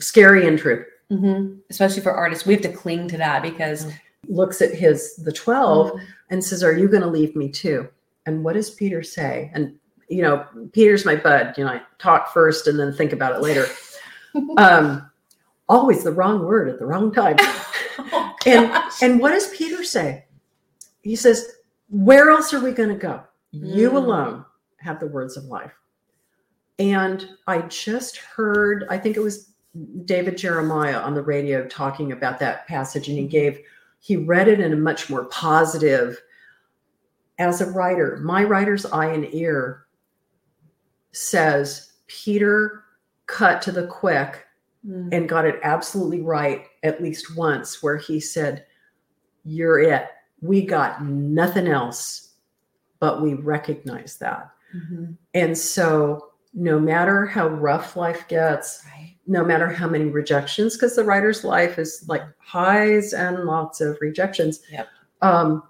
scary 0.00 0.46
and 0.46 0.58
true 0.58 0.84
Mhm. 1.10 1.58
Especially 1.70 2.02
for 2.02 2.12
artists, 2.12 2.46
we 2.46 2.54
have 2.54 2.62
to 2.62 2.72
cling 2.72 3.08
to 3.08 3.16
that 3.18 3.42
because 3.42 3.86
looks 4.28 4.62
at 4.62 4.72
his 4.72 5.16
the 5.16 5.32
12 5.32 5.90
Mhm. 5.92 6.00
and 6.30 6.44
says 6.44 6.62
are 6.62 6.72
you 6.72 6.86
going 6.88 7.02
to 7.02 7.08
leave 7.08 7.34
me 7.34 7.48
too 7.50 7.88
and 8.26 8.44
what 8.44 8.52
does 8.54 8.70
peter 8.70 9.02
say 9.02 9.50
and 9.54 9.74
you 10.08 10.22
know 10.22 10.44
peter's 10.72 11.04
my 11.06 11.16
bud 11.16 11.54
you 11.56 11.64
know 11.64 11.70
i 11.70 11.80
talk 11.98 12.32
first 12.32 12.66
and 12.68 12.78
then 12.78 12.92
think 12.92 13.12
about 13.12 13.34
it 13.34 13.40
later 13.40 13.66
um, 14.58 15.10
always 15.68 16.04
the 16.04 16.12
wrong 16.12 16.44
word 16.44 16.68
at 16.68 16.78
the 16.78 16.86
wrong 16.86 17.12
time. 17.12 17.36
Oh, 18.12 18.34
And 18.46 18.72
and 19.02 19.20
what 19.20 19.32
does 19.32 19.48
Peter 19.48 19.84
say? 19.84 20.24
He 21.02 21.16
says, 21.16 21.56
"Where 21.90 22.30
else 22.30 22.54
are 22.54 22.60
we 22.60 22.70
going 22.72 22.88
to 22.88 22.94
go? 22.94 23.22
You 23.50 23.90
Mm. 23.90 23.94
alone 23.96 24.44
have 24.78 25.00
the 25.00 25.06
words 25.08 25.36
of 25.36 25.44
life." 25.44 25.72
And 26.78 27.28
I 27.46 27.62
just 27.62 28.16
heard, 28.16 28.86
I 28.88 28.96
think 28.96 29.16
it 29.18 29.20
was 29.20 29.49
David 30.04 30.36
Jeremiah 30.36 30.98
on 30.98 31.14
the 31.14 31.22
radio 31.22 31.66
talking 31.66 32.12
about 32.12 32.38
that 32.40 32.66
passage, 32.66 33.08
and 33.08 33.16
he 33.18 33.26
gave, 33.26 33.60
he 34.00 34.16
read 34.16 34.48
it 34.48 34.60
in 34.60 34.72
a 34.72 34.76
much 34.76 35.08
more 35.10 35.26
positive. 35.26 36.20
As 37.38 37.60
a 37.60 37.70
writer, 37.70 38.18
my 38.22 38.44
writer's 38.44 38.84
eye 38.86 39.12
and 39.12 39.32
ear 39.34 39.86
says 41.12 41.92
Peter 42.06 42.84
cut 43.26 43.62
to 43.62 43.72
the 43.72 43.86
quick 43.86 44.46
Mm. 44.86 45.12
and 45.12 45.28
got 45.28 45.44
it 45.44 45.60
absolutely 45.62 46.22
right 46.22 46.64
at 46.82 47.02
least 47.02 47.36
once 47.36 47.82
where 47.82 47.98
he 47.98 48.18
said 48.18 48.64
you're 49.44 49.78
it 49.78 50.06
we 50.40 50.64
got 50.64 51.04
nothing 51.04 51.66
else 51.66 52.30
but 52.98 53.20
we 53.20 53.34
recognize 53.34 54.16
that 54.16 54.50
Mhm. 54.74 55.18
and 55.34 55.58
so 55.58 56.29
no 56.54 56.78
matter 56.80 57.26
how 57.26 57.46
rough 57.48 57.96
life 57.96 58.26
gets 58.28 58.82
Right. 58.92 59.16
no 59.26 59.44
matter 59.44 59.68
how 59.68 59.88
many 59.88 60.06
rejections 60.06 60.76
because 60.76 60.96
the 60.96 61.04
writer's 61.04 61.44
life 61.44 61.78
is 61.78 62.04
like 62.08 62.22
highs 62.38 63.12
and 63.12 63.44
lots 63.44 63.80
of 63.80 63.96
rejections 64.00 64.60
Yep. 64.70 64.88
um, 65.22 65.62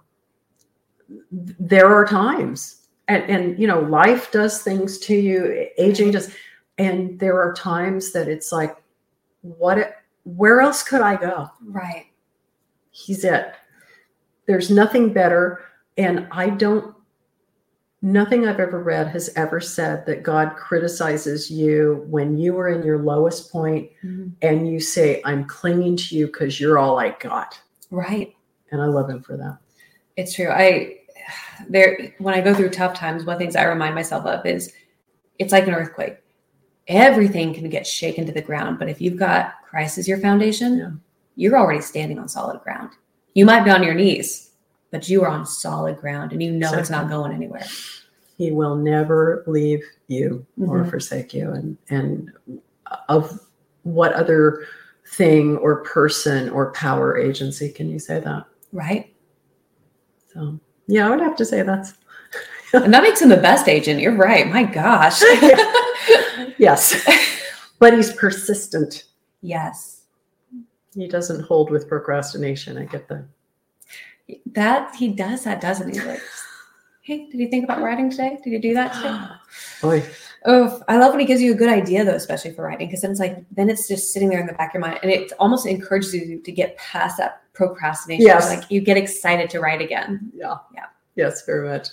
there 1.31 1.93
are 1.93 2.07
times 2.07 2.87
and 3.09 3.23
and 3.25 3.59
you 3.59 3.67
know 3.67 3.81
life 3.81 4.31
does 4.33 4.63
things 4.63 4.99
to 4.99 5.15
you 5.15 5.67
aging 5.79 6.13
does 6.13 6.35
and 6.79 7.19
there 7.19 7.39
are 7.41 7.53
times 7.55 8.13
that 8.13 8.29
it's 8.29 8.53
like 8.53 8.77
what 9.43 9.77
it, 9.79 9.93
where 10.25 10.61
else 10.61 10.83
could 10.83 11.01
i 11.01 11.17
go 11.17 11.49
Right. 11.65 12.07
he's 12.91 13.25
it 13.25 13.55
there's 14.47 14.71
nothing 14.71 15.13
better 15.13 15.61
and 15.99 16.27
i 16.31 16.49
don't 16.49 16.95
nothing 18.03 18.47
i've 18.47 18.61
ever 18.61 18.83
read 18.83 19.07
has 19.09 19.31
ever 19.37 19.61
said 19.61 20.07
that 20.07 20.23
god 20.23 20.57
criticizes 20.57 21.51
you 21.51 22.05
when 22.09 22.37
you 22.39 22.59
are 22.59 22.69
in 22.69 22.83
your 22.83 22.99
lowest 23.03 23.53
point 23.53 23.91
Mhm. 24.03 24.33
and 24.43 24.67
you 24.71 24.81
say 24.81 25.21
i'm 25.25 25.45
clinging 25.45 25.97
to 25.97 26.17
you 26.17 26.27
because 26.27 26.59
you're 26.59 26.79
all 26.79 26.99
i 26.99 27.11
got 27.21 27.61
Right. 27.91 28.35
and 28.73 28.81
i 28.81 28.87
love 28.87 29.11
him 29.11 29.23
for 29.23 29.37
that 29.37 29.59
It's 30.17 30.35
true. 30.35 30.49
I 30.49 30.97
there 31.69 32.15
when 32.19 32.35
I 32.35 32.41
go 32.41 32.53
through 32.55 32.71
tough 32.71 32.95
times, 32.95 33.25
one 33.25 33.35
of 33.35 33.39
the 33.39 33.45
things 33.45 33.55
I 33.55 33.65
remind 33.65 33.95
myself 33.95 34.25
of 34.27 34.45
is 34.47 34.73
it's 35.39 35.53
like 35.53 35.67
an 35.69 35.75
earthquake. 35.75 36.17
Everything 36.89 37.55
can 37.55 37.69
get 37.71 37.87
shaken 37.87 38.27
to 38.27 38.33
the 38.33 38.43
ground, 38.43 38.79
but 38.79 38.89
if 38.89 39.01
you've 39.01 39.17
got 39.19 39.55
Christ 39.69 39.97
as 39.99 40.09
your 40.09 40.19
foundation, 40.19 40.79
Yeah. 40.79 40.91
you're 41.37 41.57
already 41.59 41.81
standing 41.83 42.19
on 42.19 42.29
solid 42.29 42.61
ground. 42.63 42.91
You 43.35 43.45
might 43.45 43.65
be 43.65 43.71
on 43.71 43.83
your 43.83 43.95
knees, 43.95 44.50
but 44.91 45.09
you 45.09 45.23
are 45.23 45.29
on 45.29 45.47
solid 45.47 45.97
ground 45.99 46.33
and 46.33 46.43
you 46.43 46.51
know 46.51 46.73
it's 46.75 46.91
not 46.91 47.09
going 47.09 47.33
anywhere. 47.33 47.65
he 48.37 48.51
will 48.51 48.75
never 48.77 49.45
leave 49.47 49.83
you 50.09 50.45
or 50.67 50.79
Mhm. 50.85 50.91
forsake 50.91 51.35
you 51.35 51.51
and 51.51 51.77
and 51.91 52.33
of 53.09 53.39
what 53.83 54.13
other 54.15 54.65
thing 55.07 55.57
or 55.59 55.83
person 55.85 56.49
or 56.51 56.73
power 56.73 57.17
agency 57.19 57.69
can 57.71 57.89
you 57.89 57.99
say 57.99 58.21
that 58.21 58.45
Right. 58.73 59.15
so 60.33 60.59
yeah 60.87 61.07
i 61.07 61.11
would 61.11 61.21
have 61.21 61.37
to 61.37 61.45
say 61.45 61.63
that's 61.63 61.95
And 62.73 62.95
that 62.95 63.03
makes 63.03 63.21
him 63.21 63.31
the 63.31 63.37
best 63.37 63.67
agent. 63.69 63.99
You're 64.01 64.15
right. 64.15 64.47
My 64.47 64.63
gosh. 64.63 65.21
yes 66.59 67.05
but 67.81 67.95
he's 67.95 68.13
persistent 68.13 69.05
yes. 69.43 70.03
he 70.95 71.09
doesn't 71.09 71.41
hold 71.43 71.71
with 71.71 71.89
procrastination 71.89 72.79
i 72.79 72.85
get 72.85 73.09
that 73.09 73.25
That 74.53 74.95
he 74.95 75.09
does 75.09 75.45
that, 75.45 75.61
doesn't 75.61 75.95
he? 75.95 76.01
Like, 76.01 76.21
hey, 77.03 77.29
did 77.31 77.39
you 77.41 77.49
think 77.49 77.65
about 77.65 77.83
writing 77.83 78.11
today? 78.11 78.39
Did 78.43 78.51
you 78.53 78.61
do 78.61 78.75
that 78.75 78.93
today? 78.95 79.19
Boy, 79.83 80.05
Oh, 80.47 80.83
I 80.89 80.97
love 80.97 81.11
when 81.13 81.21
he 81.21 81.27
gives 81.27 81.43
you 81.43 81.53
a 81.53 81.55
good 81.55 81.69
idea 81.69 82.03
though, 82.05 82.15
especially 82.15 82.53
for 82.53 82.63
writing, 82.65 82.89
because 82.89 83.03
then 83.03 83.11
it's 83.11 83.21
like 83.21 83.45
then 83.51 83.69
it's 83.69 83.87
just 83.87 84.13
sitting 84.13 84.31
there 84.31 84.41
in 84.41 84.47
the 84.47 84.55
back 84.55 84.71
of 84.71 84.75
your 84.75 84.81
mind, 84.81 84.99
and 85.03 85.13
it 85.13 85.33
almost 85.39 85.67
encourages 85.67 86.15
you 86.15 86.41
to 86.41 86.53
get 86.53 86.77
past 86.79 87.19
that 87.19 87.43
procrastination. 87.53 88.25
Yes. 88.25 88.49
like 88.49 88.71
you 88.71 88.81
get 88.81 88.97
excited 88.97 89.51
to 89.51 89.61
write 89.61 89.83
again. 89.83 90.31
yeah 90.35 90.57
Yeah. 90.75 90.87
yes 91.15 91.45
very 91.45 91.69
much 91.69 91.89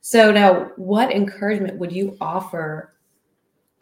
So 0.00 0.32
now, 0.32 0.70
what 0.76 1.10
encouragement 1.12 1.78
would 1.78 1.92
you 1.92 2.16
offer 2.22 2.94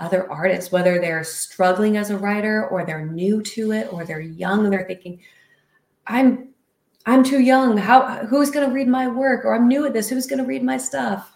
other 0.00 0.28
artists, 0.32 0.72
whether 0.72 0.98
they're 1.00 1.22
struggling 1.22 1.96
as 1.96 2.10
a 2.10 2.18
writer, 2.18 2.66
or 2.70 2.84
they're 2.84 3.06
new 3.06 3.40
to 3.42 3.70
it, 3.70 3.92
or 3.92 4.04
they're 4.04 4.20
young 4.20 4.64
and 4.64 4.72
they're 4.72 4.86
thinking, 4.86 5.20
"I'm, 6.08 6.48
I'm 7.06 7.24
too 7.24 7.40
young. 7.40 7.76
How? 7.76 8.24
Who's 8.26 8.50
going 8.50 8.68
to 8.68 8.74
read 8.74 8.88
my 8.88 9.08
work? 9.08 9.44
Or 9.44 9.54
I'm 9.54 9.68
new 9.68 9.84
at 9.86 9.92
this. 9.92 10.08
Who's 10.08 10.26
going 10.26 10.38
to 10.38 10.46
read 10.46 10.62
my 10.62 10.76
stuff?" 10.76 11.32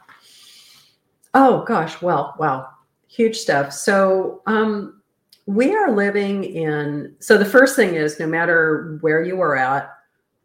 Oh 1.34 1.64
gosh, 1.64 2.00
well, 2.00 2.34
wow, 2.38 2.68
huge 3.08 3.36
stuff. 3.36 3.72
So 3.72 4.42
um, 4.46 5.02
we 5.46 5.74
are 5.74 5.90
living 5.90 6.44
in. 6.44 7.14
So 7.18 7.36
the 7.36 7.44
first 7.44 7.76
thing 7.76 7.94
is, 7.94 8.18
no 8.18 8.26
matter 8.26 8.98
where 9.02 9.22
you 9.22 9.40
are 9.42 9.56
at, 9.56 9.90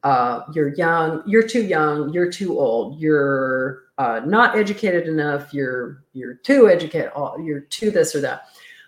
uh, 0.04 0.42
you're 0.54 0.74
young, 0.76 1.24
you're 1.26 1.48
too 1.48 1.64
young, 1.64 2.12
you're 2.12 2.32
too 2.32 2.60
old, 2.60 3.00
you're 3.00 3.84
uh, 4.00 4.22
not 4.26 4.58
educated 4.58 5.08
enough, 5.08 5.54
you're 5.54 6.04
you're 6.14 6.36
too 6.36 6.68
educated, 6.68 7.12
you're 7.40 7.62
too 7.62 7.92
this 7.92 8.16
or 8.16 8.22
that. 8.22 8.48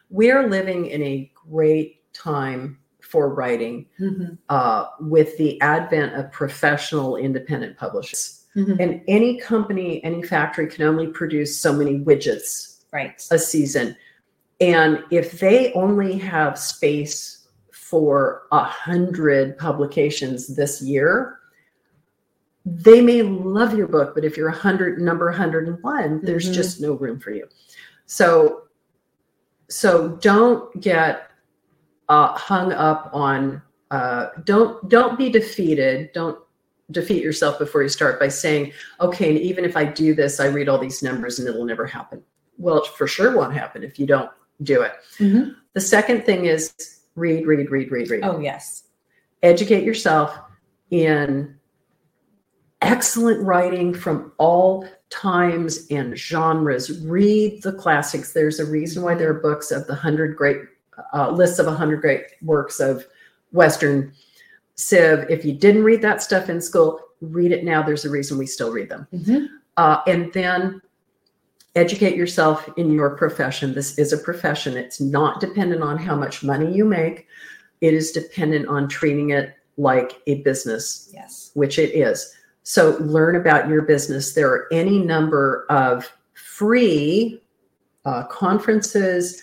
We 0.09 0.31
are 0.31 0.47
living 0.47 0.87
in 0.87 1.01
a 1.03 1.31
great 1.49 2.01
time 2.13 2.79
for 3.13 3.29
writing 3.29 3.85
Mhm. 3.99 4.39
uh, 4.49 4.87
with 4.99 5.37
the 5.37 5.61
advent 5.61 6.15
of 6.15 6.31
professional 6.31 7.15
independent 7.15 7.77
publishers. 7.77 8.45
Mhm. 8.55 8.79
And 8.79 9.01
any 9.07 9.37
company, 9.37 10.03
any 10.03 10.23
factory 10.23 10.65
can 10.65 10.83
only 10.87 11.05
produce 11.05 11.55
so 11.55 11.71
many 11.73 11.99
widgets 11.99 12.79
Right. 12.91 13.23
a 13.29 13.37
season. 13.37 13.95
And 14.59 15.03
if 15.11 15.39
they 15.39 15.71
only 15.73 16.13
have 16.17 16.57
space 16.57 17.47
for 17.71 18.47
a 18.51 18.63
hundred 18.63 19.59
publications 19.59 20.55
this 20.55 20.81
year, 20.81 21.37
they 22.65 22.99
may 22.99 23.21
love 23.21 23.77
your 23.77 23.87
book, 23.87 24.15
but 24.15 24.25
if 24.25 24.37
you're 24.37 24.47
a 24.47 24.61
hundred 24.67 24.99
number 24.99 25.29
101, 25.29 26.19
there's 26.23 26.49
Mhm. 26.49 26.53
just 26.53 26.81
no 26.81 26.93
room 26.93 27.19
for 27.19 27.29
you. 27.29 27.45
So 28.07 28.59
so 29.69 30.19
don't 30.21 30.79
get 30.81 31.29
uh, 32.09 32.33
hung 32.33 32.71
up 32.73 33.09
on 33.13 33.61
uh, 33.91 34.29
don't 34.43 34.89
don't 34.89 35.17
be 35.17 35.29
defeated. 35.29 36.11
Don't 36.13 36.39
defeat 36.91 37.23
yourself 37.23 37.59
before 37.59 37.83
you 37.83 37.89
start 37.89 38.19
by 38.19 38.27
saying, 38.27 38.73
okay, 38.99 39.29
and 39.29 39.39
even 39.39 39.65
if 39.65 39.77
I 39.77 39.85
do 39.85 40.13
this, 40.13 40.39
I 40.39 40.47
read 40.47 40.67
all 40.67 40.77
these 40.77 41.01
numbers 41.03 41.39
and 41.39 41.47
it'll 41.47 41.65
never 41.65 41.85
happen. 41.85 42.21
Well, 42.57 42.79
it 42.79 42.87
for 42.87 43.07
sure 43.07 43.35
won't 43.35 43.53
happen 43.53 43.83
if 43.83 43.99
you 43.99 44.05
don't 44.05 44.31
do 44.61 44.81
it. 44.81 44.93
Mhm. 45.19 45.55
The 45.73 45.81
second 45.81 46.25
thing 46.25 46.45
is 46.45 46.73
read, 47.15 47.45
read, 47.45 47.69
read, 47.71 47.91
read, 47.91 48.09
read. 48.09 48.23
Oh 48.23 48.39
yes. 48.39 48.83
Educate 49.41 49.83
yourself 49.83 50.37
in 50.91 51.55
excellent 52.81 53.41
writing 53.41 53.93
from 53.93 54.31
all 54.37 54.87
times 55.09 55.87
and 55.89 56.17
genres. 56.17 57.01
Read 57.03 57.61
the 57.63 57.73
classics. 57.73 58.33
There's 58.33 58.59
a 58.59 58.65
reason 58.65 59.03
why 59.03 59.15
there 59.15 59.29
are 59.29 59.39
books 59.39 59.71
of 59.71 59.87
the 59.87 59.95
hundred 59.95 60.35
great 60.35 60.57
uh, 61.13 61.29
lists 61.31 61.59
of 61.59 61.65
100 61.65 62.01
great 62.01 62.23
works 62.41 62.79
of 62.79 63.05
Western 63.51 64.13
Civ. 64.75 65.25
If 65.29 65.45
you 65.45 65.53
didn't 65.53 65.83
read 65.83 66.01
that 66.01 66.21
stuff 66.21 66.49
in 66.49 66.59
school, 66.61 66.99
read 67.21 67.51
it 67.51 67.63
now. 67.63 67.83
There's 67.83 68.05
a 68.05 68.09
reason 68.09 68.37
we 68.37 68.47
still 68.47 68.71
read 68.71 68.89
them. 68.89 69.07
Mhm. 69.13 69.47
Uh, 69.77 70.01
and 70.07 70.31
then 70.33 70.81
educate 71.75 72.15
yourself 72.15 72.69
in 72.77 72.91
your 72.91 73.11
profession. 73.11 73.73
This 73.73 73.97
is 73.97 74.13
a 74.13 74.17
profession. 74.17 74.77
It's 74.77 74.99
not 75.01 75.39
dependent 75.39 75.81
on 75.81 75.97
how 75.97 76.15
much 76.15 76.43
money 76.43 76.71
you 76.73 76.85
make. 76.85 77.27
It 77.81 77.93
is 77.93 78.11
dependent 78.11 78.67
on 78.67 78.87
treating 78.87 79.31
it 79.31 79.53
like 79.77 80.21
a 80.27 80.41
business, 80.43 81.09
Yes. 81.13 81.51
which 81.55 81.79
it 81.79 81.91
is. 81.95 82.33
So 82.61 82.95
learn 82.99 83.35
about 83.35 83.67
your 83.67 83.81
business. 83.81 84.33
There 84.33 84.49
are 84.49 84.67
any 84.71 84.99
number 84.99 85.65
of 85.69 86.09
free 86.33 87.41
uh, 88.05 88.23
conferences 88.27 89.41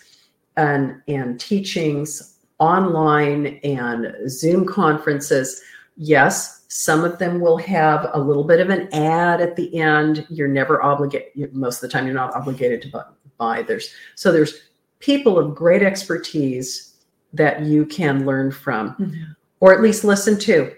and, 0.61 1.01
and 1.09 1.41
teachings 1.41 2.37
online 2.59 3.59
and 3.65 4.15
Zoom 4.29 4.67
conferences. 4.67 5.63
Yes, 5.97 6.65
some 6.69 7.03
of 7.05 7.19
them 7.19 7.41
will 7.41 7.57
have 7.57 8.11
a 8.13 8.21
little 8.21 8.45
bit 8.45 8.61
of 8.61 8.69
an 8.71 8.89
ad 8.93 9.41
at 9.41 9.57
the 9.57 9.75
end. 9.81 10.27
You're 10.29 10.49
never 10.49 10.83
obligated, 10.83 11.55
most 11.55 11.77
of 11.77 11.83
the 11.83 11.89
time, 11.89 12.05
you're 12.07 12.15
not 12.15 12.35
obligated 12.35 12.83
to 12.83 13.05
buy. 13.39 13.63
There's 13.63 13.93
so 14.15 14.31
there's 14.31 14.63
people 14.99 15.39
of 15.39 15.55
great 15.55 15.83
expertise 15.83 16.95
that 17.33 17.63
you 17.63 17.87
can 17.87 18.27
learn 18.27 18.51
from, 18.51 18.95
Mhm. 18.97 19.37
or 19.61 19.73
at 19.73 19.81
least 19.81 20.05
listen 20.05 20.39
to. 20.41 20.73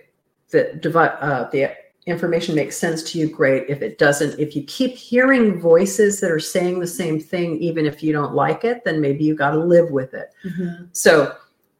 The 0.51 0.79
uh, 1.21 1.51
the 1.51 1.73
information 2.07 2.55
makes 2.55 2.77
sense 2.77 3.03
to 3.05 3.19
you, 3.19 3.29
great. 3.29 3.69
If 3.69 3.81
it 3.81 3.99
doesn't, 3.99 4.39
if 4.39 4.57
you 4.57 4.65
keep 4.65 4.95
hearing 4.95 5.61
voices 5.61 6.21
that 6.21 6.31
are 6.31 6.41
saying 6.41 6.81
the 6.81 6.87
same 6.87 7.21
thing, 7.21 7.57
even 7.59 7.87
if 7.87 8.03
you 8.03 8.13
don't 8.13 8.35
like 8.35 8.65
it, 8.65 8.85
then 8.85 9.01
maybe 9.01 9.25
you 9.25 9.35
got 9.35 9.53
to 9.53 9.59
live 9.59 9.91
with 9.91 10.13
it. 10.15 10.33
Mm-hmm. 10.45 10.87
So 10.93 11.35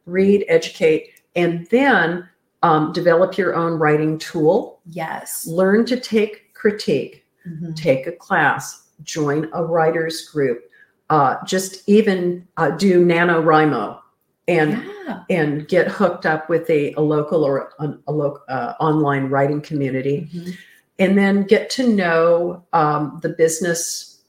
read, 0.05 0.45
educate, 0.47 1.09
and 1.35 1.67
then 1.67 2.27
um, 2.61 2.93
develop 2.93 3.37
your 3.37 3.55
own 3.55 3.73
writing 3.73 4.17
tool. 4.17 4.79
Yes. 4.89 5.45
Learn 5.45 5.85
to 5.85 5.99
take 5.99 6.53
critique, 6.53 7.25
Mhm. 7.45 7.75
take 7.75 8.07
a 8.07 8.11
class, 8.13 8.83
join 9.03 9.49
a 9.51 9.65
writers 9.65 10.29
group, 10.29 10.63
uh, 11.09 11.35
just 11.45 11.87
even 11.89 12.47
uh, 12.55 12.69
do 12.69 13.05
NaNoWriMo 13.05 13.99
and 14.47 14.83
yeah. 15.07 15.23
and 15.29 15.67
get 15.67 15.87
hooked 15.87 16.25
up 16.25 16.49
with 16.49 16.69
a, 16.69 16.93
a 16.93 17.01
local 17.01 17.43
or 17.43 17.69
a, 17.79 17.97
a 18.07 18.11
local 18.11 18.41
uh, 18.49 18.73
online 18.79 19.29
writing 19.29 19.61
community 19.61 20.29
Mhm. 20.33 20.53
and 20.99 21.17
then 21.17 21.43
get 21.43 21.69
to 21.71 21.87
know 21.87 22.63
um, 22.73 23.19
the 23.21 23.29
business 23.29 24.21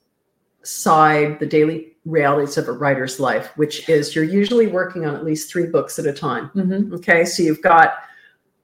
side, 0.63 1.39
the 1.41 1.47
daily 1.47 1.93
realities 2.07 2.57
of 2.57 2.69
a 2.69 2.73
writer's 2.73 3.19
life, 3.19 3.51
which 3.57 3.89
is 3.89 4.15
you're 4.15 4.25
usually 4.25 4.67
working 4.67 5.05
on 5.07 5.15
at 5.15 5.25
least 5.25 5.51
three 5.51 5.67
books 5.67 5.99
at 5.99 6.07
a 6.07 6.13
time. 6.13 6.51
Mhm. 6.55 6.93
Okay, 6.95 7.25
so 7.25 7.43
you've 7.43 7.63
got 7.63 7.95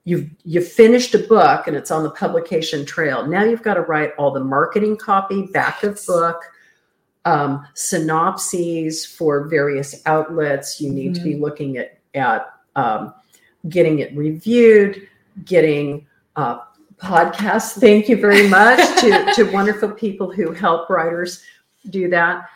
you've 0.05 0.29
you've 0.45 0.67
finished 0.67 1.13
a 1.15 1.19
book 1.19 1.67
and 1.67 1.75
it's 1.75 1.91
on 1.91 2.03
the 2.03 2.09
publication 2.11 2.85
trail. 2.85 3.27
Now 3.27 3.43
you've 3.43 3.61
got 3.61 3.75
to 3.75 3.81
write 3.81 4.13
all 4.17 4.31
the 4.31 4.39
marketing 4.39 4.97
copy, 4.97 5.47
back 5.47 5.83
of 5.83 5.99
book, 6.07 6.41
um, 7.25 7.65
synopses 7.73 9.05
for 9.05 9.47
various 9.47 10.01
outlets. 10.05 10.81
You 10.81 10.91
need 10.91 11.15
to 11.15 11.21
be 11.21 11.35
looking 11.35 11.77
at 11.77 11.97
at 12.13 12.53
um, 12.75 13.13
getting 13.69 13.99
it 13.99 14.15
reviewed, 14.15 15.07
getting 15.45 16.07
uh, 16.35 16.59
podcasts. 16.97 17.79
Thank 17.79 18.09
you 18.09 18.17
very 18.17 18.47
much 18.47 18.79
to 19.01 19.31
to 19.35 19.51
wonderful 19.51 19.91
people 19.91 20.31
who 20.31 20.51
help 20.51 20.89
writers 20.89 21.43
do 21.89 22.09
that. 22.09 22.49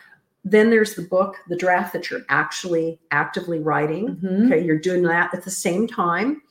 Then 0.44 0.70
there's 0.70 0.94
the 0.94 1.02
book, 1.02 1.36
the 1.48 1.56
draft 1.56 1.92
that 1.92 2.08
you're 2.08 2.24
actually 2.28 3.00
actively 3.10 3.58
writing. 3.58 4.16
Mhm. 4.16 4.46
Okay, 4.46 4.64
you're 4.64 4.78
doing 4.78 5.02
that 5.02 5.34
at 5.34 5.42
the 5.42 5.50
same 5.50 5.88
time. 5.88 6.42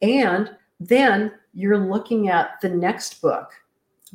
And 0.00 0.50
then 0.80 1.32
you're 1.52 1.78
looking 1.78 2.28
at 2.28 2.60
the 2.62 2.70
next 2.70 3.20
book, 3.20 3.52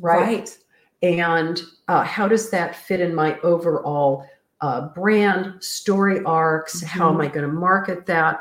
right? 0.00 0.20
Right. 0.20 0.58
And 1.02 1.62
uh, 1.86 2.02
how 2.02 2.26
does 2.28 2.50
that 2.50 2.74
fit 2.74 3.00
in 3.00 3.14
my 3.14 3.38
overall 3.40 4.26
uh, 4.60 4.88
brand, 4.88 5.62
story 5.62 6.22
arcs? 6.24 6.82
How 6.82 7.08
am 7.10 7.20
I 7.20 7.28
going 7.28 7.46
to 7.46 7.52
market 7.52 8.06
that? 8.06 8.40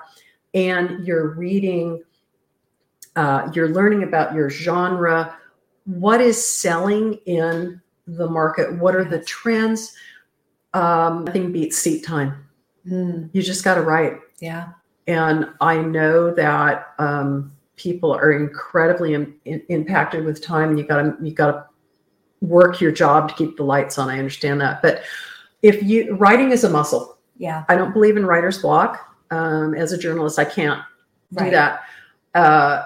And 0.54 1.06
you're 1.06 1.30
reading, 1.36 2.04
uh, 3.16 3.50
you're 3.54 3.70
learning 3.70 4.04
about 4.04 4.34
your 4.34 4.50
genre. 4.50 5.36
What 5.86 6.20
is 6.20 6.44
selling 6.46 7.14
in 7.26 7.80
the 8.08 8.28
market? 8.28 8.74
What 8.80 8.96
are 8.96 9.06
the 9.06 9.22
trends? 9.24 9.94
Um, 10.74 11.26
nothing 11.26 11.52
beats 11.52 11.78
seat 11.78 12.04
time. 12.04 12.44
Mm. 12.88 13.30
You 13.34 13.42
just 13.42 13.64
got 13.64 13.76
to 13.76 13.82
write 13.82 14.20
Yeah. 14.40 14.70
and 15.08 15.50
I 15.62 15.78
know 15.78 16.34
that 16.34 16.94
um, 17.00 17.52
people 17.76 18.12
are 18.14 18.32
incredibly 18.32 19.14
im- 19.14 19.36
in- 19.46 19.64
impacted 19.70 20.26
with 20.26 20.42
time, 20.42 20.70
and 20.70 20.80
you 20.80 20.86
got 20.86 21.02
to 21.02 21.16
you 21.22 21.32
got 21.32 21.52
to 21.52 21.66
work 22.42 22.80
your 22.82 22.92
job 22.92 23.30
to 23.30 23.36
keep 23.36 23.58
the 23.58 23.64
lights 23.64 23.98
on. 23.98 24.10
I 24.10 24.20
understand 24.20 24.62
that, 24.62 24.82
but 24.82 25.02
if 25.62 25.82
you 25.84 26.16
writing 26.16 26.52
is 26.52 26.64
a 26.64 26.70
muscle, 26.70 27.18
Yeah. 27.38 27.64
I 27.70 27.76
don't 27.76 27.94
believe 27.94 28.18
in 28.18 28.26
writer's 28.26 28.60
block. 28.62 29.16
Um, 29.32 29.74
as 29.76 29.92
a 29.92 29.98
journalist, 29.98 30.40
I 30.40 30.46
can't 30.46 30.82
do 31.38 31.50
that. 31.52 31.82
Uh, 32.34 32.86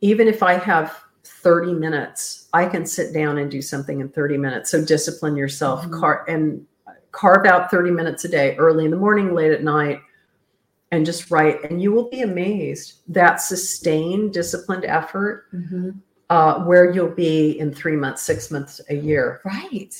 even 0.00 0.26
if 0.28 0.42
I 0.42 0.54
have 0.54 0.98
30 1.24 1.74
minutes, 1.74 2.48
I 2.52 2.66
can 2.66 2.84
sit 2.86 3.12
down 3.14 3.38
and 3.38 3.50
do 3.50 3.62
something 3.62 4.00
in 4.00 4.08
30 4.08 4.36
minutes. 4.38 4.70
So 4.70 4.84
discipline 4.84 5.36
yourself, 5.36 5.84
Mhm. 5.86 6.00
car- 6.00 6.24
and 6.28 6.66
carve 7.12 7.46
out 7.46 7.70
30 7.70 7.90
minutes 7.90 8.24
a 8.24 8.28
day, 8.28 8.56
early 8.56 8.84
in 8.84 8.90
the 8.90 8.96
morning, 8.96 9.32
late 9.34 9.52
at 9.52 9.62
night, 9.62 10.00
and 10.90 11.06
just 11.06 11.30
write. 11.30 11.62
And 11.70 11.80
you 11.80 11.92
will 11.92 12.08
be 12.10 12.22
amazed 12.22 12.94
that 13.08 13.36
sustained, 13.40 14.32
disciplined 14.32 14.84
effort 14.84 15.44
Mhm. 15.54 15.94
Uh, 16.30 16.60
where 16.64 16.90
you'll 16.92 17.08
be 17.08 17.58
in 17.58 17.74
three 17.74 17.96
months, 17.96 18.22
six 18.22 18.50
months, 18.50 18.80
a 18.88 18.94
year. 18.94 19.40
Right. 19.44 19.94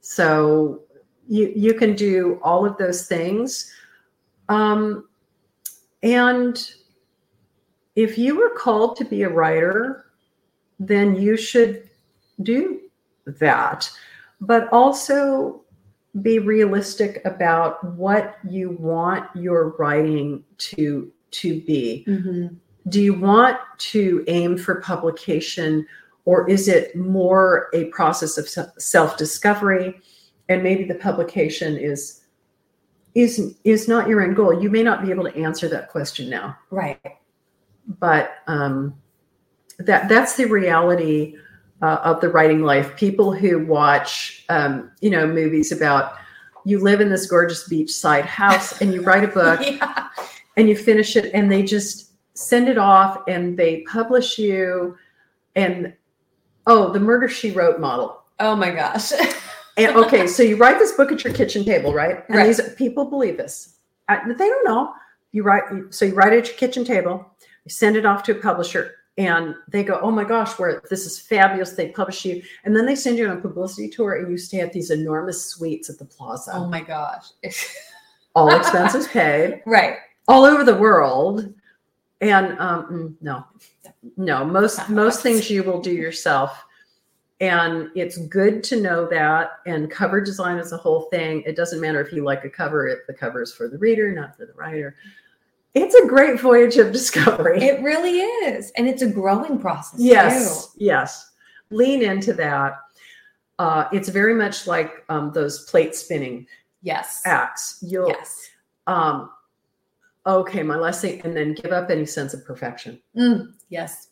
So 0.00 0.82
you 1.26 1.52
you 1.56 1.74
can 1.74 1.94
do 1.94 2.38
all 2.42 2.64
of 2.66 2.76
those 2.76 3.06
things. 3.08 3.72
Um, 4.48 5.08
and 6.02 6.70
if 7.96 8.18
you 8.18 8.36
were 8.36 8.50
called 8.50 8.96
to 8.96 9.04
be 9.04 9.22
a 9.22 9.28
writer, 9.28 10.06
then 10.78 11.16
you 11.16 11.36
should 11.36 11.88
do 12.42 12.80
that. 13.26 13.90
But 14.40 14.68
also 14.72 15.62
be 16.22 16.38
realistic 16.38 17.22
about 17.24 17.84
what 17.94 18.36
you 18.48 18.70
want 18.80 19.28
your 19.34 19.76
writing 19.78 20.44
to 20.58 21.12
to 21.30 21.60
be 21.62 22.04
Mhm. 22.08 22.56
Do 22.88 23.00
you 23.00 23.14
want 23.14 23.58
to 23.78 24.24
aim 24.26 24.56
for 24.56 24.80
publication 24.80 25.86
or 26.24 26.48
is 26.48 26.68
it 26.68 26.94
more 26.96 27.68
a 27.74 27.84
process 27.86 28.38
of 28.38 28.48
self 28.80 29.16
discovery 29.16 30.00
and 30.48 30.62
maybe 30.62 30.84
the 30.84 30.94
publication 30.94 31.76
is 31.76 32.22
is 33.14 33.56
is 33.64 33.88
not 33.88 34.08
your 34.08 34.20
end 34.20 34.36
goal 34.36 34.62
you 34.62 34.70
may 34.70 34.82
not 34.82 35.02
be 35.02 35.10
able 35.10 35.24
to 35.24 35.36
answer 35.36 35.68
that 35.68 35.88
question 35.90 36.28
now 36.30 36.56
Right. 36.70 37.00
but 37.98 38.38
um, 38.46 38.94
that 39.78 40.08
that's 40.08 40.36
the 40.36 40.44
reality 40.46 41.36
uh, 41.82 41.98
of 42.04 42.20
the 42.20 42.28
writing 42.28 42.62
life 42.62 42.96
people 42.96 43.32
who 43.32 43.64
watch 43.66 44.44
um, 44.48 44.90
you 45.00 45.10
know 45.10 45.26
movies 45.26 45.72
about 45.72 46.14
you 46.64 46.78
live 46.78 47.00
in 47.00 47.08
this 47.08 47.26
gorgeous 47.26 47.68
beachside 47.68 48.26
house 48.26 48.80
and 48.80 48.92
you 48.92 49.02
write 49.02 49.24
a 49.24 49.28
book 49.28 49.60
yeah. 49.64 50.08
and 50.56 50.68
you 50.68 50.76
finish 50.76 51.16
it 51.16 51.30
and 51.34 51.50
they 51.50 51.62
just 51.62 52.09
send 52.34 52.68
it 52.68 52.78
off 52.78 53.22
and 53.28 53.58
they 53.58 53.82
publish 53.82 54.38
you 54.38 54.96
and 55.56 55.92
oh 56.66 56.92
the 56.92 57.00
murder 57.00 57.28
she 57.28 57.50
wrote 57.50 57.80
model. 57.80 58.22
Oh 58.38 58.56
my 58.56 58.70
gosh. 58.70 59.12
and 59.76 59.96
okay 59.96 60.26
so 60.26 60.42
you 60.42 60.56
write 60.56 60.78
this 60.78 60.92
book 60.92 61.12
at 61.12 61.24
your 61.24 61.32
kitchen 61.34 61.64
table 61.64 61.92
right? 61.92 62.24
And 62.28 62.36
Right. 62.36 62.46
these 62.46 62.60
people 62.74 63.04
believe 63.04 63.36
this. 63.36 63.76
I, 64.08 64.20
they 64.26 64.46
don't 64.48 64.64
know. 64.64 64.92
You 65.32 65.42
write 65.42 65.64
so 65.90 66.04
you 66.04 66.14
write 66.14 66.32
it 66.32 66.38
at 66.40 66.46
your 66.48 66.56
kitchen 66.56 66.84
table 66.84 67.30
you 67.64 67.70
send 67.70 67.96
it 67.96 68.06
off 68.06 68.22
to 68.24 68.32
a 68.32 68.40
publisher 68.40 68.94
and 69.18 69.54
they 69.68 69.82
go 69.84 69.98
oh 70.00 70.10
my 70.10 70.24
gosh 70.24 70.58
where 70.58 70.82
this 70.88 71.04
is 71.06 71.18
fabulous. 71.18 71.72
They 71.72 71.88
publish 71.88 72.24
you. 72.24 72.42
And 72.64 72.74
then 72.74 72.86
they 72.86 72.94
send 72.94 73.18
you 73.18 73.28
on 73.28 73.36
a 73.36 73.40
publicity 73.40 73.88
tour 73.88 74.14
and 74.14 74.30
you 74.30 74.38
stay 74.38 74.60
at 74.60 74.72
these 74.72 74.90
enormous 74.90 75.44
suites 75.44 75.90
at 75.90 75.98
the 75.98 76.04
plaza. 76.06 76.52
Oh 76.54 76.66
my 76.66 76.80
gosh. 76.80 77.26
all 78.34 78.54
expenses 78.54 79.08
paid. 79.08 79.60
Right. 79.66 79.96
all 80.28 80.44
over 80.44 80.62
the 80.64 80.76
world 80.76 81.52
and 82.20 82.58
um 82.58 82.86
mm, 82.86 83.14
no. 83.22 83.44
No 84.16 84.44
most 84.44 84.88
most 84.88 85.22
things 85.22 85.50
you 85.50 85.62
will 85.62 85.80
do 85.80 85.92
yourself. 85.92 86.64
And 87.40 87.88
it's 87.94 88.18
good 88.18 88.62
to 88.64 88.80
know 88.80 89.06
that 89.08 89.52
and 89.64 89.90
cover 89.90 90.20
design 90.20 90.58
is 90.58 90.72
a 90.72 90.76
whole 90.76 91.02
thing. 91.10 91.42
It 91.46 91.56
doesn't 91.56 91.80
matter 91.80 92.00
if 92.00 92.12
you 92.12 92.22
like 92.22 92.44
a 92.44 92.50
cover 92.50 92.86
if 92.86 93.06
the 93.06 93.14
cover 93.14 93.40
is 93.42 93.52
for 93.54 93.68
the 93.68 93.78
reader 93.78 94.12
not 94.12 94.36
for 94.36 94.44
the 94.46 94.52
writer. 94.52 94.96
It's 95.72 95.94
a 95.94 96.06
great 96.06 96.40
voyage 96.40 96.76
of 96.76 96.92
discovery. 96.92 97.62
It 97.62 97.80
really 97.82 98.18
is. 98.18 98.70
And 98.76 98.86
it's 98.88 99.02
a 99.02 99.08
growing 99.10 99.58
process. 99.58 100.00
yes 100.00 100.74
yes. 100.76 101.30
Lean 101.70 102.02
into 102.02 102.32
that. 102.34 102.78
Uh, 103.58 103.84
it's 103.92 104.08
very 104.08 104.34
much 104.34 104.66
like 104.66 105.04
um, 105.10 105.30
those 105.32 105.64
plate 105.64 105.94
spinning 105.94 106.46
Yes. 106.82 107.20
acts. 107.26 107.78
You'll 107.82 108.08
Yes. 108.08 108.48
um 108.86 109.30
okay 110.26 110.62
my 110.62 110.76
last 110.76 111.00
thing 111.00 111.20
and 111.24 111.36
then 111.36 111.54
give 111.54 111.72
up 111.72 111.90
any 111.90 112.06
sense 112.06 112.34
of 112.34 112.44
perfection. 112.44 113.00
Mm, 113.16 113.52
yes. 113.68 114.08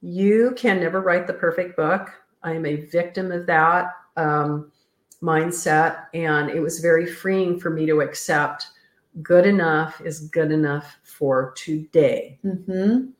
you 0.00 0.52
can 0.56 0.80
never 0.80 1.00
write 1.00 1.26
the 1.26 1.32
perfect 1.32 1.76
book. 1.76 2.10
I 2.42 2.52
am 2.52 2.66
a 2.66 2.76
victim 2.76 3.30
of 3.30 3.46
that 3.46 3.92
um, 4.16 4.72
mindset 5.22 6.06
and 6.12 6.50
it 6.50 6.60
was 6.60 6.80
very 6.80 7.06
freeing 7.06 7.58
for 7.58 7.70
me 7.70 7.86
to 7.86 8.00
accept 8.00 8.66
good 9.22 9.46
enough 9.46 10.00
is 10.00 10.28
good 10.28 10.50
enough 10.50 10.98
for 11.02 11.52
today. 11.56 12.38
Mm-hmm. 12.44 13.10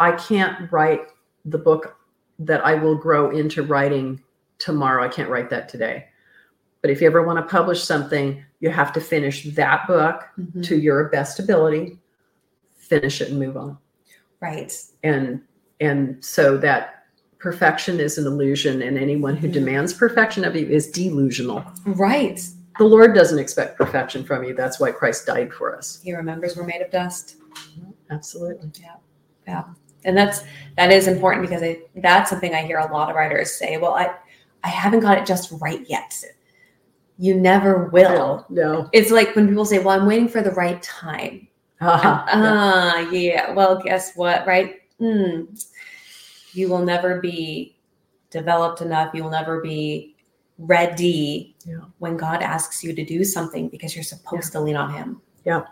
i 0.00 0.12
can't 0.12 0.70
write 0.72 1.06
the 1.44 1.58
book 1.58 1.96
that 2.40 2.64
i 2.64 2.74
will 2.74 2.96
grow 2.96 3.30
into 3.30 3.62
writing 3.62 4.20
tomorrow. 4.58 5.04
I 5.04 5.08
can't 5.08 5.30
write 5.30 5.50
that 5.50 5.68
today 5.68 6.06
but 6.82 6.90
if 6.90 7.00
you 7.00 7.06
ever 7.06 7.22
want 7.22 7.38
to 7.38 7.42
publish 7.50 7.82
something 7.82 8.42
you 8.60 8.70
have 8.70 8.92
to 8.92 9.00
finish 9.00 9.44
that 9.54 9.86
book 9.86 10.24
Mhm. 10.38 10.62
to 10.64 10.76
your 10.76 11.08
best 11.10 11.38
ability 11.38 11.98
finish 12.78 13.20
it 13.20 13.30
and 13.30 13.38
move 13.38 13.56
on 13.56 13.78
Right. 14.40 14.72
and 15.02 15.40
and 15.80 16.24
so 16.24 16.56
that 16.58 17.04
perfection 17.38 18.00
is 18.00 18.18
an 18.18 18.26
illusion 18.26 18.82
and 18.82 18.98
anyone 18.98 19.36
who 19.36 19.48
Mhm. 19.48 19.52
demands 19.52 19.92
perfection 19.92 20.44
of 20.44 20.56
you 20.56 20.66
is 20.66 20.90
delusional 20.90 21.64
Right. 21.86 22.40
the 22.78 22.84
lord 22.84 23.14
doesn't 23.14 23.38
expect 23.38 23.76
perfection 23.78 24.24
from 24.24 24.44
you 24.44 24.54
that's 24.54 24.80
why 24.80 24.90
christ 24.92 25.26
died 25.26 25.52
for 25.52 25.74
us 25.76 26.00
He 26.02 26.14
remembers 26.14 26.56
we're 26.56 26.64
made 26.64 26.82
of 26.82 26.90
dust. 26.90 27.36
absolutely 28.10 28.70
Yeah. 28.80 28.94
Yeah. 29.46 29.64
and 30.04 30.16
that's 30.16 30.42
that 30.76 30.90
is 30.92 31.06
important 31.08 31.42
because 31.48 31.62
I, 31.62 31.80
that's 31.96 32.30
something 32.30 32.54
I 32.54 32.62
hear 32.62 32.78
a 32.78 32.92
lot 32.92 33.10
of 33.10 33.16
writers 33.16 33.52
say. 33.52 33.76
Well, 33.78 33.94
I 33.94 34.14
I 34.64 34.68
haven't 34.68 35.00
got 35.00 35.18
it 35.18 35.26
just 35.26 35.52
right 35.60 35.84
yet. 35.88 36.12
You 37.18 37.34
never 37.34 37.88
will. 37.88 38.46
No. 38.48 38.88
It's 38.92 39.10
like 39.10 39.34
when 39.34 39.48
people 39.48 39.64
say, 39.64 39.80
"Well, 39.80 40.00
I'm 40.00 40.06
waiting 40.06 40.28
for 40.28 40.40
the 40.40 40.52
right 40.52 40.80
time." 40.82 41.48
Ah, 41.80 42.98
uh, 42.98 43.10
yeah. 43.10 43.52
Well, 43.52 43.80
guess 43.80 44.14
what? 44.16 44.46
Right? 44.46 44.76
Mm. 45.00 45.64
You 46.52 46.68
will 46.68 46.84
never 46.84 47.20
be 47.20 47.76
developed 48.30 48.80
enough. 48.80 49.14
You 49.14 49.22
will 49.24 49.30
never 49.30 49.60
be 49.60 50.16
ready 50.58 51.54
Yeah. 51.64 51.80
when 51.98 52.16
God 52.16 52.42
asks 52.42 52.82
you 52.82 52.92
to 52.92 53.04
do 53.04 53.22
something 53.24 53.68
because 53.68 53.94
you're 53.94 54.02
supposed 54.04 54.52
to 54.52 54.60
lean 54.60 54.76
on 54.76 54.92
Him. 54.92 55.20
Yeah. 55.44 55.62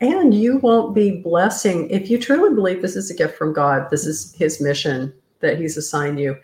And 0.00 0.34
you 0.34 0.58
won't 0.58 0.94
be 0.94 1.22
blessing 1.22 1.88
if 1.90 2.10
you 2.10 2.18
truly 2.18 2.54
believe 2.54 2.82
this 2.82 2.96
is 2.96 3.10
a 3.10 3.14
gift 3.14 3.38
from 3.38 3.52
God, 3.52 3.88
this 3.90 4.06
is 4.06 4.34
his 4.34 4.60
mission 4.60 5.14
that 5.40 5.58
he's 5.58 5.76
assigned 5.76 6.18
you. 6.18 6.36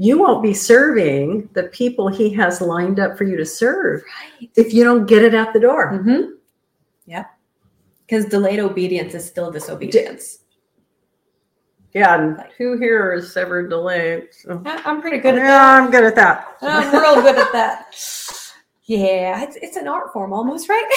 You 0.00 0.16
won't 0.20 0.44
be 0.44 0.54
serving 0.54 1.48
the 1.54 1.64
people 1.64 2.06
he 2.06 2.30
has 2.34 2.60
lined 2.60 3.00
up 3.00 3.18
for 3.18 3.24
you 3.24 3.36
to 3.36 3.44
serve 3.44 4.00
Right. 4.40 4.48
if 4.54 4.72
you 4.72 4.84
don't 4.84 5.06
get 5.06 5.22
it 5.24 5.34
out 5.34 5.52
the 5.52 5.58
door. 5.58 5.92
Mm-hmm. 5.92 6.34
Yep. 7.06 7.26
Because 8.06 8.24
delayed 8.26 8.60
obedience 8.60 9.14
is 9.14 9.26
still 9.26 9.50
disobedience. 9.50 10.38
Yeah, 11.94 12.14
and 12.16 12.44
who 12.58 12.78
here 12.78 13.12
is 13.14 13.36
ever 13.36 13.66
delayed? 13.66 14.28
So. 14.30 14.62
I'm 14.64 15.00
pretty 15.00 15.18
good 15.18 15.34
at 15.34 15.38
Yeah, 15.40 15.46
that. 15.48 15.82
I'm 15.82 15.90
good 15.90 16.04
at 16.04 16.14
that. 16.14 16.56
I'm 16.62 16.92
real 16.92 17.20
good 17.20 17.36
at 17.38 17.50
that. 17.52 17.96
Yeah, 18.84 19.42
it's, 19.42 19.56
it's 19.56 19.76
an 19.76 19.88
art 19.88 20.12
form 20.12 20.32
almost, 20.32 20.68
right? 20.68 20.88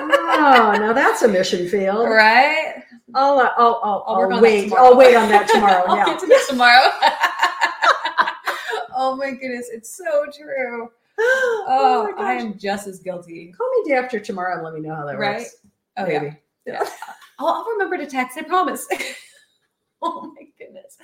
oh, 0.00 0.74
now 0.80 0.92
that's 0.94 1.22
a 1.22 1.28
mission 1.28 1.68
field. 1.68 2.08
right? 2.08 2.82
I'll, 3.14 3.38
uh, 3.38 3.50
I'll, 3.56 3.80
I'll, 3.84 4.04
I'll 4.06 4.22
I'll 4.22 4.28
that 4.30 4.42
wait. 4.42 4.72
I'll 4.72 4.96
wait 4.96 5.14
on 5.16 5.28
that 5.28 5.48
tomorrow. 5.48 5.84
I'll 5.86 5.96
yeah. 5.96 6.06
get 6.06 6.18
to 6.20 6.26
this 6.26 6.46
tomorrow. 6.48 6.90
oh 8.98 9.16
my 9.16 9.30
goodness, 9.30 9.70
it's 9.72 9.96
so 9.96 10.26
true. 10.36 10.90
Oh, 11.20 12.12
my 12.16 12.22
I 12.22 12.32
am 12.34 12.56
just 12.58 12.86
as 12.86 13.00
guilty. 13.00 13.52
Call 13.56 13.68
me 13.82 13.90
day 13.90 13.96
after 13.96 14.20
tomorrow 14.20 14.54
and 14.54 14.62
let 14.64 14.72
me 14.74 14.80
know 14.80 14.94
how 14.94 15.04
that 15.06 15.18
Right? 15.18 15.38
works. 15.38 15.56
Oh 15.96 16.06
Maybe. 16.06 16.36
yeah. 16.64 16.82
I'll, 17.40 17.48
I'll 17.48 17.64
remember 17.64 17.98
to 17.98 18.06
text. 18.06 18.38
I 18.38 18.42
promise. 18.42 18.86
oh 20.02 20.32
my 20.36 20.46
goodness. 20.58 20.96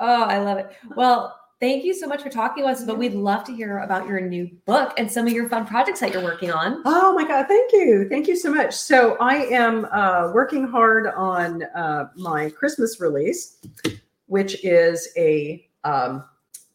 Oh, 0.00 0.22
I 0.22 0.38
love 0.38 0.58
it. 0.58 0.70
Well, 0.94 1.38
thank 1.60 1.84
you 1.84 1.92
so 1.92 2.06
much 2.06 2.22
for 2.22 2.30
talking 2.30 2.62
to 2.62 2.68
us. 2.70 2.84
But 2.84 2.98
we'd 2.98 3.14
love 3.14 3.42
to 3.44 3.52
hear 3.52 3.78
about 3.80 4.06
your 4.06 4.20
new 4.20 4.48
book 4.64 4.94
and 4.96 5.10
some 5.10 5.26
of 5.26 5.32
your 5.32 5.48
fun 5.48 5.66
projects 5.66 5.98
that 6.00 6.12
you're 6.12 6.22
working 6.22 6.52
on. 6.52 6.80
Oh 6.84 7.12
my 7.12 7.26
God, 7.26 7.46
thank 7.48 7.72
you. 7.72 8.08
Thank 8.08 8.28
you 8.28 8.36
so 8.36 8.54
much. 8.54 8.72
So 8.74 9.16
I 9.20 9.38
am 9.46 9.86
uh, 9.86 10.30
working 10.32 10.66
hard 10.68 11.08
on 11.08 11.64
uh, 11.74 12.10
my 12.16 12.48
Christmas 12.50 13.00
release, 13.00 13.58
which 14.26 14.64
is 14.64 15.08
a 15.16 15.68
um, 15.84 16.24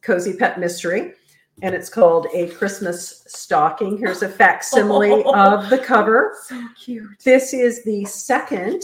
cozy 0.03 0.33
pet 0.33 0.59
mystery. 0.59 1.13
And 1.61 1.75
it's 1.75 1.89
called 1.89 2.27
A 2.33 2.49
Christmas 2.49 3.23
Stocking. 3.27 3.97
Here's 3.97 4.23
a 4.23 4.29
facsimile 4.29 5.23
of 5.33 5.69
the 5.69 5.77
cover. 5.77 6.35
So 6.43 6.61
cute. 6.75 7.09
This 7.23 7.53
is 7.53 7.83
the 7.83 8.05
second 8.05 8.81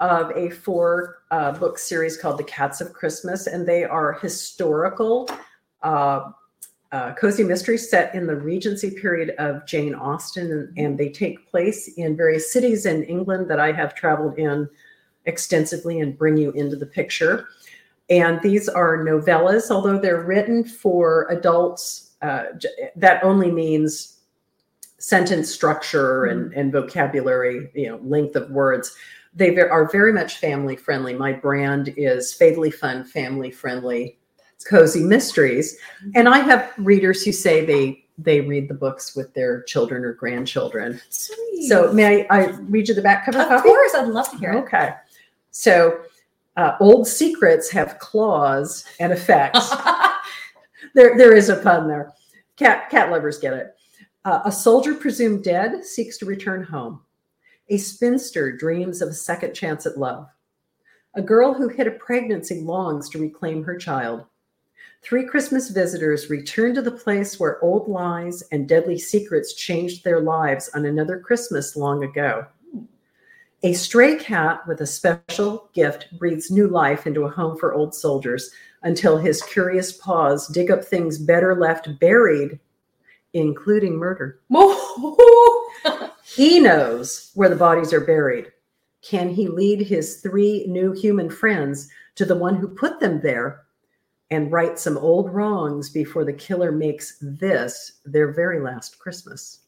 of 0.00 0.30
a 0.36 0.50
four 0.50 1.22
uh, 1.30 1.52
book 1.52 1.76
series 1.76 2.16
called 2.16 2.38
The 2.38 2.44
Cats 2.44 2.80
of 2.80 2.92
Christmas, 2.92 3.48
and 3.48 3.66
they 3.66 3.84
are 3.84 4.12
historical 4.12 5.28
uh, 5.82 6.30
uh, 6.92 7.12
cozy 7.14 7.42
mysteries 7.42 7.90
set 7.90 8.14
in 8.14 8.26
the 8.26 8.36
Regency 8.36 8.90
period 8.90 9.30
of 9.38 9.66
Jane 9.66 9.94
Austen, 9.94 10.50
and, 10.52 10.78
and 10.78 10.98
they 10.98 11.10
take 11.10 11.50
place 11.50 11.88
in 11.96 12.16
various 12.16 12.52
cities 12.52 12.86
in 12.86 13.02
England 13.04 13.50
that 13.50 13.60
I 13.60 13.72
have 13.72 13.94
traveled 13.94 14.38
in 14.38 14.68
extensively 15.26 16.00
and 16.00 16.16
bring 16.16 16.36
you 16.36 16.52
into 16.52 16.76
the 16.76 16.86
picture. 16.86 17.48
And 18.10 18.40
these 18.42 18.68
are 18.68 18.98
novellas, 18.98 19.70
although 19.70 19.98
they're 19.98 20.22
written 20.24 20.64
for 20.64 21.26
adults. 21.30 22.12
Uh, 22.22 22.44
that 22.96 23.22
only 23.22 23.50
means 23.50 24.18
sentence 24.98 25.52
structure 25.52 26.24
and, 26.24 26.52
and 26.54 26.72
vocabulary, 26.72 27.70
you 27.74 27.88
know, 27.88 28.00
length 28.02 28.34
of 28.34 28.50
words. 28.50 28.94
They 29.34 29.56
are 29.56 29.88
very 29.90 30.12
much 30.12 30.38
family 30.38 30.74
friendly. 30.74 31.14
My 31.14 31.32
brand 31.32 31.94
is 31.96 32.34
Fatally 32.34 32.70
Fun, 32.70 33.04
Family 33.04 33.50
Friendly, 33.50 34.18
Cozy 34.68 35.04
Mysteries, 35.04 35.78
and 36.14 36.28
I 36.28 36.38
have 36.38 36.72
readers 36.78 37.22
who 37.24 37.32
say 37.32 37.64
they 37.64 38.04
they 38.20 38.40
read 38.40 38.68
the 38.68 38.74
books 38.74 39.14
with 39.14 39.32
their 39.34 39.62
children 39.62 40.04
or 40.04 40.12
grandchildren. 40.12 41.00
Sweet. 41.08 41.68
So 41.68 41.92
may 41.92 42.26
I, 42.28 42.36
I 42.36 42.46
read 42.62 42.88
you 42.88 42.94
the 42.94 43.02
back 43.02 43.24
cover 43.24 43.40
of 43.40 43.46
copy? 43.46 43.68
course, 43.68 43.94
I'd 43.94 44.08
love 44.08 44.28
to 44.32 44.38
hear 44.38 44.52
it. 44.52 44.56
Okay. 44.56 44.92
So 45.52 46.00
uh, 46.58 46.76
old 46.80 47.06
secrets 47.06 47.70
have 47.70 48.00
claws 48.00 48.84
and 48.98 49.12
effects. 49.12 49.72
there, 50.94 51.16
there 51.16 51.34
is 51.34 51.48
a 51.48 51.56
pun 51.56 51.86
there. 51.86 52.12
Cat, 52.56 52.90
cat 52.90 53.12
lovers 53.12 53.38
get 53.38 53.54
it. 53.54 53.76
Uh, 54.24 54.40
a 54.44 54.50
soldier 54.50 54.94
presumed 54.94 55.44
dead 55.44 55.84
seeks 55.84 56.18
to 56.18 56.26
return 56.26 56.64
home. 56.64 57.00
A 57.68 57.78
spinster 57.78 58.50
dreams 58.50 59.00
of 59.00 59.10
a 59.10 59.14
second 59.14 59.54
chance 59.54 59.86
at 59.86 59.98
love. 59.98 60.26
A 61.14 61.22
girl 61.22 61.54
who 61.54 61.68
hid 61.68 61.86
a 61.86 61.92
pregnancy 61.92 62.60
longs 62.60 63.08
to 63.10 63.20
reclaim 63.20 63.62
her 63.62 63.76
child. 63.76 64.24
Three 65.00 65.26
Christmas 65.26 65.70
visitors 65.70 66.28
return 66.28 66.74
to 66.74 66.82
the 66.82 66.90
place 66.90 67.38
where 67.38 67.62
old 67.62 67.88
lies 67.88 68.42
and 68.50 68.68
deadly 68.68 68.98
secrets 68.98 69.54
changed 69.54 70.02
their 70.02 70.20
lives 70.20 70.70
on 70.74 70.86
another 70.86 71.20
Christmas 71.20 71.76
long 71.76 72.02
ago. 72.02 72.46
A 73.62 73.72
stray 73.72 74.16
cat 74.16 74.66
with 74.68 74.80
a 74.80 74.86
special 74.86 75.68
gift 75.74 76.06
breathes 76.18 76.50
new 76.50 76.68
life 76.68 77.06
into 77.06 77.24
a 77.24 77.30
home 77.30 77.56
for 77.56 77.74
old 77.74 77.94
soldiers 77.94 78.50
until 78.82 79.18
his 79.18 79.42
curious 79.42 79.92
paws 79.92 80.46
dig 80.48 80.70
up 80.70 80.84
things 80.84 81.18
better 81.18 81.56
left 81.56 81.98
buried, 81.98 82.60
including 83.32 83.96
murder. 83.96 84.40
He 86.38 86.60
knows 86.60 87.32
where 87.34 87.48
the 87.48 87.56
bodies 87.56 87.92
are 87.92 88.00
buried. 88.00 88.52
Can 89.02 89.28
he 89.30 89.48
lead 89.48 89.80
his 89.80 90.20
three 90.20 90.64
new 90.68 90.92
human 90.92 91.30
friends 91.30 91.88
to 92.14 92.24
the 92.24 92.36
one 92.36 92.54
who 92.54 92.68
put 92.68 93.00
them 93.00 93.20
there 93.20 93.62
and 94.30 94.52
right 94.52 94.78
some 94.78 94.98
old 94.98 95.34
wrongs 95.34 95.90
before 95.90 96.24
the 96.24 96.32
killer 96.32 96.70
makes 96.70 97.18
this 97.20 97.92
their 98.04 98.30
very 98.30 98.60
last 98.60 99.00
Christmas? 99.00 99.62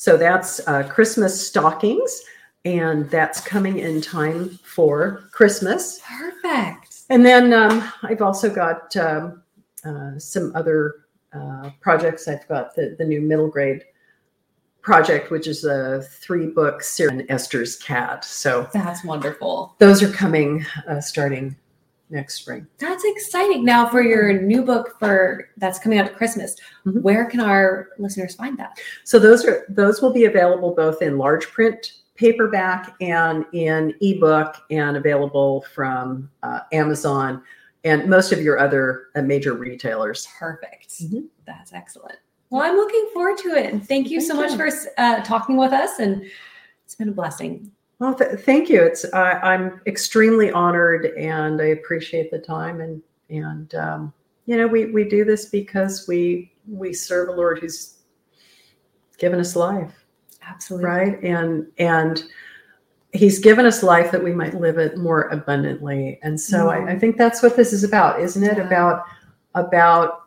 So 0.00 0.16
that's 0.16 0.66
uh, 0.66 0.88
Christmas 0.88 1.46
stockings, 1.46 2.22
and 2.64 3.10
that's 3.10 3.38
coming 3.42 3.80
in 3.80 4.00
time 4.00 4.58
for 4.64 5.28
Christmas. 5.30 6.00
Perfect. 6.00 7.02
And 7.10 7.26
then 7.26 7.52
um, 7.52 7.86
I've 8.02 8.22
also 8.22 8.48
got 8.48 8.96
um, 8.96 9.42
uh, 9.84 10.18
some 10.18 10.56
other 10.56 11.04
uh, 11.34 11.68
projects. 11.82 12.28
I've 12.28 12.48
got 12.48 12.74
the, 12.74 12.96
the 12.98 13.04
new 13.04 13.20
middle 13.20 13.48
grade 13.48 13.84
project, 14.80 15.30
which 15.30 15.46
is 15.46 15.64
a 15.64 16.00
three 16.00 16.46
book 16.46 16.82
series 16.82 17.26
Esther's 17.28 17.76
Cat. 17.76 18.24
So 18.24 18.70
That's 18.72 19.04
wonderful. 19.04 19.74
those 19.80 20.02
are 20.02 20.10
coming 20.10 20.64
uh, 20.88 21.02
starting 21.02 21.54
next 22.10 22.34
spring. 22.34 22.66
That's 22.78 23.04
exciting. 23.04 23.64
Now, 23.64 23.86
for 23.88 24.02
your 24.02 24.32
new 24.32 24.62
book 24.62 24.96
for 24.98 25.48
that's 25.56 25.78
coming 25.78 25.98
out 25.98 26.06
at 26.06 26.16
Christmas, 26.16 26.56
Mhm. 26.86 27.02
where 27.02 27.24
can 27.26 27.40
our 27.40 27.88
listeners 27.98 28.34
find 28.34 28.58
that? 28.58 28.78
So 29.04 29.18
those 29.18 29.44
are 29.44 29.64
those 29.68 30.02
will 30.02 30.12
be 30.12 30.24
available 30.24 30.74
both 30.74 31.02
in 31.02 31.18
large 31.18 31.46
print 31.48 31.92
paperback 32.16 32.94
and 33.00 33.46
in 33.52 33.94
ebook 34.02 34.54
and 34.70 34.96
available 34.96 35.62
from 35.74 36.30
uh, 36.42 36.60
Amazon 36.72 37.42
and 37.84 38.10
most 38.10 38.30
of 38.30 38.42
your 38.42 38.58
other 38.58 39.06
uh, 39.16 39.22
major 39.22 39.54
retailers. 39.54 40.28
Perfect. 40.38 40.90
Mhm. 41.00 41.28
That's 41.46 41.72
excellent. 41.72 42.18
Well, 42.50 42.62
I'm 42.62 42.76
looking 42.76 43.08
forward 43.14 43.38
to 43.38 43.50
it. 43.54 43.72
And 43.72 43.86
thank 43.86 44.10
you 44.10 44.20
so 44.20 44.34
Thank 44.34 44.58
much 44.58 44.72
you. 44.72 44.80
for 44.82 44.90
uh, 44.98 45.22
talking 45.22 45.56
with 45.56 45.72
us. 45.72 45.98
And 45.98 46.26
it's 46.84 46.94
been 46.94 47.08
a 47.08 47.12
blessing. 47.12 47.70
Well, 48.00 48.14
th- 48.14 48.40
thank 48.40 48.70
you. 48.70 48.82
It's 48.82 49.04
I 49.12 49.32
I'm 49.34 49.80
extremely 49.86 50.50
honored, 50.50 51.06
and 51.18 51.60
I 51.60 51.66
appreciate 51.66 52.30
the 52.30 52.38
time. 52.38 52.80
And 52.80 53.02
and 53.28 53.74
um, 53.74 54.12
you 54.46 54.56
know, 54.56 54.66
we 54.66 54.86
we 54.86 55.04
do 55.04 55.24
this 55.24 55.46
because 55.46 56.08
we 56.08 56.52
we 56.66 56.94
serve 56.94 57.28
a 57.28 57.32
Lord 57.32 57.58
who's 57.58 57.98
given 59.18 59.38
us 59.38 59.54
life, 59.54 60.04
Absolutely. 60.42 60.86
right? 60.86 61.22
And 61.22 61.66
and 61.78 62.24
He's 63.12 63.38
given 63.38 63.66
us 63.66 63.82
life 63.82 64.12
that 64.12 64.24
we 64.24 64.32
might 64.32 64.54
live 64.54 64.78
it 64.78 64.96
more 64.96 65.22
abundantly. 65.28 66.18
And 66.22 66.40
so 66.40 66.70
I, 66.70 66.92
I 66.92 66.98
think 66.98 67.16
that's 67.16 67.42
what 67.42 67.56
this 67.56 67.72
is 67.72 67.82
about, 67.84 68.20
isn't 68.20 68.42
it? 68.42 68.56
Yeah. 68.56 68.66
About 68.66 69.04
about 69.54 70.22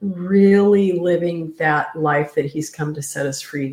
really 0.00 0.92
living 0.92 1.54
that 1.58 1.94
life 1.96 2.34
that 2.34 2.44
He's 2.44 2.68
come 2.68 2.92
to 2.92 3.00
set 3.00 3.24
us 3.24 3.40
free 3.40 3.70